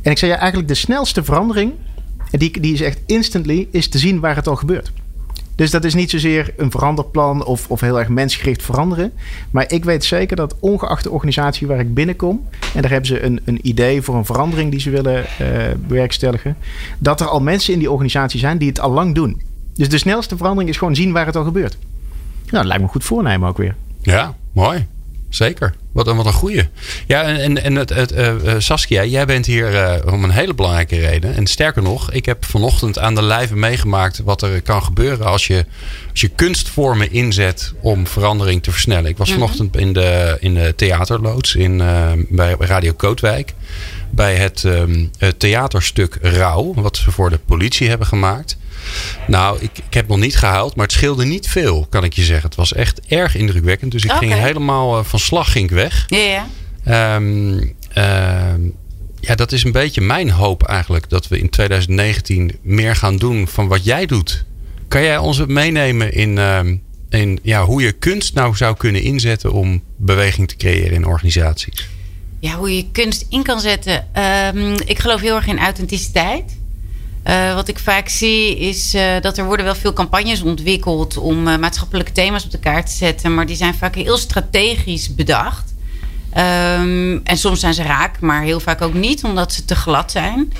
En 0.02 0.10
ik 0.10 0.18
zei 0.18 0.30
ja, 0.30 0.38
eigenlijk 0.38 0.68
de 0.68 0.74
snelste 0.74 1.24
verandering. 1.24 1.72
En 2.30 2.38
die, 2.38 2.60
die 2.60 2.72
is 2.72 2.80
echt 2.80 2.98
instantly, 3.06 3.68
is 3.70 3.88
te 3.88 3.98
zien 3.98 4.20
waar 4.20 4.36
het 4.36 4.48
al 4.48 4.56
gebeurt. 4.56 4.92
Dus 5.54 5.70
dat 5.70 5.84
is 5.84 5.94
niet 5.94 6.10
zozeer 6.10 6.54
een 6.56 6.70
veranderplan 6.70 7.44
of, 7.44 7.68
of 7.68 7.80
heel 7.80 7.98
erg 7.98 8.08
mensgericht 8.08 8.62
veranderen. 8.62 9.12
Maar 9.50 9.72
ik 9.72 9.84
weet 9.84 10.04
zeker 10.04 10.36
dat 10.36 10.56
ongeacht 10.60 11.02
de 11.02 11.10
organisatie 11.10 11.66
waar 11.66 11.80
ik 11.80 11.94
binnenkom... 11.94 12.48
en 12.74 12.82
daar 12.82 12.90
hebben 12.90 13.08
ze 13.08 13.22
een, 13.22 13.40
een 13.44 13.68
idee 13.68 14.02
voor 14.02 14.14
een 14.14 14.24
verandering 14.24 14.70
die 14.70 14.80
ze 14.80 14.90
willen 14.90 15.24
eh, 15.24 15.46
bewerkstelligen... 15.86 16.56
dat 16.98 17.20
er 17.20 17.26
al 17.26 17.40
mensen 17.40 17.72
in 17.72 17.78
die 17.78 17.90
organisatie 17.90 18.40
zijn 18.40 18.58
die 18.58 18.68
het 18.68 18.80
al 18.80 18.90
lang 18.90 19.14
doen. 19.14 19.42
Dus 19.74 19.88
de 19.88 19.98
snelste 19.98 20.36
verandering 20.36 20.70
is 20.70 20.76
gewoon 20.76 20.94
zien 20.94 21.12
waar 21.12 21.26
het 21.26 21.36
al 21.36 21.44
gebeurt. 21.44 21.78
Nou, 22.44 22.56
dat 22.56 22.64
lijkt 22.64 22.82
me 22.82 22.88
goed 22.88 23.04
voornemen 23.04 23.48
ook 23.48 23.56
weer. 23.56 23.74
Ja, 24.00 24.34
mooi. 24.52 24.86
Zeker. 25.34 25.74
Wat 25.92 26.06
een, 26.06 26.16
wat 26.16 26.26
een 26.26 26.32
goeie. 26.32 26.68
Ja, 27.06 27.22
en, 27.22 27.62
en 27.62 27.74
het, 27.74 27.90
het, 27.90 28.12
uh, 28.12 28.34
Saskia, 28.58 29.04
jij 29.04 29.26
bent 29.26 29.46
hier 29.46 29.72
uh, 29.72 30.12
om 30.12 30.24
een 30.24 30.30
hele 30.30 30.54
belangrijke 30.54 30.98
reden. 31.00 31.34
En 31.34 31.46
sterker 31.46 31.82
nog, 31.82 32.10
ik 32.12 32.26
heb 32.26 32.44
vanochtend 32.44 32.98
aan 32.98 33.14
de 33.14 33.22
lijve 33.22 33.56
meegemaakt 33.56 34.20
wat 34.24 34.42
er 34.42 34.62
kan 34.62 34.82
gebeuren 34.82 35.26
als 35.26 35.46
je, 35.46 35.64
als 36.10 36.20
je 36.20 36.28
kunstvormen 36.28 37.12
inzet 37.12 37.72
om 37.80 38.06
verandering 38.06 38.62
te 38.62 38.70
versnellen. 38.70 39.10
Ik 39.10 39.16
was 39.16 39.28
Mhm. 39.28 39.38
vanochtend 39.38 39.76
in 39.76 39.92
de, 39.92 40.36
in 40.40 40.54
de 40.54 40.72
theaterloods 40.76 41.54
in, 41.54 41.78
uh, 41.80 42.12
bij 42.28 42.56
Radio 42.58 42.92
Kootwijk. 42.92 43.52
Bij 44.10 44.34
het, 44.36 44.62
um, 44.62 45.10
het 45.18 45.38
theaterstuk 45.38 46.18
Rauw, 46.22 46.74
wat 46.74 46.96
ze 46.96 47.10
voor 47.10 47.30
de 47.30 47.38
politie 47.46 47.88
hebben 47.88 48.06
gemaakt. 48.06 48.56
Nou, 49.26 49.58
ik, 49.60 49.70
ik 49.86 49.94
heb 49.94 50.08
nog 50.08 50.18
niet 50.18 50.36
gehuild, 50.36 50.76
maar 50.76 50.86
het 50.86 50.94
scheelde 50.94 51.24
niet 51.24 51.48
veel, 51.48 51.86
kan 51.90 52.04
ik 52.04 52.12
je 52.12 52.22
zeggen. 52.22 52.48
Het 52.48 52.56
was 52.56 52.72
echt 52.72 53.00
erg 53.00 53.36
indrukwekkend. 53.36 53.92
Dus 53.92 54.04
ik 54.04 54.10
ging 54.10 54.32
helemaal 54.32 54.98
uh, 54.98 55.04
van 55.04 55.18
slag 55.18 55.52
ging 55.52 55.64
ik 55.64 55.76
weg. 55.76 56.04
Ja, 56.06 56.46
ja. 56.84 57.14
Um, 57.16 57.74
um, 57.94 58.74
ja, 59.20 59.34
dat 59.34 59.52
is 59.52 59.64
een 59.64 59.72
beetje 59.72 60.00
mijn 60.00 60.30
hoop 60.30 60.62
eigenlijk. 60.62 61.08
Dat 61.08 61.28
we 61.28 61.38
in 61.38 61.50
2019 61.50 62.58
meer 62.62 62.96
gaan 62.96 63.16
doen 63.16 63.48
van 63.48 63.68
wat 63.68 63.84
jij 63.84 64.06
doet. 64.06 64.44
Kan 64.88 65.02
jij 65.02 65.18
ons 65.18 65.46
meenemen 65.46 66.12
in, 66.12 66.38
um, 66.38 66.82
in 67.08 67.38
ja, 67.42 67.64
hoe 67.64 67.82
je 67.82 67.92
kunst 67.92 68.34
nou 68.34 68.56
zou 68.56 68.76
kunnen 68.76 69.02
inzetten 69.02 69.52
om 69.52 69.82
beweging 69.96 70.48
te 70.48 70.56
creëren 70.56 70.92
in 70.92 71.06
organisaties? 71.06 71.88
Ja, 72.40 72.56
hoe 72.56 72.76
je 72.76 72.90
kunst 72.92 73.26
in 73.28 73.42
kan 73.42 73.60
zetten. 73.60 74.06
Um, 74.54 74.74
ik 74.84 74.98
geloof 74.98 75.20
heel 75.20 75.36
erg 75.36 75.46
in 75.46 75.58
authenticiteit. 75.58 76.56
Uh, 77.24 77.54
wat 77.54 77.68
ik 77.68 77.78
vaak 77.78 78.08
zie 78.08 78.58
is 78.58 78.94
uh, 78.94 79.20
dat 79.20 79.38
er 79.38 79.44
worden 79.44 79.64
wel 79.64 79.74
veel 79.74 79.92
campagnes 79.92 80.42
ontwikkeld 80.42 81.16
om 81.16 81.48
uh, 81.48 81.56
maatschappelijke 81.56 82.12
thema's 82.12 82.44
op 82.44 82.50
de 82.50 82.58
kaart 82.58 82.86
te 82.86 82.92
zetten, 82.92 83.34
maar 83.34 83.46
die 83.46 83.56
zijn 83.56 83.74
vaak 83.74 83.94
heel 83.94 84.16
strategisch 84.16 85.14
bedacht. 85.14 85.74
Um, 86.36 87.20
en 87.24 87.36
soms 87.36 87.60
zijn 87.60 87.74
ze 87.74 87.82
raak, 87.82 88.20
maar 88.20 88.42
heel 88.42 88.60
vaak 88.60 88.82
ook 88.82 88.94
niet, 88.94 89.24
omdat 89.24 89.52
ze 89.52 89.64
te 89.64 89.74
glad 89.74 90.10
zijn. 90.10 90.52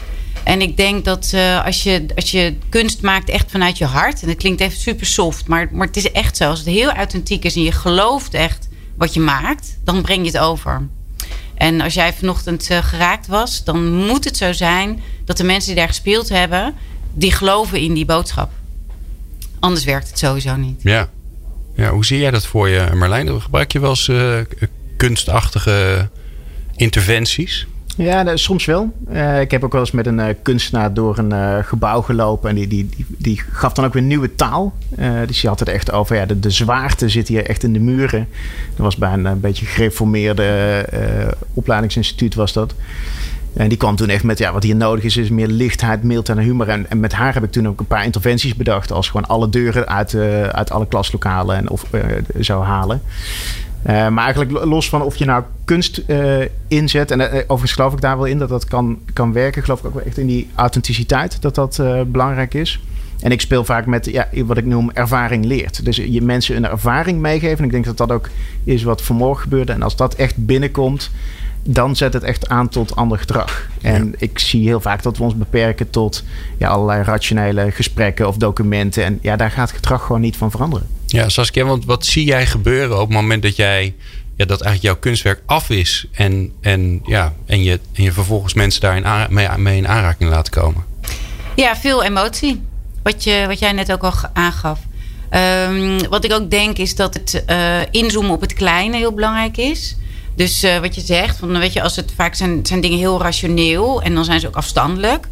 En 0.45 0.61
ik 0.61 0.77
denk 0.77 1.05
dat 1.05 1.35
als, 1.65 1.83
je, 1.83 2.07
als 2.15 2.31
je 2.31 2.57
kunst 2.69 3.03
maakt 3.03 3.29
echt 3.29 3.51
vanuit 3.51 3.79
je 3.79 3.85
hart, 3.85 4.23
en 4.23 4.29
dat 4.29 4.37
klinkt 4.37 4.61
even 4.61 4.79
super 4.79 5.07
soft, 5.07 5.47
maar, 5.47 5.69
maar 5.73 5.87
het 5.87 5.97
is 5.97 6.13
echt 6.13 6.37
zo. 6.37 6.49
Als 6.49 6.59
het 6.59 6.69
heel 6.69 6.93
authentiek 6.93 7.45
is 7.45 7.55
en 7.55 7.63
je 7.63 7.73
gelooft 7.73 8.35
echt 8.35 8.69
wat 8.97 9.15
je 9.15 9.21
maakt, 9.21 9.79
dan 9.85 10.03
breng 10.03 10.21
je 10.21 10.33
het 10.33 10.41
over. 10.41 10.89
En 11.55 11.81
als 11.81 11.95
jij 11.95 12.13
vanochtend 12.13 12.71
uh, 12.71 12.79
geraakt 12.79 13.27
was, 13.27 13.65
dan 13.65 13.95
moet 13.95 14.25
het 14.25 14.37
zo 14.37 14.53
zijn 14.53 15.03
dat 15.25 15.37
de 15.37 15.45
mensen 15.45 15.69
die 15.69 15.79
daar 15.79 15.89
gespeeld 15.89 16.29
hebben, 16.29 16.75
die 17.13 17.33
geloven 17.33 17.81
in 17.81 17.95
die 17.95 18.05
boodschap. 18.05 18.51
Anders 19.61 19.85
werkt 19.85 20.09
het 20.09 20.19
sowieso 20.19 20.57
niet. 20.57 20.83
Ja. 20.83 21.09
ja 21.75 21.91
hoe 21.91 22.05
zie 22.05 22.19
jij 22.19 22.31
dat 22.31 22.47
voor 22.47 22.69
je, 22.69 22.91
Marlijn? 22.95 23.43
Gebruik 23.43 23.73
je 23.73 23.81
wel 23.81 23.91
eens 23.91 24.09
uh, 24.09 24.39
kunstachtige 24.97 26.09
interventies? 26.77 27.67
Ja, 27.97 28.23
nou, 28.23 28.39
soms 28.39 28.65
wel. 28.65 28.93
Uh, 29.13 29.41
ik 29.41 29.51
heb 29.51 29.65
ook 29.65 29.73
wel 29.73 29.81
eens 29.81 29.91
met 29.91 30.07
een 30.07 30.19
uh, 30.19 30.27
kunstenaar 30.43 30.95
door 30.95 31.19
een 31.19 31.33
uh, 31.33 31.59
gebouw 31.63 32.01
gelopen. 32.01 32.51
En 32.51 32.55
die, 32.55 32.67
die, 32.67 32.89
die, 32.97 33.07
die, 33.19 33.43
gaf 33.53 33.73
dan 33.73 33.85
ook 33.85 33.93
weer 33.93 34.03
nieuwe 34.03 34.35
taal. 34.35 34.73
dus 35.27 35.41
die 35.41 35.51
had 35.51 35.59
het 35.59 35.69
echt 35.69 35.93
over, 35.93 36.17
ja, 36.17 36.27
de, 36.27 36.41
de 36.41 36.51
zwaarte 36.51 37.09
zit 37.09 37.29
hier 37.29 37.47
echt 37.47 37.63
in 37.63 37.73
de 37.73 37.81
muren. 37.81 38.29
Dat 38.69 38.85
was 38.85 38.97
bij 38.97 39.13
een, 39.13 39.25
een 39.25 39.41
beetje 39.41 39.67
gereformeerde 39.67 40.87
opleidingsinstituut 41.55 42.35
was 42.35 42.53
dat. 42.53 42.75
En 43.55 43.69
die 43.69 43.79
kwam 43.79 43.97
toen 43.97 44.09
echt 44.09 44.25
met, 44.25 44.39
ja, 44.39 44.53
wat 44.53 44.63
hier 44.63 44.77
nodig 44.77 45.05
is, 45.05 45.17
is 45.17 45.29
meer 45.29 45.49
lichtheid, 45.49 46.03
mildheid 46.03 46.39
en 46.39 46.45
humor. 46.45 46.69
En, 46.69 46.91
en 46.91 47.01
met 47.01 47.13
haar 47.13 47.35
heb 47.35 47.45
ik 47.45 47.53
toen 47.53 47.69
ook 47.69 47.81
een 47.81 47.87
paar 47.87 48.05
interventies 48.05 48.55
bedacht. 48.55 48.93
Als 48.93 49.09
gewoon 49.09 49.29
alle 49.29 49.49
deuren 49.49 49.89
uit, 49.89 50.15
uit 50.51 50.71
alle 50.71 50.87
klaslokalen 50.89 51.57
en 51.57 51.71
of, 51.71 51.85
zou 52.39 52.65
halen. 52.65 53.03
Uh, 53.87 54.09
maar 54.09 54.25
eigenlijk 54.25 54.65
los 54.65 54.89
van 54.89 55.03
of 55.03 55.17
je 55.17 55.25
nou 55.25 55.43
kunst 55.65 56.03
uh, 56.07 56.41
inzet. 56.69 57.11
En 57.11 57.21
uh, 57.21 57.27
overigens 57.27 57.73
geloof 57.73 57.93
ik 57.93 58.01
daar 58.01 58.17
wel 58.17 58.27
in 58.27 58.39
dat 58.39 58.49
dat 58.49 58.65
kan, 58.65 58.99
kan 59.13 59.33
werken. 59.33 59.63
Geloof 59.63 59.79
ik 59.79 59.87
ook 59.87 59.95
wel 59.95 60.03
echt 60.03 60.19
in 60.19 60.27
die 60.27 60.51
authenticiteit 60.55 61.43
dat 61.43 61.55
dat 61.55 61.83
belangrijk 62.07 62.55
is. 62.55 62.81
En 63.21 63.31
ik 63.31 63.41
speel 63.41 63.65
vaak 63.65 63.87
met 63.87 64.07
ja, 64.07 64.29
wat 64.45 64.57
ik 64.57 64.67
noem 64.67 64.91
ervaring 64.91 65.45
leert. 65.45 65.85
Dus 65.85 65.97
je 65.97 66.23
mensen 66.23 66.57
een 66.57 66.67
ervaring 66.67 67.21
meegeven. 67.21 67.59
En 67.59 67.65
ik 67.65 67.71
denk 67.71 67.85
dat 67.85 67.97
dat 67.97 68.13
ook 68.13 68.29
is 68.65 68.83
wat 68.83 69.03
vanmorgen 69.03 69.43
gebeurde. 69.43 69.73
En 69.73 69.83
als 69.83 69.97
dat 69.97 70.15
echt 70.15 70.47
binnenkomt, 70.47 71.11
dan 71.63 71.97
zet 71.97 72.13
het 72.13 72.23
echt 72.23 72.49
aan 72.49 72.69
tot 72.69 72.97
ander 72.97 73.19
gedrag. 73.19 73.69
En 73.83 74.07
ja. 74.07 74.13
ik 74.19 74.39
zie 74.39 74.67
heel 74.67 74.81
vaak 74.81 75.03
dat 75.03 75.17
we 75.17 75.23
ons 75.23 75.37
beperken 75.37 75.91
tot 75.91 76.25
ja, 76.59 76.69
allerlei 76.69 77.03
rationele 77.03 77.71
gesprekken 77.71 78.29
of 78.29 78.37
documenten. 78.37 79.05
En 79.05 79.19
ja, 79.23 79.37
daar 79.37 79.51
gaat 79.51 79.73
gedrag 79.73 80.07
gewoon 80.07 80.21
niet 80.21 80.37
van 80.37 80.51
veranderen. 80.51 80.87
Ja, 81.15 81.29
Saskia, 81.29 81.65
want 81.65 81.85
wat 81.85 82.07
zie 82.07 82.25
jij 82.25 82.47
gebeuren 82.47 83.01
op 83.01 83.09
het 83.09 83.17
moment 83.17 83.43
dat 83.43 83.57
jij 83.57 83.95
ja, 84.37 84.45
dat 84.45 84.61
eigenlijk 84.61 84.83
jouw 84.83 84.97
kunstwerk 84.97 85.43
af 85.47 85.71
is 85.71 86.07
en, 86.13 86.53
en, 86.61 87.03
ja, 87.07 87.33
en, 87.47 87.63
je, 87.63 87.81
en 87.93 88.03
je 88.03 88.13
vervolgens 88.13 88.55
mensen 88.55 88.81
daarin 88.81 89.33
mee, 89.63 89.77
in 89.77 89.89
aanraking 89.89 90.31
laat 90.31 90.49
komen? 90.49 90.85
Ja, 91.57 91.77
veel 91.77 92.05
emotie. 92.05 92.63
Wat, 93.03 93.25
je, 93.25 93.45
wat 93.47 93.59
jij 93.59 93.73
net 93.73 93.93
ook 93.93 94.03
al 94.03 94.13
aangaf. 94.33 94.81
Um, 95.69 96.09
wat 96.09 96.25
ik 96.25 96.33
ook 96.33 96.51
denk 96.51 96.79
is 96.79 96.95
dat 96.95 97.15
het 97.15 97.45
uh, 97.51 97.81
inzoomen 97.91 98.31
op 98.31 98.41
het 98.41 98.53
kleine 98.53 98.97
heel 98.97 99.13
belangrijk 99.13 99.57
is. 99.57 99.97
Dus 100.37 100.65
uh, 100.65 100.79
wat 100.79 100.95
je 100.95 101.01
zegt, 101.01 101.37
van, 101.37 101.59
weet 101.59 101.73
je, 101.73 101.83
als 101.83 101.97
het 101.97 102.13
vaak 102.17 102.35
zijn, 102.35 102.67
zijn 102.67 102.81
dingen 102.81 102.99
heel 102.99 103.21
rationeel 103.21 104.03
en 104.03 104.15
dan 104.15 104.25
zijn 104.25 104.41
ze 104.41 104.47
ook 104.47 104.57
afstandelijk. 104.57 105.29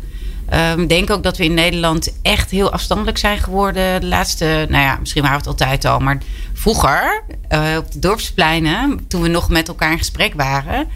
Ik 0.52 0.78
um, 0.78 0.86
denk 0.86 1.10
ook 1.10 1.22
dat 1.22 1.36
we 1.36 1.44
in 1.44 1.54
Nederland 1.54 2.12
echt 2.22 2.50
heel 2.50 2.72
afstandelijk 2.72 3.18
zijn 3.18 3.38
geworden. 3.38 4.00
De 4.00 4.06
laatste, 4.06 4.66
nou 4.68 4.82
ja, 4.82 4.96
misschien 5.00 5.22
waren 5.22 5.42
we 5.42 5.48
het 5.48 5.60
altijd 5.60 5.84
al. 5.84 5.98
Maar 5.98 6.18
vroeger, 6.52 7.22
uh, 7.52 7.76
op 7.78 7.92
de 7.92 7.98
dorpspleinen, 7.98 9.04
toen 9.08 9.22
we 9.22 9.28
nog 9.28 9.48
met 9.48 9.68
elkaar 9.68 9.90
in 9.92 9.98
gesprek 9.98 10.34
waren... 10.34 10.88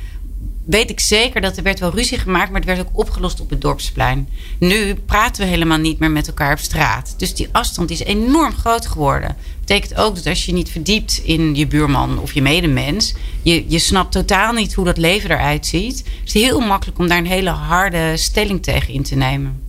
weet 0.67 0.91
ik 0.91 1.01
zeker 1.01 1.41
dat 1.41 1.57
er 1.57 1.63
werd 1.63 1.79
wel 1.79 1.95
ruzie 1.95 2.19
gemaakt... 2.19 2.51
maar 2.51 2.61
het 2.61 2.69
werd 2.69 2.81
ook 2.81 2.99
opgelost 2.99 3.41
op 3.41 3.51
het 3.51 3.61
dorpsplein. 3.61 4.29
Nu 4.59 4.95
praten 4.95 5.43
we 5.43 5.49
helemaal 5.49 5.79
niet 5.79 5.99
meer 5.99 6.11
met 6.11 6.27
elkaar 6.27 6.53
op 6.53 6.59
straat. 6.59 7.15
Dus 7.17 7.35
die 7.35 7.49
afstand 7.53 7.91
is 7.91 8.01
enorm 8.01 8.53
groot 8.53 8.87
geworden. 8.87 9.37
Betekent 9.67 10.01
ook 10.01 10.15
dat 10.15 10.27
als 10.27 10.45
je 10.45 10.53
niet 10.53 10.71
verdiept 10.71 11.21
in 11.25 11.55
je 11.55 11.67
buurman 11.67 12.19
of 12.19 12.33
je 12.33 12.43
medemens... 12.43 13.15
je, 13.43 13.65
je 13.69 13.79
snapt 13.79 14.13
totaal 14.13 14.53
niet 14.53 14.75
hoe 14.75 14.85
dat 14.85 14.97
leven 14.97 15.31
eruit 15.31 15.67
ziet. 15.67 15.99
Het 15.99 16.35
is 16.35 16.43
heel 16.43 16.61
makkelijk 16.61 16.99
om 16.99 17.09
daar 17.09 17.19
een 17.19 17.27
hele 17.27 17.51
harde 17.51 18.17
stelling 18.17 18.63
tegen 18.63 18.95
in 18.95 19.03
te 19.03 19.15
nemen. 19.15 19.63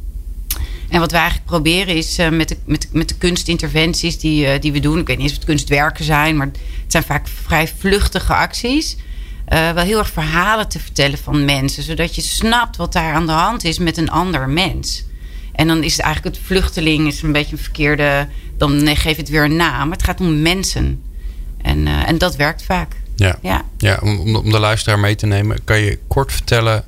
En 0.90 1.00
wat 1.00 1.12
we 1.12 1.18
eigenlijk 1.18 1.48
proberen 1.48 1.96
is 1.96 2.20
uh, 2.20 2.30
met, 2.30 2.50
de, 2.50 2.58
met, 2.66 2.88
met 2.92 3.10
de 3.10 3.16
kunstinterventies 3.16 4.20
die, 4.20 4.46
uh, 4.46 4.62
die 4.62 4.72
we 4.72 4.80
doen... 4.80 5.00
ik 5.00 5.08
weet 5.08 5.18
niet 5.18 5.30
of 5.30 5.36
het 5.36 5.46
kunstwerken 5.46 6.06
zijn... 6.06 6.38
maar 6.38 6.48
het 6.48 6.58
zijn 6.88 7.04
vaak 7.04 7.28
vrij 7.28 7.68
vluchtige 7.78 8.34
acties... 8.34 8.96
Uh, 9.54 9.72
wel 9.72 9.84
heel 9.84 9.98
erg 9.98 10.12
verhalen 10.12 10.68
te 10.68 10.80
vertellen 10.80 11.18
van 11.18 11.46
mensen... 11.46 11.84
zodat 11.84 12.16
je 12.16 12.22
snapt 12.22 12.78
wat 12.78 12.94
daar 12.94 13.14
aan 13.14 13.26
de 13.26 13.32
hand 13.32 13.64
is 13.64 13.80
met 13.80 13.98
een 13.98 14.10
ander 14.10 14.50
mens. 14.50 15.06
En 15.58 15.67
dan 15.67 15.84
is 15.84 15.91
het 15.91 16.06
eigenlijk 16.06 16.36
het 16.36 16.46
vluchteling 16.46 17.08
is 17.08 17.22
een 17.22 17.32
beetje 17.32 17.52
een 17.52 17.63
verkeerde... 17.63 18.28
dan 18.58 18.84
nee, 18.84 18.96
geef 18.96 19.17
het 19.17 19.30
weer 19.30 19.43
een 19.43 19.56
naam. 19.56 19.91
Het 19.91 20.04
gaat 20.04 20.20
om 20.20 20.41
mensen. 20.41 21.04
En, 21.62 21.88
en 21.88 22.17
dat 22.17 22.36
werkt 22.36 22.63
vaak. 22.63 22.96
Ja, 23.15 23.39
ja. 23.41 23.65
ja 23.78 24.00
om, 24.02 24.36
om 24.36 24.52
de 24.52 24.60
luisteraar 24.60 25.00
mee 25.00 25.15
te 25.15 25.26
nemen... 25.26 25.63
kan 25.63 25.80
je 25.80 26.00
kort 26.08 26.32
vertellen 26.32 26.86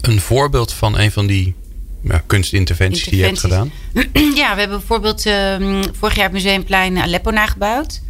een 0.00 0.20
voorbeeld 0.20 0.72
van 0.72 0.98
een 0.98 1.12
van 1.12 1.26
die 1.26 1.54
ja, 2.02 2.22
kunstinterventies 2.26 3.04
die 3.04 3.18
je 3.18 3.24
hebt 3.24 3.40
gedaan? 3.40 3.72
Ja, 4.34 4.54
we 4.54 4.60
hebben 4.60 4.78
bijvoorbeeld 4.78 5.26
uh, 5.26 5.82
vorig 5.98 6.14
jaar 6.14 6.24
het 6.24 6.32
Museumplein 6.32 6.98
Aleppo 6.98 7.30
nagebouwd. 7.30 8.00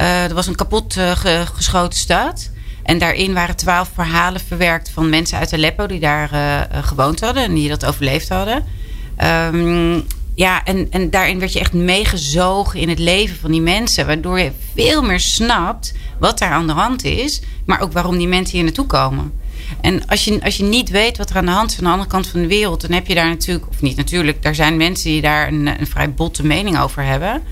Uh, 0.00 0.24
er 0.24 0.34
was 0.34 0.46
een 0.46 0.54
kapot 0.54 0.96
uh, 0.96 1.10
ge 1.16 1.44
geschoten 1.54 1.98
stad. 1.98 2.50
En 2.82 2.98
daarin 2.98 3.34
waren 3.34 3.56
twaalf 3.56 3.90
verhalen 3.94 4.40
verwerkt 4.40 4.90
van 4.90 5.08
mensen 5.08 5.38
uit 5.38 5.52
Aleppo 5.52 5.86
die 5.86 6.00
daar 6.00 6.28
gewoond 6.84 7.20
hadden 7.20 7.42
en 7.42 7.54
die 7.54 7.68
dat 7.68 7.84
overleefd 7.84 8.28
hadden. 8.28 8.64
Um, 9.22 10.04
ja, 10.34 10.64
en, 10.64 10.86
en 10.90 11.10
daarin 11.10 11.38
werd 11.38 11.52
je 11.52 11.60
echt 11.60 11.72
meegezogen 11.72 12.80
in 12.80 12.88
het 12.88 12.98
leven 12.98 13.36
van 13.36 13.50
die 13.50 13.60
mensen. 13.60 14.06
Waardoor 14.06 14.38
je 14.38 14.52
veel 14.74 15.02
meer 15.02 15.20
snapt 15.20 15.94
wat 16.18 16.38
daar 16.38 16.50
aan 16.50 16.66
de 16.66 16.72
hand 16.72 17.04
is. 17.04 17.42
Maar 17.66 17.80
ook 17.80 17.92
waarom 17.92 18.18
die 18.18 18.28
mensen 18.28 18.54
hier 18.54 18.64
naartoe 18.64 18.86
komen. 18.86 19.32
En 19.80 20.06
als 20.06 20.24
je, 20.24 20.40
als 20.42 20.56
je 20.56 20.62
niet 20.62 20.90
weet 20.90 21.16
wat 21.16 21.30
er 21.30 21.36
aan 21.36 21.46
de 21.46 21.50
hand 21.50 21.70
is 21.70 21.78
aan 21.78 21.84
de 21.84 21.90
andere 21.90 22.10
kant 22.10 22.26
van 22.26 22.40
de 22.40 22.46
wereld, 22.46 22.80
dan 22.80 22.92
heb 22.92 23.06
je 23.06 23.14
daar 23.14 23.28
natuurlijk, 23.28 23.68
of 23.68 23.82
niet 23.82 23.96
natuurlijk, 23.96 24.42
daar 24.42 24.54
zijn 24.54 24.76
mensen 24.76 25.10
die 25.10 25.20
daar 25.20 25.48
een, 25.48 25.66
een 25.66 25.86
vrij 25.86 26.12
botte 26.12 26.46
mening 26.46 26.78
over 26.78 27.02
hebben. 27.04 27.42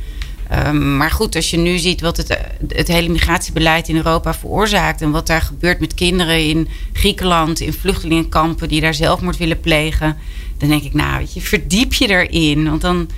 Um, 0.67 0.97
maar 0.97 1.11
goed, 1.11 1.37
als 1.37 1.51
je 1.51 1.57
nu 1.57 1.79
ziet 1.79 2.01
wat 2.01 2.17
het, 2.17 2.39
het 2.69 2.89
hele 2.89 3.09
migratiebeleid 3.09 3.89
in 3.89 3.97
Europa 3.97 4.35
veroorzaakt 4.35 5.01
en 5.03 5.11
wat 5.11 5.27
daar 5.27 5.43
gebeurt 5.43 5.81
met 5.81 5.95
kinderen 5.95 6.49
in 6.49 6.69
Griekenland, 6.93 7.61
in 7.61 7.73
vluchtelingenkampen 7.73 8.69
die 8.69 8.81
daar 8.81 8.95
zelfmoord 8.95 9.37
willen 9.37 9.61
plegen, 9.61 10.17
dan 10.59 10.69
denk 10.69 10.83
ik, 10.83 10.95
nou, 10.95 11.19
weet 11.19 11.35
je, 11.35 11.41
verdiep 11.41 11.93
je 11.93 12.09
erin. 12.09 12.69
Want 12.69 12.81
dan, 12.81 13.09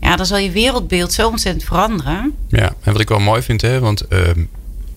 ja, 0.00 0.16
dan 0.16 0.26
zal 0.26 0.38
je 0.38 0.50
wereldbeeld 0.50 1.12
zo 1.12 1.28
ontzettend 1.28 1.64
veranderen. 1.64 2.34
Ja, 2.48 2.74
en 2.82 2.92
wat 2.92 3.00
ik 3.00 3.08
wel 3.08 3.20
mooi 3.20 3.42
vind, 3.42 3.60
hè, 3.62 3.80
want 3.80 4.02
uh, 4.12 4.18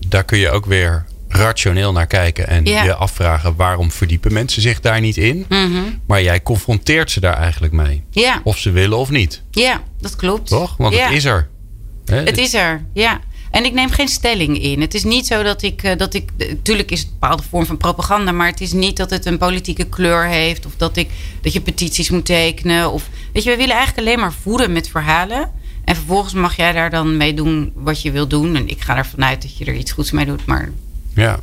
daar 0.08 0.24
kun 0.24 0.38
je 0.38 0.50
ook 0.50 0.66
weer 0.66 1.04
rationeel 1.28 1.92
naar 1.92 2.06
kijken 2.06 2.48
en 2.48 2.64
Ja. 2.64 2.84
je 2.84 2.94
afvragen 2.94 3.56
waarom 3.56 3.90
verdiepen 3.90 4.32
mensen 4.32 4.62
zich 4.62 4.80
daar 4.80 5.00
niet 5.00 5.16
in. 5.16 5.44
Mhm. 5.48 5.82
Maar 6.06 6.22
jij 6.22 6.42
confronteert 6.42 7.10
ze 7.10 7.20
daar 7.20 7.36
eigenlijk 7.36 7.72
mee. 7.72 8.02
Ja, 8.10 8.40
Of 8.44 8.58
ze 8.58 8.70
willen 8.70 8.98
of 8.98 9.10
niet. 9.10 9.42
ja, 9.50 9.82
dat 10.00 10.16
klopt. 10.16 10.48
Toch? 10.48 10.76
Want 10.76 10.94
ja. 10.94 11.06
het 11.06 11.16
is 11.16 11.24
er. 11.24 11.48
Hè? 12.08 12.22
Het 12.22 12.38
is 12.38 12.54
er, 12.54 12.84
ja. 12.92 13.20
En 13.50 13.64
ik 13.64 13.72
neem 13.72 13.90
geen 13.90 14.08
stelling 14.08 14.62
in. 14.62 14.80
Het 14.80 14.94
is 14.94 15.04
niet 15.04 15.26
zo 15.26 15.42
dat 15.42 15.62
ik, 15.62 15.82
eh, 15.82 15.96
dat 15.96 16.14
ik. 16.14 16.30
Tuurlijk 16.62 16.90
is 16.90 16.98
het 16.98 17.08
een 17.08 17.16
bepaalde 17.20 17.42
vorm 17.42 17.66
van 17.66 17.76
propaganda, 17.76 18.32
maar 18.32 18.46
het 18.46 18.60
is 18.60 18.72
niet 18.72 18.96
dat 18.96 19.10
het 19.10 19.26
een 19.26 19.38
politieke 19.38 19.84
kleur 19.84 20.26
heeft. 20.26 20.66
Of 20.66 20.72
dat, 20.76 20.96
ik, 20.96 21.08
dat 21.40 21.52
je 21.52 21.60
petities 21.60 22.10
moet 22.10 22.24
tekenen. 22.24 22.92
Of, 22.92 23.08
weet 23.32 23.42
je, 23.42 23.50
we 23.50 23.56
willen 23.56 23.74
eigenlijk 23.76 24.06
alleen 24.06 24.20
maar 24.20 24.32
voeden 24.42 24.72
met 24.72 24.88
verhalen. 24.88 25.50
En 25.84 25.94
vervolgens 25.94 26.34
mag 26.34 26.56
jij 26.56 26.72
daar 26.72 26.90
dan 26.90 27.16
mee 27.16 27.34
doen 27.34 27.72
wat 27.74 28.02
je 28.02 28.10
wil 28.10 28.26
doen. 28.28 28.56
En 28.56 28.68
ik 28.68 28.80
ga 28.80 28.96
ervan 28.96 29.24
uit 29.24 29.42
dat 29.42 29.58
je 29.58 29.64
er 29.64 29.74
iets 29.74 29.92
goeds 29.92 30.10
mee 30.10 30.26
doet. 30.26 30.46
Maar 30.46 30.72
Ja. 31.14 31.40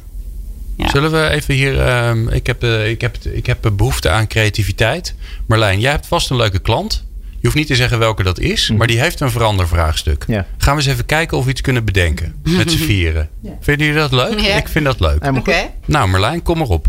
Ja. 0.78 0.90
Zullen 0.90 1.12
we 1.12 1.30
even 1.30 1.54
hier. 1.54 1.80
ehm, 1.80 2.28
ik, 2.30 2.48
heb, 2.48 2.64
eh, 2.64 2.90
ik, 2.90 3.02
heb, 3.02 3.18
ik 3.24 3.46
heb 3.46 3.72
behoefte 3.74 4.10
aan 4.10 4.28
creativiteit. 4.28 5.16
Marlijn, 5.46 5.80
jij 5.80 5.92
hebt 5.92 6.08
vast 6.08 6.30
een 6.30 6.36
leuke 6.36 6.60
klant. 6.60 7.05
Je 7.46 7.52
hoeft 7.52 7.64
niet 7.64 7.74
te 7.76 7.82
zeggen 7.82 8.00
welke 8.00 8.24
dat 8.24 8.40
is, 8.40 8.72
maar 8.78 8.88
die 8.88 9.00
heeft 9.00 9.20
een 9.20 9.32
verandervraagstuk. 9.32 10.24
Ja. 10.28 10.46
Gaan 10.58 10.76
we 10.76 10.82
eens 10.82 10.92
even 10.92 11.06
kijken 11.06 11.38
of 11.38 11.44
we 11.44 11.50
iets 11.50 11.62
kunnen 11.62 11.86
bedenken. 11.86 12.36
Met 12.44 12.72
z'n 12.72 12.78
vieren. 12.78 13.30
Vinden 13.60 13.86
jullie 13.86 14.02
dat 14.02 14.12
leuk? 14.12 14.40
Ja. 14.40 14.56
Ik 14.56 14.68
vind 14.68 14.86
dat 14.86 15.00
leuk. 15.00 15.26
Oké. 15.38 15.56
Nou, 15.86 16.08
Marlijn, 16.10 16.44
kom 16.44 16.58
maar 16.58 16.68
op. 16.68 16.88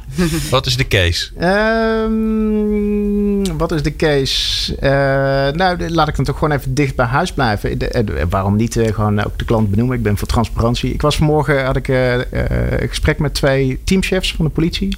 Wat 0.50 0.66
is 0.66 0.76
de 0.76 0.88
case? 0.88 1.30
Ehm, 1.38 2.12
wat 3.58 3.72
is 3.72 3.82
de 3.82 3.96
case? 3.96 4.76
Eh, 4.76 4.90
nou, 5.56 5.90
laat 5.90 6.08
ik 6.08 6.16
dan 6.16 6.24
toch 6.24 6.38
gewoon 6.38 6.56
even 6.58 6.74
dicht 6.74 6.96
bij 6.96 7.06
huis 7.06 7.32
blijven. 7.32 7.78
De- 7.78 7.88
eh, 7.88 8.06
de- 8.06 8.26
waarom 8.28 8.56
niet 8.56 8.76
eh, 8.76 8.94
gewoon 8.94 9.24
ook 9.24 9.38
de 9.38 9.44
klant 9.44 9.70
benoemen? 9.70 9.96
Ik 9.96 10.02
ben 10.02 10.16
voor 10.16 10.28
transparantie. 10.28 10.92
Ik 10.92 11.02
was 11.02 11.16
vanmorgen 11.16 11.64
had 11.64 11.76
ik 11.76 11.88
een 11.88 12.24
gesprek 12.88 13.18
met 13.18 13.34
twee 13.34 13.80
teamchefs 13.84 14.34
van 14.34 14.44
de 14.44 14.50
politie. 14.50 14.96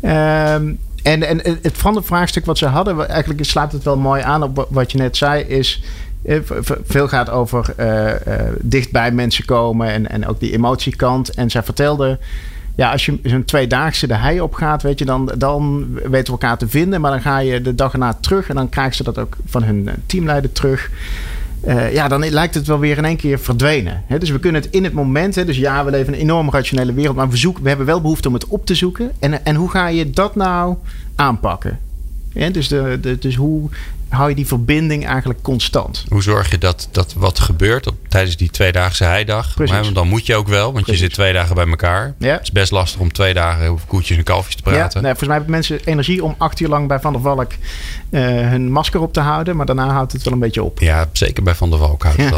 Ehm, 0.00 0.72
en, 1.04 1.22
en 1.22 1.58
het 1.62 1.76
verandervraagstuk 1.76 2.44
wat 2.44 2.58
ze 2.58 2.66
hadden, 2.66 3.08
eigenlijk 3.08 3.44
sluit 3.44 3.72
het 3.72 3.82
wel 3.82 3.96
mooi 3.96 4.22
aan 4.22 4.42
op 4.42 4.56
wa- 4.56 4.66
wat 4.68 4.92
je 4.92 4.98
net 4.98 5.16
zei, 5.16 5.42
is 5.42 5.82
eh, 6.24 6.38
veel 6.84 7.08
gaat 7.08 7.30
over 7.30 7.72
eh, 7.76 8.10
eh, 8.26 8.52
dicht 8.60 8.92
bij 8.92 9.12
mensen 9.12 9.44
komen 9.44 9.88
en, 9.88 10.10
en 10.10 10.26
ook 10.26 10.40
die 10.40 10.52
emotiekant. 10.52 11.34
En 11.34 11.50
zij 11.50 11.62
vertelde, 11.62 12.18
ja, 12.74 12.90
als 12.92 13.06
je 13.06 13.18
zo'n 13.22 13.44
tweedaagse 13.44 14.06
de 14.06 14.14
hei 14.14 14.40
op 14.40 14.54
gaat, 14.54 14.82
weet 14.82 14.98
je, 14.98 15.04
dan, 15.04 15.32
dan 15.38 15.86
weten 15.94 16.34
we 16.34 16.40
elkaar 16.40 16.58
te 16.58 16.68
vinden. 16.68 17.00
Maar 17.00 17.10
dan 17.10 17.22
ga 17.22 17.38
je 17.38 17.60
de 17.60 17.74
dag 17.74 17.92
erna 17.92 18.14
terug 18.14 18.48
en 18.48 18.54
dan 18.54 18.68
krijgen 18.68 18.94
ze 18.94 19.02
dat 19.02 19.18
ook 19.18 19.36
van 19.46 19.62
hun 19.62 19.90
teamleider 20.06 20.52
terug. 20.52 20.90
Eh, 21.66 21.92
ja, 21.92 22.08
dan 22.08 22.28
lijkt 22.28 22.54
het 22.54 22.66
wel 22.66 22.78
weer 22.78 22.98
in 22.98 23.04
één 23.04 23.16
keer 23.16 23.38
verdwenen. 23.38 24.02
Hè? 24.06 24.18
Dus 24.18 24.30
we 24.30 24.38
kunnen 24.38 24.62
het 24.62 24.70
in 24.70 24.84
het 24.84 24.92
moment, 24.92 25.34
hè, 25.34 25.44
dus 25.44 25.56
ja, 25.56 25.84
we 25.84 25.90
leven 25.90 26.06
in 26.06 26.12
een 26.14 26.20
enorm 26.20 26.50
rationele 26.50 26.92
wereld, 26.92 27.16
maar 27.16 27.28
we, 27.28 27.36
zoeken, 27.36 27.62
we 27.62 27.68
hebben 27.68 27.86
wel 27.86 28.00
behoefte 28.00 28.28
om 28.28 28.34
het 28.34 28.46
op 28.46 28.66
te 28.66 28.74
zoeken. 28.74 29.12
En, 29.18 29.44
en 29.44 29.54
hoe 29.54 29.70
ga 29.70 29.86
je 29.86 30.10
dat 30.10 30.34
nou 30.34 30.76
aanpakken? 31.14 31.78
Ja, 32.32 32.50
dus, 32.50 32.68
de, 32.68 33.16
dus 33.20 33.34
hoe 33.34 33.68
hou 34.14 34.28
je 34.28 34.34
die 34.34 34.46
verbinding 34.46 35.06
eigenlijk 35.06 35.42
constant? 35.42 36.04
Hoe 36.08 36.22
zorg 36.22 36.50
je 36.50 36.58
dat, 36.58 36.88
dat 36.90 37.14
wat 37.16 37.38
gebeurt 37.40 37.86
op, 37.86 37.94
tijdens 38.08 38.36
die 38.36 38.50
tweedaagse 38.50 39.04
heidag? 39.04 39.54
Precies. 39.54 39.72
Maar, 39.74 39.82
want 39.82 39.94
dan 39.94 40.08
moet 40.08 40.26
je 40.26 40.34
ook 40.36 40.48
wel, 40.48 40.72
want 40.72 40.86
je 40.86 40.96
zit 40.96 41.12
twee 41.12 41.32
dagen 41.32 41.54
bij 41.54 41.66
elkaar. 41.68 42.14
Ja. 42.18 42.32
Het 42.32 42.42
is 42.42 42.52
best 42.52 42.70
lastig 42.72 43.00
om 43.00 43.12
twee 43.12 43.34
dagen 43.34 43.68
over 43.68 43.86
koetjes 43.86 44.16
en 44.16 44.22
kalfjes 44.22 44.54
te 44.54 44.62
Ja, 44.64 44.70
praten. 44.70 45.02
nee, 45.02 45.14
volgens 45.14 45.28
mij 45.28 45.36
hebben 45.36 45.54
mensen 45.54 45.80
energie 45.84 46.24
om 46.24 46.34
acht 46.38 46.60
uur 46.60 46.68
lang 46.68 46.88
bij 46.88 47.00
Van 47.00 47.12
der 47.12 47.22
Valk 47.22 47.52
eh, 48.10 48.20
hun 48.22 48.70
masker 48.72 49.00
op 49.00 49.12
te 49.12 49.20
houden. 49.20 49.56
Maar 49.56 49.66
daarna 49.66 49.88
houdt 49.88 50.12
het 50.12 50.22
wel 50.22 50.32
een 50.32 50.38
beetje 50.38 50.62
op. 50.62 50.78
Ja, 50.80 51.08
zeker 51.12 51.42
bij 51.42 51.54
Van 51.54 51.70
der 51.70 51.78
Valk 51.78 52.02
houdt 52.02 52.18
het 52.20 52.30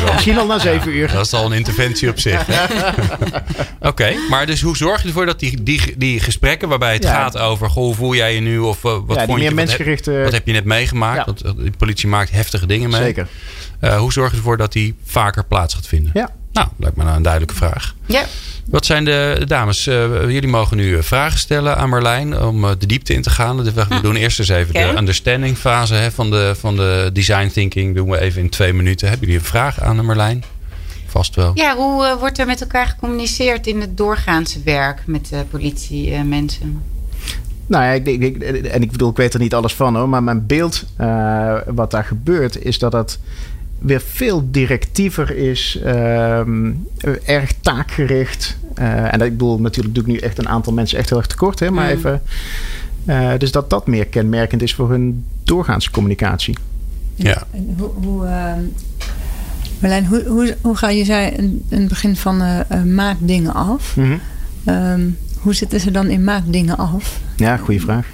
wel. 0.00 0.12
Misschien 0.12 0.38
al 0.38 0.46
na 0.46 0.58
zeven 0.58 0.92
uur. 0.96 1.12
Dat 1.12 1.26
is 1.26 1.32
al 1.32 1.46
een 1.46 1.52
interventie 1.52 2.08
op 2.08 2.18
zich. 2.18 2.46
Oké, 3.80 4.14
maar 4.30 4.46
dus 4.46 4.60
hoe 4.62 4.76
zorg 4.76 5.02
je 5.02 5.08
ervoor 5.08 5.26
dat 5.26 5.38
die, 5.40 5.62
die, 5.62 5.94
die 5.96 6.20
gesprekken 6.20 6.68
waarbij 6.68 6.92
het 6.92 7.02
Ja. 7.02 7.12
gaat 7.14 7.38
over... 7.38 7.70
Goh, 7.70 7.84
hoe 7.84 7.94
voel 7.94 8.14
jij 8.14 8.34
je 8.34 8.40
nu? 8.40 8.58
Of 8.58 8.84
eh, 8.84 8.96
wat 9.06 9.16
Ja, 9.16 9.24
vond 9.24 9.38
je? 9.40 9.44
heb, 9.44 10.24
wat 10.24 10.32
heb 10.32 10.46
je 10.46 10.52
net 10.52 10.64
meegemaakt? 10.64 11.19
Ja. 11.20 11.26
Want 11.26 11.42
eh, 11.42 11.52
de 11.64 11.72
politie 11.78 12.08
maakt 12.08 12.30
heftige 12.30 12.66
dingen 12.66 12.90
mee. 12.90 13.02
Zeker. 13.02 13.28
Eh, 13.80 13.98
hoe 13.98 14.12
zorg 14.12 14.30
je 14.30 14.36
ervoor 14.36 14.56
dat 14.56 14.72
die 14.72 14.94
vaker 15.04 15.44
plaats 15.44 15.74
gaat 15.74 15.86
vinden? 15.86 16.10
Ja. 16.14 16.30
Nou, 16.52 16.68
lijkt 16.76 16.96
me 16.96 17.04
nou 17.04 17.16
een 17.16 17.22
duidelijke 17.22 17.54
vraag. 17.54 17.94
Ja. 18.06 18.24
Wat 18.70 18.86
zijn 18.86 19.04
de, 19.04 19.42
dames? 19.46 19.86
eh, 19.86 20.22
jullie 20.30 20.48
mogen 20.48 20.76
nu 20.76 21.02
vragen 21.02 21.38
stellen 21.38 21.76
aan 21.76 21.88
Marlijn 21.88 22.42
om 22.42 22.64
eh, 22.64 22.70
de 22.78 22.86
diepte 22.86 23.14
in 23.14 23.22
te 23.22 23.30
gaan. 23.30 23.62
We 23.62 23.72
we 23.88 24.00
doen 24.00 24.16
eerst 24.16 24.38
eens 24.38 24.48
even 24.48 24.74
de 24.74 24.96
understanding 24.96 25.56
fase 25.56 25.94
hè, 25.94 26.10
van, 26.10 26.30
de, 26.30 26.54
van 26.58 26.76
de 26.76 27.10
design 27.12 27.48
thinking. 27.48 27.94
Doen 27.94 28.10
we 28.10 28.20
even 28.20 28.42
in 28.42 28.48
twee 28.48 28.72
minuten. 28.72 29.08
Hebben 29.08 29.26
jullie 29.26 29.42
een 29.42 29.48
vraag 29.50 29.80
aan 29.80 29.96
de 29.96 30.02
Marlijn? 30.02 30.44
Vast 31.06 31.34
wel. 31.34 31.50
Ja, 31.54 31.76
hoe 31.76 32.16
wordt 32.18 32.38
er 32.38 32.46
met 32.46 32.60
elkaar 32.60 32.86
gecommuniceerd 32.86 33.66
in 33.66 33.80
het 33.80 33.96
doorgaanse 33.96 34.62
werk 34.64 35.02
met 35.06 35.28
de 35.28 35.44
politiemensen? 35.50 36.82
Nou 37.70 37.84
ja, 37.84 37.90
ik, 37.90 38.06
ik, 38.06 38.22
ik- 38.22 38.42
en 38.66 38.82
ik 38.82 38.90
bedoel, 38.90 39.10
ik 39.10 39.16
weet 39.16 39.34
er 39.34 39.40
niet 39.40 39.54
alles 39.54 39.74
van 39.74 39.96
hoor. 39.96 40.08
Maar 40.08 40.22
mijn 40.22 40.46
beeld 40.46 40.84
eh, 40.96 41.56
wat 41.66 41.90
daar 41.90 42.04
gebeurt, 42.04 42.62
is 42.64 42.78
dat 42.78 42.92
dat 42.92 43.18
weer 43.78 44.00
veel 44.00 44.48
directiever 44.50 45.36
is. 45.36 45.78
ehm, 45.84 46.70
erg 47.24 47.52
taakgericht. 47.60 48.56
Eh, 48.74 49.12
en 49.12 49.18
dat, 49.18 49.26
ik 49.28 49.32
bedoel, 49.32 49.60
natuurlijk 49.60 49.94
doe 49.94 50.04
ik 50.04 50.10
nu 50.10 50.16
echt 50.18 50.38
een 50.38 50.48
aantal 50.48 50.72
mensen 50.72 50.98
echt 50.98 51.08
heel 51.08 51.18
erg 51.18 51.26
tekort. 51.26 51.58
Hè, 51.60 51.70
maar 51.70 51.84
Mm. 51.90 51.96
even, 51.96 52.22
eh, 53.04 53.30
dus 53.38 53.52
dat 53.52 53.70
dat 53.70 53.86
meer 53.86 54.06
kenmerkend 54.06 54.62
is 54.62 54.74
voor 54.74 54.90
hun 54.90 55.24
doorgaanse 55.44 55.90
communicatie. 55.90 56.56
Ja. 57.14 57.42
En 57.50 57.74
hoe, 57.78 57.90
hoe, 58.04 58.26
ehm, 58.26 58.60
Marlijn, 59.78 60.06
hoe, 60.06 60.24
hoe, 60.26 60.56
hoe 60.60 60.76
ga 60.76 60.88
je 60.88 61.04
zei 61.04 61.26
in, 61.30 61.64
in 61.68 61.78
het 61.80 61.88
begin 61.88 62.16
van 62.16 62.42
maak 62.94 63.16
dingen 63.20 63.54
af? 63.54 63.96
Ehm, 64.64 65.00
hoe 65.40 65.54
zitten 65.54 65.80
ze 65.80 65.90
dan 65.90 66.06
in 66.06 66.24
maak 66.24 66.42
dingen 66.46 66.76
af? 66.76 67.20
Ja, 67.36 67.56
goede 67.56 67.80
vraag. 67.80 68.06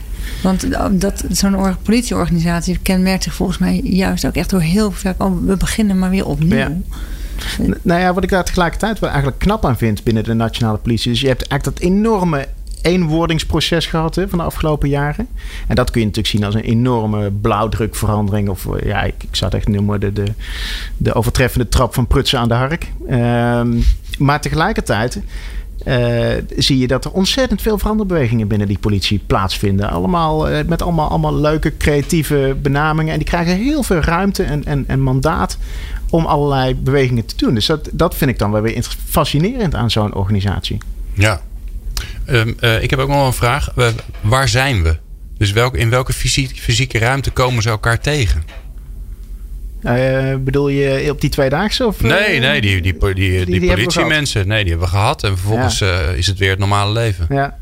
Want 0.42 0.70
eh, 0.70 0.86
dat, 0.92 1.24
zo'n 1.30 1.56
or- 1.56 1.76
politieorganisatie 1.82 2.78
kenmerkt 2.82 3.22
zich 3.22 3.34
volgens 3.34 3.58
mij 3.58 3.80
juist 3.84 4.26
ook 4.26 4.34
echt 4.34 4.50
door 4.50 4.60
heel 4.60 4.90
vaak. 4.90 5.22
Oh, 5.22 5.46
we 5.46 5.56
beginnen 5.56 5.98
maar 5.98 6.10
weer 6.10 6.26
opnieuw. 6.26 6.56
Ja. 6.58 6.72
Nou 7.82 8.00
ja, 8.00 8.14
wat 8.14 8.22
ik 8.22 8.30
daar 8.30 8.44
tegelijkertijd 8.44 8.98
wel 8.98 9.10
eigenlijk 9.10 9.38
knap 9.38 9.64
aan 9.64 9.76
vind 9.76 10.02
binnen 10.02 10.24
de 10.24 10.34
nationale 10.34 10.78
politie. 10.78 11.10
Dus 11.10 11.20
je 11.20 11.28
hebt 11.28 11.46
eigenlijk 11.48 11.78
dat 11.80 11.88
enorme 11.90 12.48
eenwordingsproces 12.82 13.86
gehad 13.86 14.14
hè, 14.14 14.28
van 14.28 14.38
de 14.38 14.44
afgelopen 14.44 14.88
jaren. 14.88 15.28
En 15.66 15.74
dat 15.74 15.90
kun 15.90 16.00
je 16.00 16.06
natuurlijk 16.06 16.34
zien 16.34 16.44
als 16.44 16.54
een 16.54 16.60
enorme 16.60 17.30
blauwdrukverandering. 17.30 18.48
Of 18.48 18.66
eh, 18.66 18.86
ja, 18.86 19.02
ik, 19.02 19.14
ik 19.22 19.36
zou 19.36 19.50
het 19.50 19.60
echt 19.60 19.68
noemen 19.68 20.00
de, 20.00 20.12
de, 20.12 20.24
de 20.96 21.12
overtreffende 21.14 21.68
trap 21.68 21.94
van 21.94 22.06
prutsen 22.06 22.38
aan 22.38 22.48
de 22.48 22.54
hark. 22.54 22.92
Ehm, 23.08 23.80
maar 24.18 24.40
tegelijkertijd 24.40 25.20
eh, 25.86 26.42
zie 26.56 26.78
je 26.78 26.86
dat 26.86 27.04
er 27.04 27.10
ontzettend 27.10 27.62
veel 27.62 27.78
veranderbewegingen 27.78 28.48
binnen 28.48 28.68
die 28.68 28.78
politie 28.78 29.20
plaatsvinden. 29.26 29.90
Allemaal, 29.90 30.48
eh, 30.48 30.64
met 30.66 30.82
allemaal, 30.82 31.08
allemaal 31.08 31.34
leuke 31.34 31.76
creatieve 31.76 32.56
benamingen. 32.62 33.12
En 33.12 33.18
die 33.18 33.28
krijgen 33.28 33.56
heel 33.56 33.82
veel 33.82 34.00
ruimte 34.00 34.42
en, 34.42 34.64
en, 34.64 34.84
en 34.86 35.00
mandaat 35.00 35.58
om 36.10 36.26
allerlei 36.26 36.74
bewegingen 36.74 37.26
te 37.26 37.36
doen. 37.36 37.54
Dus 37.54 37.66
dat, 37.66 37.88
dat 37.92 38.14
vind 38.16 38.30
ik 38.30 38.38
dan 38.38 38.50
wel 38.50 38.60
weer 38.60 38.86
fascinerend 39.08 39.74
aan 39.74 39.90
zo'n 39.90 40.14
organisatie. 40.14 40.78
ja. 41.14 41.40
Ehm, 42.24 42.52
eh, 42.60 42.82
ik 42.82 42.90
heb 42.90 42.98
ook 42.98 43.08
nog 43.08 43.26
een 43.26 43.32
vraag. 43.32 43.74
Waar 44.20 44.48
zijn 44.48 44.82
we? 44.82 44.96
Dus 45.38 45.52
welk, 45.52 45.76
in 45.76 45.90
welke 45.90 46.12
fysiek, 46.12 46.58
fysieke 46.58 46.98
ruimte 46.98 47.30
komen 47.30 47.62
ze 47.62 47.68
elkaar 47.68 48.00
tegen? 48.00 48.42
Eh, 49.86 50.34
bedoel 50.38 50.68
je 50.68 51.10
op 51.10 51.20
die 51.20 51.30
tweedaagse? 51.30 51.86
Of, 51.86 52.00
Nee, 52.00 52.18
eh, 52.18 52.40
nee, 52.40 52.60
die, 52.60 52.80
die, 52.80 53.14
die, 53.14 53.44
die, 53.44 53.66
politiemensen. 53.66 54.48
Nee, 54.48 54.62
die 54.62 54.70
hebben 54.70 54.88
we 54.88 54.94
gehad. 54.94 55.22
En 55.22 55.38
vervolgens 55.38 55.80
eh, 55.80 56.16
is 56.16 56.26
het 56.26 56.38
weer 56.38 56.50
het 56.50 56.58
normale 56.58 56.92
leven. 56.92 57.26
Ja. 57.28 57.58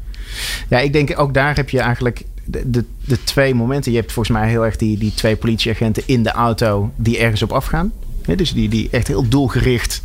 ja, 0.68 0.78
ik 0.78 0.92
denk 0.92 1.18
ook 1.18 1.34
daar 1.34 1.56
heb 1.56 1.70
je 1.70 1.80
eigenlijk 1.80 2.22
de, 2.44 2.70
de, 2.70 2.84
de 3.04 3.24
twee 3.24 3.54
momenten. 3.54 3.92
Je 3.92 3.98
hebt 3.98 4.12
volgens 4.12 4.38
mij 4.38 4.48
heel 4.48 4.64
erg 4.64 4.76
die, 4.76 4.98
die 4.98 5.14
twee 5.14 5.36
politieagenten 5.36 6.02
in 6.06 6.22
de 6.22 6.30
auto 6.30 6.92
die 6.96 7.18
ergens 7.18 7.42
op 7.42 7.52
afgaan. 7.52 7.92
Hè, 8.24 8.34
dus 8.34 8.52
die, 8.52 8.68
die 8.68 8.88
echt 8.90 9.08
heel 9.08 9.28
doelgericht 9.28 10.02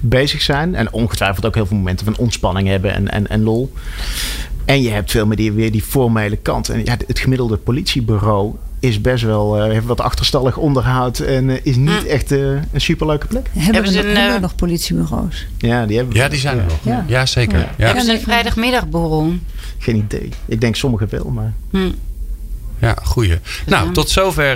bezig 0.00 0.42
zijn. 0.42 0.74
En 0.74 0.92
ongetwijfeld 0.92 1.46
ook 1.46 1.54
heel 1.54 1.66
veel 1.66 1.76
momenten 1.76 2.04
van 2.06 2.16
ontspanning 2.16 2.68
hebben 2.68 2.94
en, 2.94 3.10
en, 3.10 3.28
en 3.28 3.42
lol. 3.42 3.72
En 4.64 4.82
je 4.82 4.90
hebt 4.90 5.10
veel 5.10 5.26
meer 5.26 5.36
die, 5.36 5.52
weer 5.52 5.72
die 5.72 5.82
formele 5.82 6.36
kant. 6.36 6.68
En 6.68 6.84
ja, 6.84 6.96
het 7.06 7.18
gemiddelde 7.18 7.56
politiebureau 7.56 8.54
is 8.80 9.00
best 9.00 9.24
wel, 9.24 9.56
eh, 9.62 9.70
heeft 9.70 9.86
wat 9.86 10.00
achterstallig 10.00 10.56
onderhoud 10.56 11.18
en 11.18 11.50
eh, 11.50 11.56
is 11.62 11.76
niet 11.76 12.06
echt 12.06 12.32
eh, 12.32 12.38
een 12.40 12.62
superleuke 12.80 13.26
plek. 13.26 13.46
Hebben, 13.58 13.90
ze 13.92 13.96
nog- 13.96 14.04
een, 14.06 14.16
hebben 14.16 14.34
we 14.34 14.40
nog 14.40 14.54
politiebureaus? 14.54 15.46
Ja, 15.58 15.86
die 15.86 15.96
hebben 15.96 16.14
we. 16.14 16.20
Ja, 16.20 16.28
die 16.28 16.38
zijn 16.38 16.58
er 16.58 16.64
nog. 16.64 16.78
Ja, 16.82 17.04
Ja. 17.08 17.26
zeker. 17.26 17.58
Ja. 17.58 17.70
Ja. 17.76 17.84
Hebben 17.86 18.04
ze 18.04 18.12
een 18.12 18.20
vrijdagmiddagborrel? 18.20 19.32
Geen 19.78 19.96
idee. 19.96 20.28
Ik 20.46 20.60
denk 20.60 20.76
sommigen 20.76 21.08
wel, 21.10 21.24
maar... 21.24 21.52
Hm. 21.70 21.90
Ja, 22.80 22.96
goeie. 23.02 23.38
Nou, 23.66 23.92
tot 23.92 24.10
zover 24.10 24.50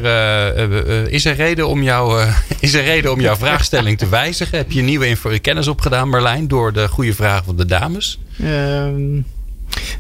is, 1.11 1.25
er 1.25 1.35
reden 1.35 1.69
om 1.69 1.83
jou, 1.83 2.27
is 2.61 2.75
er 2.75 2.85
reden 2.85 3.13
om 3.13 3.21
jouw 3.21 3.37
vraagstelling 3.37 3.99
te 3.99 4.09
wijzigen. 4.09 4.59
Heb 4.59 4.73
je 4.73 4.83
nieuwe 4.83 5.07
info- 5.07 5.39
kennis 5.41 5.69
opgedaan, 5.69 6.09
Marlijn, 6.09 6.49
door 6.49 6.73
de 6.73 6.89
goede 6.89 7.15
vragen 7.15 7.45
van 7.45 7.57
de 7.57 7.67
dames? 7.67 8.19
Ehm, 8.43 9.21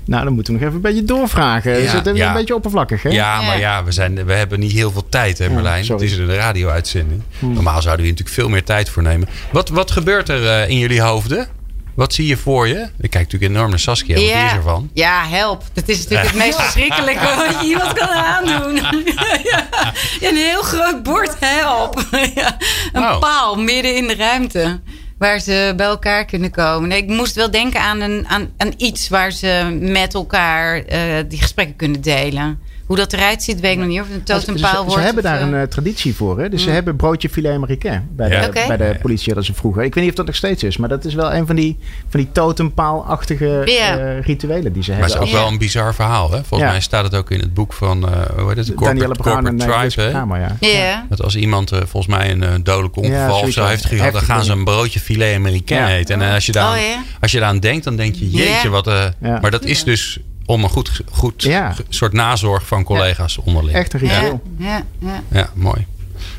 nou, 0.05 0.25
dan 0.25 0.33
moeten 0.33 0.53
we 0.53 0.59
nog 0.59 0.69
even 0.69 0.85
een 0.85 0.95
beetje 0.95 1.05
doorvragen. 1.05 1.83
Ja, 1.83 1.95
het 1.95 2.07
een, 2.07 2.15
ja. 2.15 2.29
een 2.29 2.35
beetje 2.35 2.55
oppervlakkig, 2.55 3.03
hè? 3.03 3.09
Ja, 3.09 3.41
maar 3.43 3.59
ja, 3.59 3.85
we, 3.85 3.93
zijn, 3.93 4.25
we 4.25 4.33
hebben 4.33 4.61
niet 4.61 4.73
heel 4.73 4.91
veel 4.91 5.09
tijd, 5.09 5.39
hè 5.39 5.49
Marlijn? 5.49 5.87
het 5.87 6.01
is 6.01 6.17
een 6.17 6.35
radio-uitzending. 6.35 7.23
Normaal 7.39 7.83
zouden 7.83 8.05
we 8.05 8.11
hier 8.11 8.11
natuurlijk 8.11 8.37
veel 8.37 8.49
meer 8.49 8.65
tijd 8.65 8.89
voor 8.89 9.03
nemen. 9.03 9.29
Wat, 9.53 9.69
wat 9.69 9.91
gebeurt 9.91 10.29
er 10.29 10.47
eh, 10.47 10.69
in 10.69 10.79
jullie 10.79 11.01
hoofden? 11.01 11.49
Wat 11.95 12.15
zie 12.15 12.27
je 12.27 12.37
voor 12.37 12.69
je? 12.69 12.81
Ik 13.01 13.11
kijk 13.11 13.25
natuurlijk 13.25 13.53
enorm 13.53 13.71
naar 13.71 13.79
Saskia. 13.79 14.15
Wat 14.15 14.25
is 14.25 14.53
ervan? 14.53 14.91
Ja, 14.93 15.27
help. 15.29 15.62
Dat 15.73 15.89
is 15.89 15.99
natuurlijk 15.99 16.29
het 16.29 16.39
meest 16.39 16.61
verschrikkelijke 16.61 17.25
wat 17.37 17.61
je 17.61 17.67
iemand 17.69 17.93
kan 17.93 18.09
aandoen. 18.09 18.75
ja, 19.51 19.93
een 20.21 20.37
heel 20.37 20.62
groot 20.62 21.03
bord 21.03 21.37
help. 21.41 22.05
ja, 22.35 22.57
een 22.93 23.19
paal 23.19 23.57
midden 23.57 23.97
in 23.97 24.07
de 24.07 24.15
ruimte. 24.15 24.81
Waar 25.19 25.41
ze 25.41 25.73
bij 25.77 25.87
elkaar 25.87 26.25
kunnen 26.25 26.51
komen. 26.51 26.89
Nee, 26.89 27.03
ik 27.03 27.09
moest 27.09 27.35
wel 27.35 27.51
denken 27.51 27.81
aan, 27.81 28.01
een, 28.01 28.27
aan, 28.29 28.53
aan 28.57 28.73
iets 28.77 29.09
waar 29.09 29.33
ze 29.33 29.79
met 29.81 30.15
elkaar 30.15 30.85
eh, 30.85 31.25
die 31.29 31.41
gesprekken 31.41 31.77
kunnen 31.77 32.01
delen. 32.01 32.59
Hoe 32.87 32.97
dat 32.97 33.12
eruit 33.12 33.43
ziet, 33.43 33.61
weet 33.61 33.72
ik 33.72 33.78
nog 33.78 33.87
niet. 33.89 34.01
Of 34.01 34.07
het 34.09 34.28
een 34.30 34.41
Ze, 34.41 34.47
totempaal 34.47 34.70
ze, 34.70 34.76
wordt. 34.76 34.93
ze 34.93 34.99
hebben 35.01 35.24
of, 35.24 35.30
daar 35.30 35.41
eh, 35.41 35.47
een 35.47 35.55
eh, 35.55 35.62
traditie 35.62 36.14
voor. 36.14 36.41
Hè? 36.41 36.49
Dus 36.49 36.62
ze 36.62 36.68
Mm. 36.68 36.74
hebben 36.74 36.97
broodje 36.97 37.28
filet 37.28 37.53
américain 37.55 38.09
bij 38.16 38.28
de, 38.28 38.51
bij 38.68 38.76
de 38.76 38.97
politie 39.03 39.26
hadden 39.26 39.45
ze 39.45 39.55
vroeger. 39.55 39.82
Ik 39.82 39.95
weet 39.95 40.03
niet 40.03 40.12
of 40.12 40.18
dat 40.18 40.26
nog 40.26 40.35
steeds 40.37 40.62
is, 40.62 40.76
maar 40.76 40.89
dat 40.89 41.05
is 41.05 41.14
wel 41.14 41.35
een 41.35 41.47
van 41.47 41.57
die, 41.57 41.78
van 42.09 42.20
die 42.20 42.28
totempaalachtige 42.32 43.62
Ja. 43.64 43.99
eh, 43.99 44.20
rituelen 44.20 44.72
die 44.72 44.82
ze 44.82 44.91
Maar 44.91 45.01
het 45.01 45.09
hebben. 45.11 45.28
is 45.28 45.32
ook 45.35 45.39
Ja. 45.39 45.43
wel 45.45 45.53
een 45.53 45.59
bizar 45.59 45.95
verhaal. 45.95 46.30
Hè? 46.30 46.37
Volgens 46.37 46.61
Ja. 46.61 46.70
mij 46.70 46.80
staat 46.80 47.05
het 47.05 47.14
ook 47.14 47.30
in 47.30 47.41
het 47.41 47.55
boek 47.55 47.72
van 47.72 48.05
uh, 48.05 48.11
hoe 48.39 48.49
heet 48.49 48.57
het? 48.57 48.66
Danielle 48.78 49.07
Corporate, 49.14 49.22
Brown 49.22 49.47
en 49.47 49.57
corporate 49.59 49.95
Tribe. 49.95 50.35
Hè? 50.37 50.39
Ja. 50.39 50.57
Ja. 50.61 51.07
Dat 51.09 51.22
als 51.22 51.37
iemand 51.37 51.72
uh, 51.72 51.78
volgens 51.87 52.16
mij 52.16 52.30
een 52.30 52.43
uh, 52.43 52.49
dodelijk 52.62 52.97
ongeval 52.97 53.41
of 53.41 53.51
zo 53.51 53.64
heeft 53.64 53.85
gehad, 53.85 54.12
dan 54.12 54.22
gaan 54.22 54.45
ze 54.45 54.53
een 54.53 54.64
broodje 54.64 55.01
filet 55.01 55.35
américain 55.37 55.80
Ja. 55.89 55.97
eten. 55.97 56.22
En 56.22 56.35
als, 56.35 56.47
je 56.47 56.53
daar, 56.53 56.76
Oh, 56.78 56.82
als 57.20 57.32
je 57.32 57.39
daaraan 57.39 57.61
denkt, 57.61 57.85
dan 57.85 57.97
denk 57.97 58.14
je, 58.14 58.30
jeetje, 58.30 58.68
wat. 58.68 58.85
Maar 59.20 59.51
dat 59.51 59.64
is 59.64 59.85
dus 59.85 60.18
om 60.47 60.65
een 60.65 60.71
goed, 60.71 61.01
goed 61.11 61.43
Ja. 61.43 61.75
soort 61.89 62.13
nazorg 62.13 62.67
van 62.67 62.85
collega's 62.85 63.39
onderling. 63.39 63.77
Echt 63.77 63.93
een 63.93 64.05
Ja, 64.07 64.13
ritueel. 64.19 64.43
ja, 64.59 64.83
ja. 64.99 65.23
Ja, 65.31 65.51
mooi. 65.55 65.87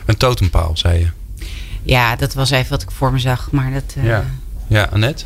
Een 0.05 0.17
totempaal, 0.17 0.77
zei 0.77 0.99
je. 0.99 1.07
ja, 1.83 2.15
dat 2.15 2.33
was 2.33 2.49
even 2.51 2.69
wat 2.69 2.81
ik 2.81 2.91
voor 2.91 3.11
me 3.11 3.19
zag. 3.19 3.51
Maar 3.51 3.71
dat, 3.71 3.93
eh, 3.97 4.05
Ja. 4.05 4.25
Ja, 4.67 4.89
Annette? 4.91 5.25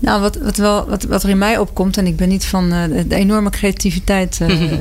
Nou, 0.00 0.20
wat, 0.20 0.36
wat, 0.36 0.56
wel, 0.56 0.88
wat, 0.88 1.02
wat 1.04 1.22
er 1.22 1.28
in 1.28 1.38
mij 1.38 1.58
opkomt, 1.58 1.96
en 1.96 2.06
ik 2.06 2.16
ben 2.16 2.28
niet 2.28 2.44
van 2.46 2.72
eh, 2.72 2.80
de 3.08 3.14
enorme 3.14 3.50
creativiteit 3.50 4.38
eh, 4.40 4.62
eh, 4.72 4.78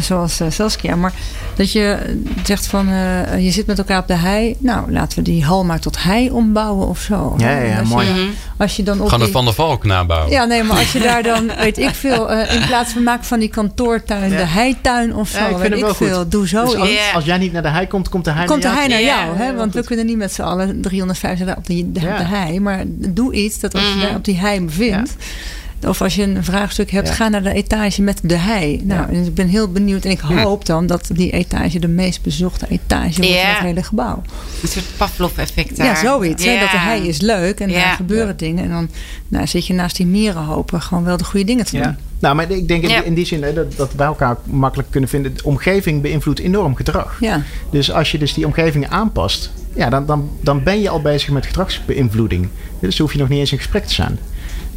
zoals 0.00 0.40
eh, 0.40 0.50
Saskia, 0.50 0.96
maar 0.96 1.12
dat 1.56 1.72
je 1.72 1.98
zegt 2.44 2.66
van 2.66 2.88
eh, 2.88 3.44
je 3.44 3.50
zit 3.50 3.66
met 3.66 3.78
elkaar 3.78 3.98
op 4.00 4.06
de 4.06 4.14
hei. 4.14 4.56
Nou, 4.58 4.92
laten 4.92 5.18
we 5.18 5.24
die 5.24 5.44
hal 5.44 5.64
maar 5.64 5.80
tot 5.80 6.02
hei 6.02 6.30
ombouwen 6.30 6.88
of 6.88 7.00
zo. 7.00 7.34
Ja, 7.38 7.50
ja, 7.50 7.60
ja, 7.60 7.78
als 7.78 7.88
mooi. 7.88 8.06
Je, 8.06 8.12
Mhm. 8.12 8.22
als 8.56 8.76
je 8.76 8.82
dan 8.82 9.00
op 9.00 9.08
Gaan 9.08 9.18
de 9.18 9.24
die, 9.24 9.34
Van 9.34 9.44
der 9.44 9.54
Valk 9.54 9.84
nabouwen. 9.84 10.30
ja, 10.30 10.44
nee, 10.44 10.62
maar 10.62 10.76
als 10.78 10.92
je 10.92 10.98
daar 11.00 11.22
dan, 11.22 11.50
weet 11.58 11.78
ik 11.78 11.94
veel, 11.94 12.30
eh, 12.30 12.54
in 12.60 12.66
plaats 12.66 12.92
van 12.92 13.02
maken 13.02 13.24
van 13.24 13.38
die 13.38 13.48
kantoortuin, 13.48 14.30
Ja. 14.30 14.36
de 14.36 14.44
heituin 14.46 15.14
of 15.14 15.28
zo, 15.28 15.38
Ja, 15.38 15.44
ik 15.48 15.56
vind 15.56 15.62
weet 15.68 15.72
ik 15.78 15.84
wel 15.84 15.94
goed. 15.94 16.06
veel, 16.06 16.28
doe 16.28 16.48
zo 16.48 16.64
Dus 16.64 16.74
als, 17.14 17.24
jij 17.24 17.38
niet 17.38 17.52
naar 17.52 17.62
de 17.62 17.68
hei 17.68 17.86
komt, 17.86 18.08
komt 18.08 18.24
de 18.24 18.30
hei 18.30 18.46
Komt 18.46 18.62
de 18.62 18.68
naar 18.68 18.76
hei 18.76 18.88
jou. 18.88 19.02
naar 19.04 19.14
Ja, 19.16 19.24
jou, 19.24 19.36
hè? 19.38 19.54
want 19.54 19.74
we 19.74 19.84
kunnen 19.84 20.06
niet 20.06 20.16
met 20.16 20.32
z'n 20.32 20.42
allen 20.42 20.80
350 20.80 21.46
dagen 21.46 21.60
op, 21.62 21.66
die, 21.66 21.92
de- 21.92 22.00
Ja. 22.00 22.10
op 22.12 22.18
de 22.18 22.24
hei. 22.24 22.60
Maar 22.60 22.82
doe 22.86 23.32
iets 23.34 23.60
dat 23.60 23.74
als 23.74 23.82
je 23.82 23.88
Mhm. 23.96 24.00
daar 24.06 24.14
op 24.16 24.24
die 24.24 24.36
hei 24.36 24.47
bevindt. 24.56 25.16
Of 25.86 26.02
als 26.02 26.14
je 26.14 26.22
een 26.22 26.44
vraagstuk 26.44 26.90
hebt, 26.90 27.08
Ja. 27.08 27.14
ga 27.14 27.28
naar 27.28 27.42
de 27.42 27.52
etage 27.52 28.02
met 28.02 28.20
de 28.22 28.36
hei. 28.36 28.80
Nou, 28.84 29.00
Ja. 29.00 29.18
en 29.18 29.24
ik 29.24 29.34
ben 29.34 29.48
heel 29.48 29.72
benieuwd. 29.72 30.04
En 30.04 30.10
ik 30.10 30.18
hoop 30.20 30.66
dan 30.66 30.86
dat 30.86 31.10
die 31.12 31.30
etage 31.30 31.78
de 31.78 31.88
meest 31.88 32.22
bezochte 32.22 32.66
etage 32.68 33.20
wordt 33.22 33.36
van 33.40 33.48
het 33.50 33.58
hele 33.58 33.82
gebouw. 33.82 34.22
Een 34.62 34.68
soort 34.68 34.84
Pavlov-effect 34.96 35.76
daar. 35.76 35.86
Ja, 35.86 35.94
zoiets. 35.94 36.44
Hè? 36.44 36.58
Dat 36.58 36.70
de 36.70 36.78
hei 36.78 37.08
is 37.08 37.20
leuk 37.20 37.60
en 37.60 37.70
Ja. 37.70 37.84
daar 37.84 37.94
gebeuren 37.94 38.36
dingen. 38.36 38.64
En 38.64 38.70
dan 38.70 38.88
nou, 39.28 39.46
zit 39.46 39.66
je 39.66 39.74
naast 39.74 39.96
die 39.96 40.06
mieren 40.06 40.42
hopen 40.42 40.82
gewoon 40.82 41.04
wel 41.04 41.16
de 41.16 41.24
goede 41.24 41.46
dingen 41.46 41.64
te 41.64 41.70
doen. 41.72 41.80
Ja. 41.80 41.96
Nou, 42.18 42.34
maar 42.34 42.50
ik 42.50 42.68
denk 42.68 42.82
in, 42.82 42.88
Ja. 42.88 43.02
in 43.02 43.14
die 43.14 43.26
zin 43.26 43.42
hè, 43.42 43.52
dat, 43.52 43.76
dat 43.76 43.90
we 43.90 43.96
bij 43.96 44.06
elkaar 44.06 44.36
makkelijk 44.44 44.90
kunnen 44.90 45.08
vinden. 45.10 45.34
De 45.34 45.44
omgeving 45.44 46.02
beïnvloedt 46.02 46.38
enorm 46.40 46.74
gedrag. 46.76 47.16
Ja. 47.20 47.42
Dus 47.70 47.92
als 47.92 48.10
je 48.10 48.18
dus 48.18 48.34
die 48.34 48.46
omgeving 48.46 48.88
aanpast, 48.88 49.50
ja, 49.74 49.88
dan, 49.90 50.06
dan, 50.06 50.30
dan 50.40 50.62
ben 50.62 50.80
je 50.80 50.88
al 50.88 51.00
bezig 51.02 51.30
met 51.30 51.46
gedragsbeïnvloeding. 51.46 52.48
Dus 52.80 52.96
dan 52.96 53.06
hoef 53.06 53.12
je 53.14 53.18
nog 53.20 53.28
niet 53.28 53.38
eens 53.38 53.52
in 53.52 53.58
gesprek 53.58 53.86
te 53.86 53.94
zijn. 53.94 54.18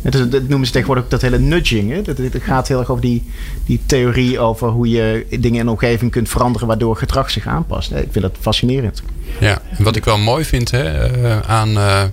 Dat, 0.02 0.14
is, 0.14 0.30
dat 0.30 0.47
noemen 0.47 0.66
ze 0.66 0.72
tegenwoordig 0.72 1.04
ook 1.04 1.10
dat 1.10 1.22
hele 1.22 1.39
nudging. 1.39 1.91
Hè? 1.91 2.02
Dat, 2.02 2.18
dat 2.18 2.41
gaat 2.41 2.68
heel 2.68 2.80
erg 2.80 2.89
over 2.89 3.04
die, 3.04 3.24
die 3.66 3.80
theorie 3.86 4.39
over 4.39 4.70
hoe 4.70 4.89
je 4.89 5.26
dingen 5.30 5.60
in 5.60 5.66
de 5.66 5.72
omgeving 5.72 6.12
kunt 6.12 6.30
veranderen 6.30 6.68
waardoor 6.68 6.95
gedrag 6.95 7.32
zich 7.32 7.47
aanpast. 7.47 7.91
Ik 7.91 8.08
vind 8.12 8.22
dat 8.22 8.36
fascinerend. 8.39 9.02
Ja, 9.39 9.62
en 9.78 9.84
wat 9.84 9.95
ik 9.95 10.06
wel 10.06 10.18
mooi 10.18 10.45
vind 10.45 10.72
hè, 10.72 10.84
eh, 10.84 11.39
aan, 11.39 11.78
eh, 11.78 12.04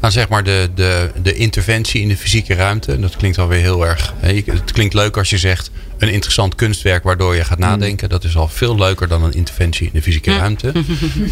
aan 0.00 0.12
zeg 0.12 0.28
maar 0.28 0.44
de, 0.44 0.68
de, 0.74 1.10
de 1.22 1.34
interventie 1.34 2.02
in 2.02 2.08
de 2.08 2.16
fysieke 2.16 2.54
ruimte. 2.54 2.92
En 2.92 3.00
dat 3.00 3.16
klinkt 3.16 3.38
alweer 3.38 3.60
heel 3.60 3.86
erg. 3.86 4.14
Hè, 4.18 4.42
het 4.46 4.72
klinkt 4.72 4.94
leuk 4.94 5.16
als 5.16 5.30
je 5.30 5.38
zegt 5.38 5.70
een 5.98 6.12
interessant 6.12 6.54
kunstwerk 6.54 7.02
waardoor 7.02 7.34
je 7.34 7.44
gaat 7.44 7.58
nadenken. 7.58 8.08
Dat 8.08 8.24
is 8.24 8.36
al 8.36 8.48
veel 8.48 8.76
leuker 8.76 9.08
dan 9.08 9.24
een 9.24 9.32
interventie 9.32 9.86
in 9.86 9.92
de 9.92 10.02
fysieke 10.02 10.36
ruimte. 10.36 10.72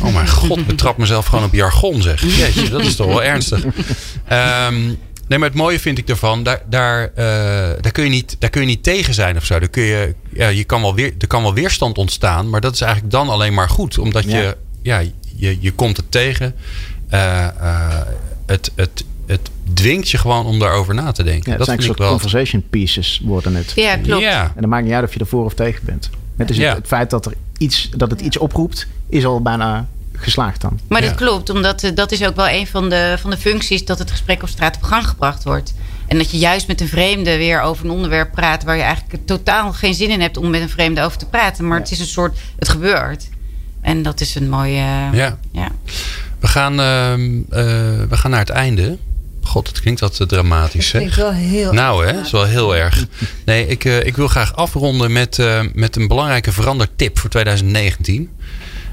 Oh 0.02 0.14
mijn 0.14 0.28
god, 0.28 0.66
betrap 0.66 0.96
mezelf 0.98 1.26
gewoon 1.26 1.44
op 1.44 1.52
jargon 1.52 2.02
zeg. 2.02 2.36
Jeetje, 2.36 2.68
dat 2.68 2.80
is 2.80 2.96
toch 2.96 3.06
wel 3.06 3.22
ernstig. 3.22 3.64
Ehm, 4.24 4.74
nee, 5.28 5.38
maar 5.38 5.48
het 5.48 5.56
mooie 5.58 5.80
vind 5.80 5.98
ik 5.98 6.08
ervan, 6.08 6.42
daar, 6.42 6.62
daar, 6.68 7.10
eh, 7.14 7.24
daar, 7.82 7.92
kun 7.92 8.04
je 8.04 8.10
niet, 8.10 8.36
daar 8.38 8.50
kun 8.50 8.60
je 8.60 8.66
niet 8.66 8.82
tegen 8.82 9.14
zijn 9.14 9.36
of 9.36 9.44
zo. 9.44 9.58
Daar 9.58 9.68
kun 9.68 9.82
je, 9.82 10.14
ja, 10.32 10.48
je 10.48 10.64
kan 10.64 10.80
wel 10.80 10.94
weer, 10.94 11.14
er 11.18 11.26
kan 11.26 11.42
wel 11.42 11.54
weerstand 11.54 11.98
ontstaan, 11.98 12.48
maar 12.50 12.60
dat 12.60 12.74
is 12.74 12.80
eigenlijk 12.80 13.12
dan 13.12 13.28
alleen 13.28 13.54
maar 13.54 13.68
goed. 13.68 13.98
Omdat 13.98 14.24
Ja. 14.24 14.36
je, 14.38 14.56
ja, 14.82 15.02
je, 15.36 15.56
je 15.60 15.72
komt 15.72 15.96
het 15.96 16.10
tegen. 16.10 16.54
Eh, 17.08 17.46
eh, 17.46 18.00
het, 18.46 18.72
het, 18.74 19.04
het 19.26 19.50
dwingt 19.74 20.10
je 20.10 20.18
gewoon 20.18 20.46
om 20.46 20.58
daarover 20.58 20.94
na 20.94 21.12
te 21.12 21.22
denken. 21.22 21.42
Ja, 21.44 21.48
het 21.50 21.58
dat 21.58 21.66
zijn 21.66 21.78
een 21.78 21.84
vind 21.84 21.96
soort 21.96 21.98
ik 21.98 22.04
wel. 22.04 22.08
conversation 22.30 22.62
pieces 22.70 23.20
worden 23.24 23.54
het. 23.54 23.72
Ja, 23.76 23.96
klopt. 23.96 24.22
Ja, 24.22 24.42
En 24.54 24.60
dan 24.60 24.68
maakt 24.68 24.84
niet 24.84 24.92
uit 24.92 25.04
of 25.04 25.12
je 25.14 25.20
ervoor 25.20 25.44
of 25.44 25.54
tegen 25.54 25.80
bent. 25.84 26.10
Het, 26.36 26.50
is 26.50 26.56
Ja. 26.56 26.68
het, 26.68 26.76
het 26.76 26.86
feit 26.86 27.10
dat, 27.10 27.26
er 27.26 27.32
iets, 27.58 27.90
dat 27.96 28.10
het 28.10 28.20
iets 28.20 28.36
oproept, 28.36 28.86
is 29.08 29.24
al 29.24 29.42
bijna 29.42 29.88
geslaagd 30.20 30.60
dan. 30.60 30.80
Maar 30.88 31.02
Ja. 31.02 31.08
dat 31.08 31.16
klopt, 31.16 31.50
omdat 31.50 31.82
eh, 31.82 31.90
dat 31.94 32.12
is 32.12 32.24
ook 32.24 32.36
wel 32.36 32.48
een 32.48 32.66
van 32.66 32.88
de, 32.88 33.16
van 33.20 33.30
de 33.30 33.36
functies 33.36 33.84
dat 33.84 33.98
het 33.98 34.10
gesprek 34.10 34.42
op 34.42 34.48
straat 34.48 34.76
op 34.76 34.82
gang 34.82 35.08
gebracht 35.08 35.44
wordt. 35.44 35.74
En 36.06 36.18
dat 36.18 36.30
je 36.30 36.38
juist 36.38 36.66
met 36.66 36.80
een 36.80 36.88
vreemde 36.88 37.36
weer 37.36 37.60
over 37.60 37.84
een 37.84 37.90
onderwerp 37.90 38.32
praat 38.32 38.64
waar 38.64 38.76
je 38.76 38.82
eigenlijk 38.82 39.26
totaal 39.26 39.72
geen 39.72 39.94
zin 39.94 40.10
in 40.10 40.20
hebt 40.20 40.36
om 40.36 40.50
met 40.50 40.60
een 40.60 40.68
vreemde 40.68 41.02
over 41.02 41.18
te 41.18 41.26
praten. 41.26 41.66
Maar 41.66 41.78
het 41.78 41.90
is 41.90 42.00
een 42.00 42.06
soort, 42.06 42.38
het 42.58 42.68
gebeurt. 42.68 43.28
En 43.80 44.02
dat 44.02 44.20
is 44.20 44.34
een 44.34 44.48
mooie. 44.48 44.84
ja. 45.12 45.38
ja. 45.52 45.68
We, 46.40 46.46
gaan, 46.46 46.80
ehm, 46.80 47.40
eh, 47.50 47.64
we 48.08 48.16
gaan 48.16 48.30
naar 48.30 48.40
het 48.40 48.48
einde. 48.50 48.98
God, 49.42 49.66
het 49.68 49.80
klinkt 49.80 50.00
wat 50.00 50.16
te 50.16 50.26
dramatisch. 50.26 50.92
Hè? 50.92 50.98
klinkt 50.98 51.16
wel 51.16 51.32
heel 51.32 51.72
Nou, 51.72 52.06
hè, 52.06 52.12
dat 52.12 52.24
is 52.24 52.30
wel 52.30 52.44
heel 52.44 52.76
erg. 52.76 53.06
Nee, 53.44 53.66
ik, 53.66 53.84
eh, 53.84 54.06
ik 54.06 54.16
wil 54.16 54.28
graag 54.28 54.56
afronden 54.56 55.12
met, 55.12 55.38
eh, 55.38 55.60
met 55.72 55.96
een 55.96 56.08
belangrijke 56.08 56.52
verandertip 56.52 57.18
voor 57.18 57.30
2019. 57.30 58.30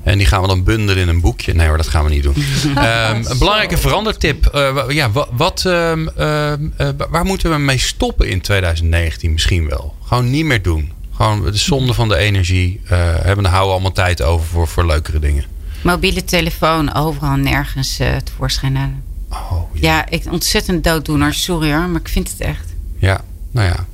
En 0.05 0.17
die 0.17 0.27
gaan 0.27 0.41
we 0.41 0.47
dan 0.47 0.63
bundelen 0.63 1.01
in 1.01 1.07
een 1.07 1.21
boekje. 1.21 1.53
Nee 1.53 1.67
hoor, 1.67 1.77
dat 1.77 1.87
gaan 1.87 2.03
we 2.03 2.09
niet 2.09 2.23
doen. 2.23 2.35
Ehm, 2.75 3.21
een 3.25 3.37
belangrijke 3.37 3.77
verandertip. 3.77 4.45
wa- 4.51 4.85
ja, 4.89 5.11
wa- 5.11 5.27
wat, 5.31 5.63
ehm, 5.65 6.07
ehm, 6.07 6.67
eh, 6.77 6.89
waar 7.09 7.25
moeten 7.25 7.51
we 7.51 7.57
mee 7.57 7.77
stoppen 7.77 8.29
in 8.29 8.41
2019 8.41 9.31
misschien 9.31 9.69
wel? 9.69 9.95
Gewoon 10.03 10.29
niet 10.29 10.45
meer 10.45 10.61
doen. 10.61 10.91
Gewoon 11.15 11.41
de 11.43 11.57
zonde 11.57 11.93
van 11.93 12.07
de 12.09 12.15
energie. 12.17 12.81
eh 12.87 12.97
hebben 13.21 13.43
we 13.45 13.49
houden 13.49 13.71
allemaal 13.73 13.91
tijd 13.91 14.21
over 14.21 14.45
voor, 14.47 14.67
voor 14.67 14.85
leukere 14.85 15.19
dingen. 15.19 15.45
Mobiele 15.83 16.23
telefoon 16.23 16.93
overal 16.93 17.33
en 17.33 17.41
nergens 17.43 17.99
tevoorschijn 18.23 18.75
halen. 18.75 19.03
Oh, 19.29 19.61
ja. 19.73 19.79
Ja, 19.81 20.05
ik 20.09 20.23
ontzettend 20.31 20.83
dooddoener. 20.83 21.33
Sorry 21.33 21.71
hoor, 21.73 21.87
maar 21.89 22.01
ik 22.01 22.07
vind 22.07 22.29
het 22.31 22.39
echt. 22.41 22.65
ja, 22.97 23.21
nou 23.51 23.67
ja. 23.67 23.85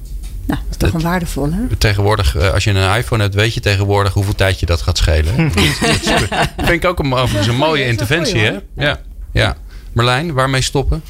Nou, 0.45 0.59
dat 0.61 0.69
is 0.69 0.77
toch 0.77 0.93
een 0.93 1.01
waardevolle. 1.01 1.51
hè? 1.69 1.75
Tegenwoordig, 1.75 2.35
eh, 2.35 2.53
als 2.53 2.63
je 2.63 2.71
een 2.71 2.97
iPhone 2.97 3.23
hebt, 3.23 3.35
weet 3.35 3.53
je 3.53 3.59
tegenwoordig 3.59 4.13
hoeveel 4.13 4.35
tijd 4.35 4.59
je 4.59 4.65
dat 4.65 4.81
gaat 4.81 4.97
schelen. 4.97 5.35
dat 5.53 6.49
vind 6.57 6.69
ik 6.69 6.85
ook 6.85 6.99
een, 6.99 7.11
een 7.49 7.55
mooie 7.55 7.85
interventie, 7.85 8.39
hè? 8.39 8.57
Ja. 8.75 8.99
ja. 9.31 9.57
Marlijn, 9.93 10.33
waarmee 10.33 10.61
stoppen? 10.61 11.03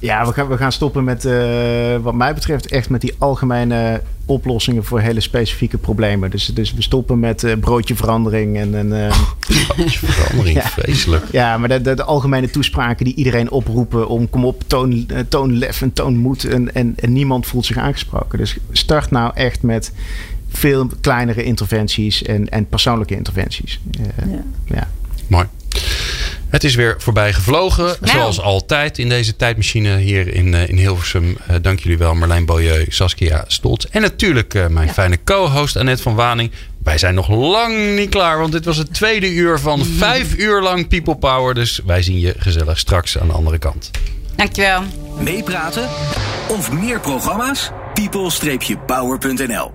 Ja, 0.00 0.26
we 0.26 0.32
gaan, 0.32 0.48
we 0.48 0.56
gaan 0.56 0.72
stoppen 0.72 1.04
met, 1.04 1.24
eh, 1.24 1.96
wat 2.02 2.14
mij 2.14 2.34
betreft, 2.34 2.66
echt 2.66 2.88
met 2.90 3.00
die 3.00 3.14
algemene 3.18 4.02
oplossingen 4.26 4.84
voor 4.84 5.00
hele 5.00 5.20
specifieke 5.20 5.78
problemen. 5.78 6.30
Dus, 6.30 6.46
dus 6.46 6.74
we 6.74 6.82
stoppen 6.82 7.20
met 7.20 7.44
eh, 7.44 7.56
broodjeverandering 7.58 8.56
en, 8.56 8.74
en 8.74 9.06
eh, 9.06 9.16
Verandering, 9.88 10.56
Ja. 10.56 10.68
vreselijk. 10.68 11.24
ja, 11.32 11.58
maar 11.58 11.68
de, 11.68 11.80
de, 11.80 11.94
de 11.94 12.04
algemene 12.04 12.50
toespraken 12.50 13.04
die 13.04 13.14
iedereen 13.14 13.50
oproepen 13.50 14.08
om 14.08 14.30
kom 14.30 14.44
op, 14.44 14.62
toon, 14.66 15.08
toon 15.28 15.58
lef 15.58 15.82
en 15.82 15.92
toon 15.92 16.16
moed 16.16 16.44
en, 16.44 16.74
en, 16.74 16.94
en 16.96 17.12
niemand 17.12 17.46
voelt 17.46 17.66
zich 17.66 17.76
aangesproken. 17.76 18.38
Dus 18.38 18.56
start 18.72 19.10
nou 19.10 19.30
echt 19.34 19.62
met 19.62 19.92
veel 20.48 20.90
kleinere 21.00 21.42
interventies 21.42 22.22
en, 22.22 22.48
en 22.48 22.66
persoonlijke 22.66 23.16
interventies. 23.16 23.80
Ja. 23.90 24.42
ja. 24.64 24.88
Mooi. 25.26 25.46
Het 26.50 26.64
is 26.64 26.74
weer 26.74 26.94
voorbij 26.98 27.32
gevlogen. 27.32 27.84
Nou. 27.84 27.96
Zoals 28.00 28.40
altijd 28.40 28.98
in 28.98 29.08
deze 29.08 29.36
tijdmachine 29.36 29.96
hier 29.96 30.34
in, 30.34 30.54
eh, 30.54 30.68
in 30.68 30.76
Hilversum. 30.76 31.36
Eh, 31.46 31.56
dank 31.62 31.80
jullie 31.80 31.98
wel 31.98 32.14
Marlijn 32.14 32.46
Beaulieu, 32.46 32.84
Saskia 32.88 33.44
Stolz. 33.46 33.84
En 33.84 34.00
natuurlijk 34.00 34.54
eh, 34.54 34.66
mijn 34.66 34.92
fijne 34.92 35.18
co-host 35.24 35.76
Annette 35.76 36.02
van 36.02 36.14
Waning. 36.14 36.50
Wij 36.82 36.98
zijn 36.98 37.14
nog 37.14 37.28
lang 37.28 37.96
niet 37.96 38.10
klaar. 38.10 38.38
Want 38.38 38.52
dit 38.52 38.64
was 38.64 38.76
het 38.76 38.94
tweede 38.94 39.32
uur 39.32 39.58
van 39.58 39.84
vijf 39.84 40.36
uur 40.36 40.62
lang 40.62 40.88
People 40.88 41.16
Power. 41.16 41.54
Dus 41.54 41.80
wij 41.86 42.02
zien 42.02 42.20
je 42.20 42.34
gezellig 42.38 42.78
straks 42.78 43.18
aan 43.18 43.26
de 43.26 43.32
andere 43.34 43.58
kant. 43.58 43.90
Dankjewel. 44.36 44.82
Meepraten 45.18 45.88
of 46.48 46.72
meer 46.72 47.00
programma's? 47.00 47.70
people-power.nl 47.94 49.68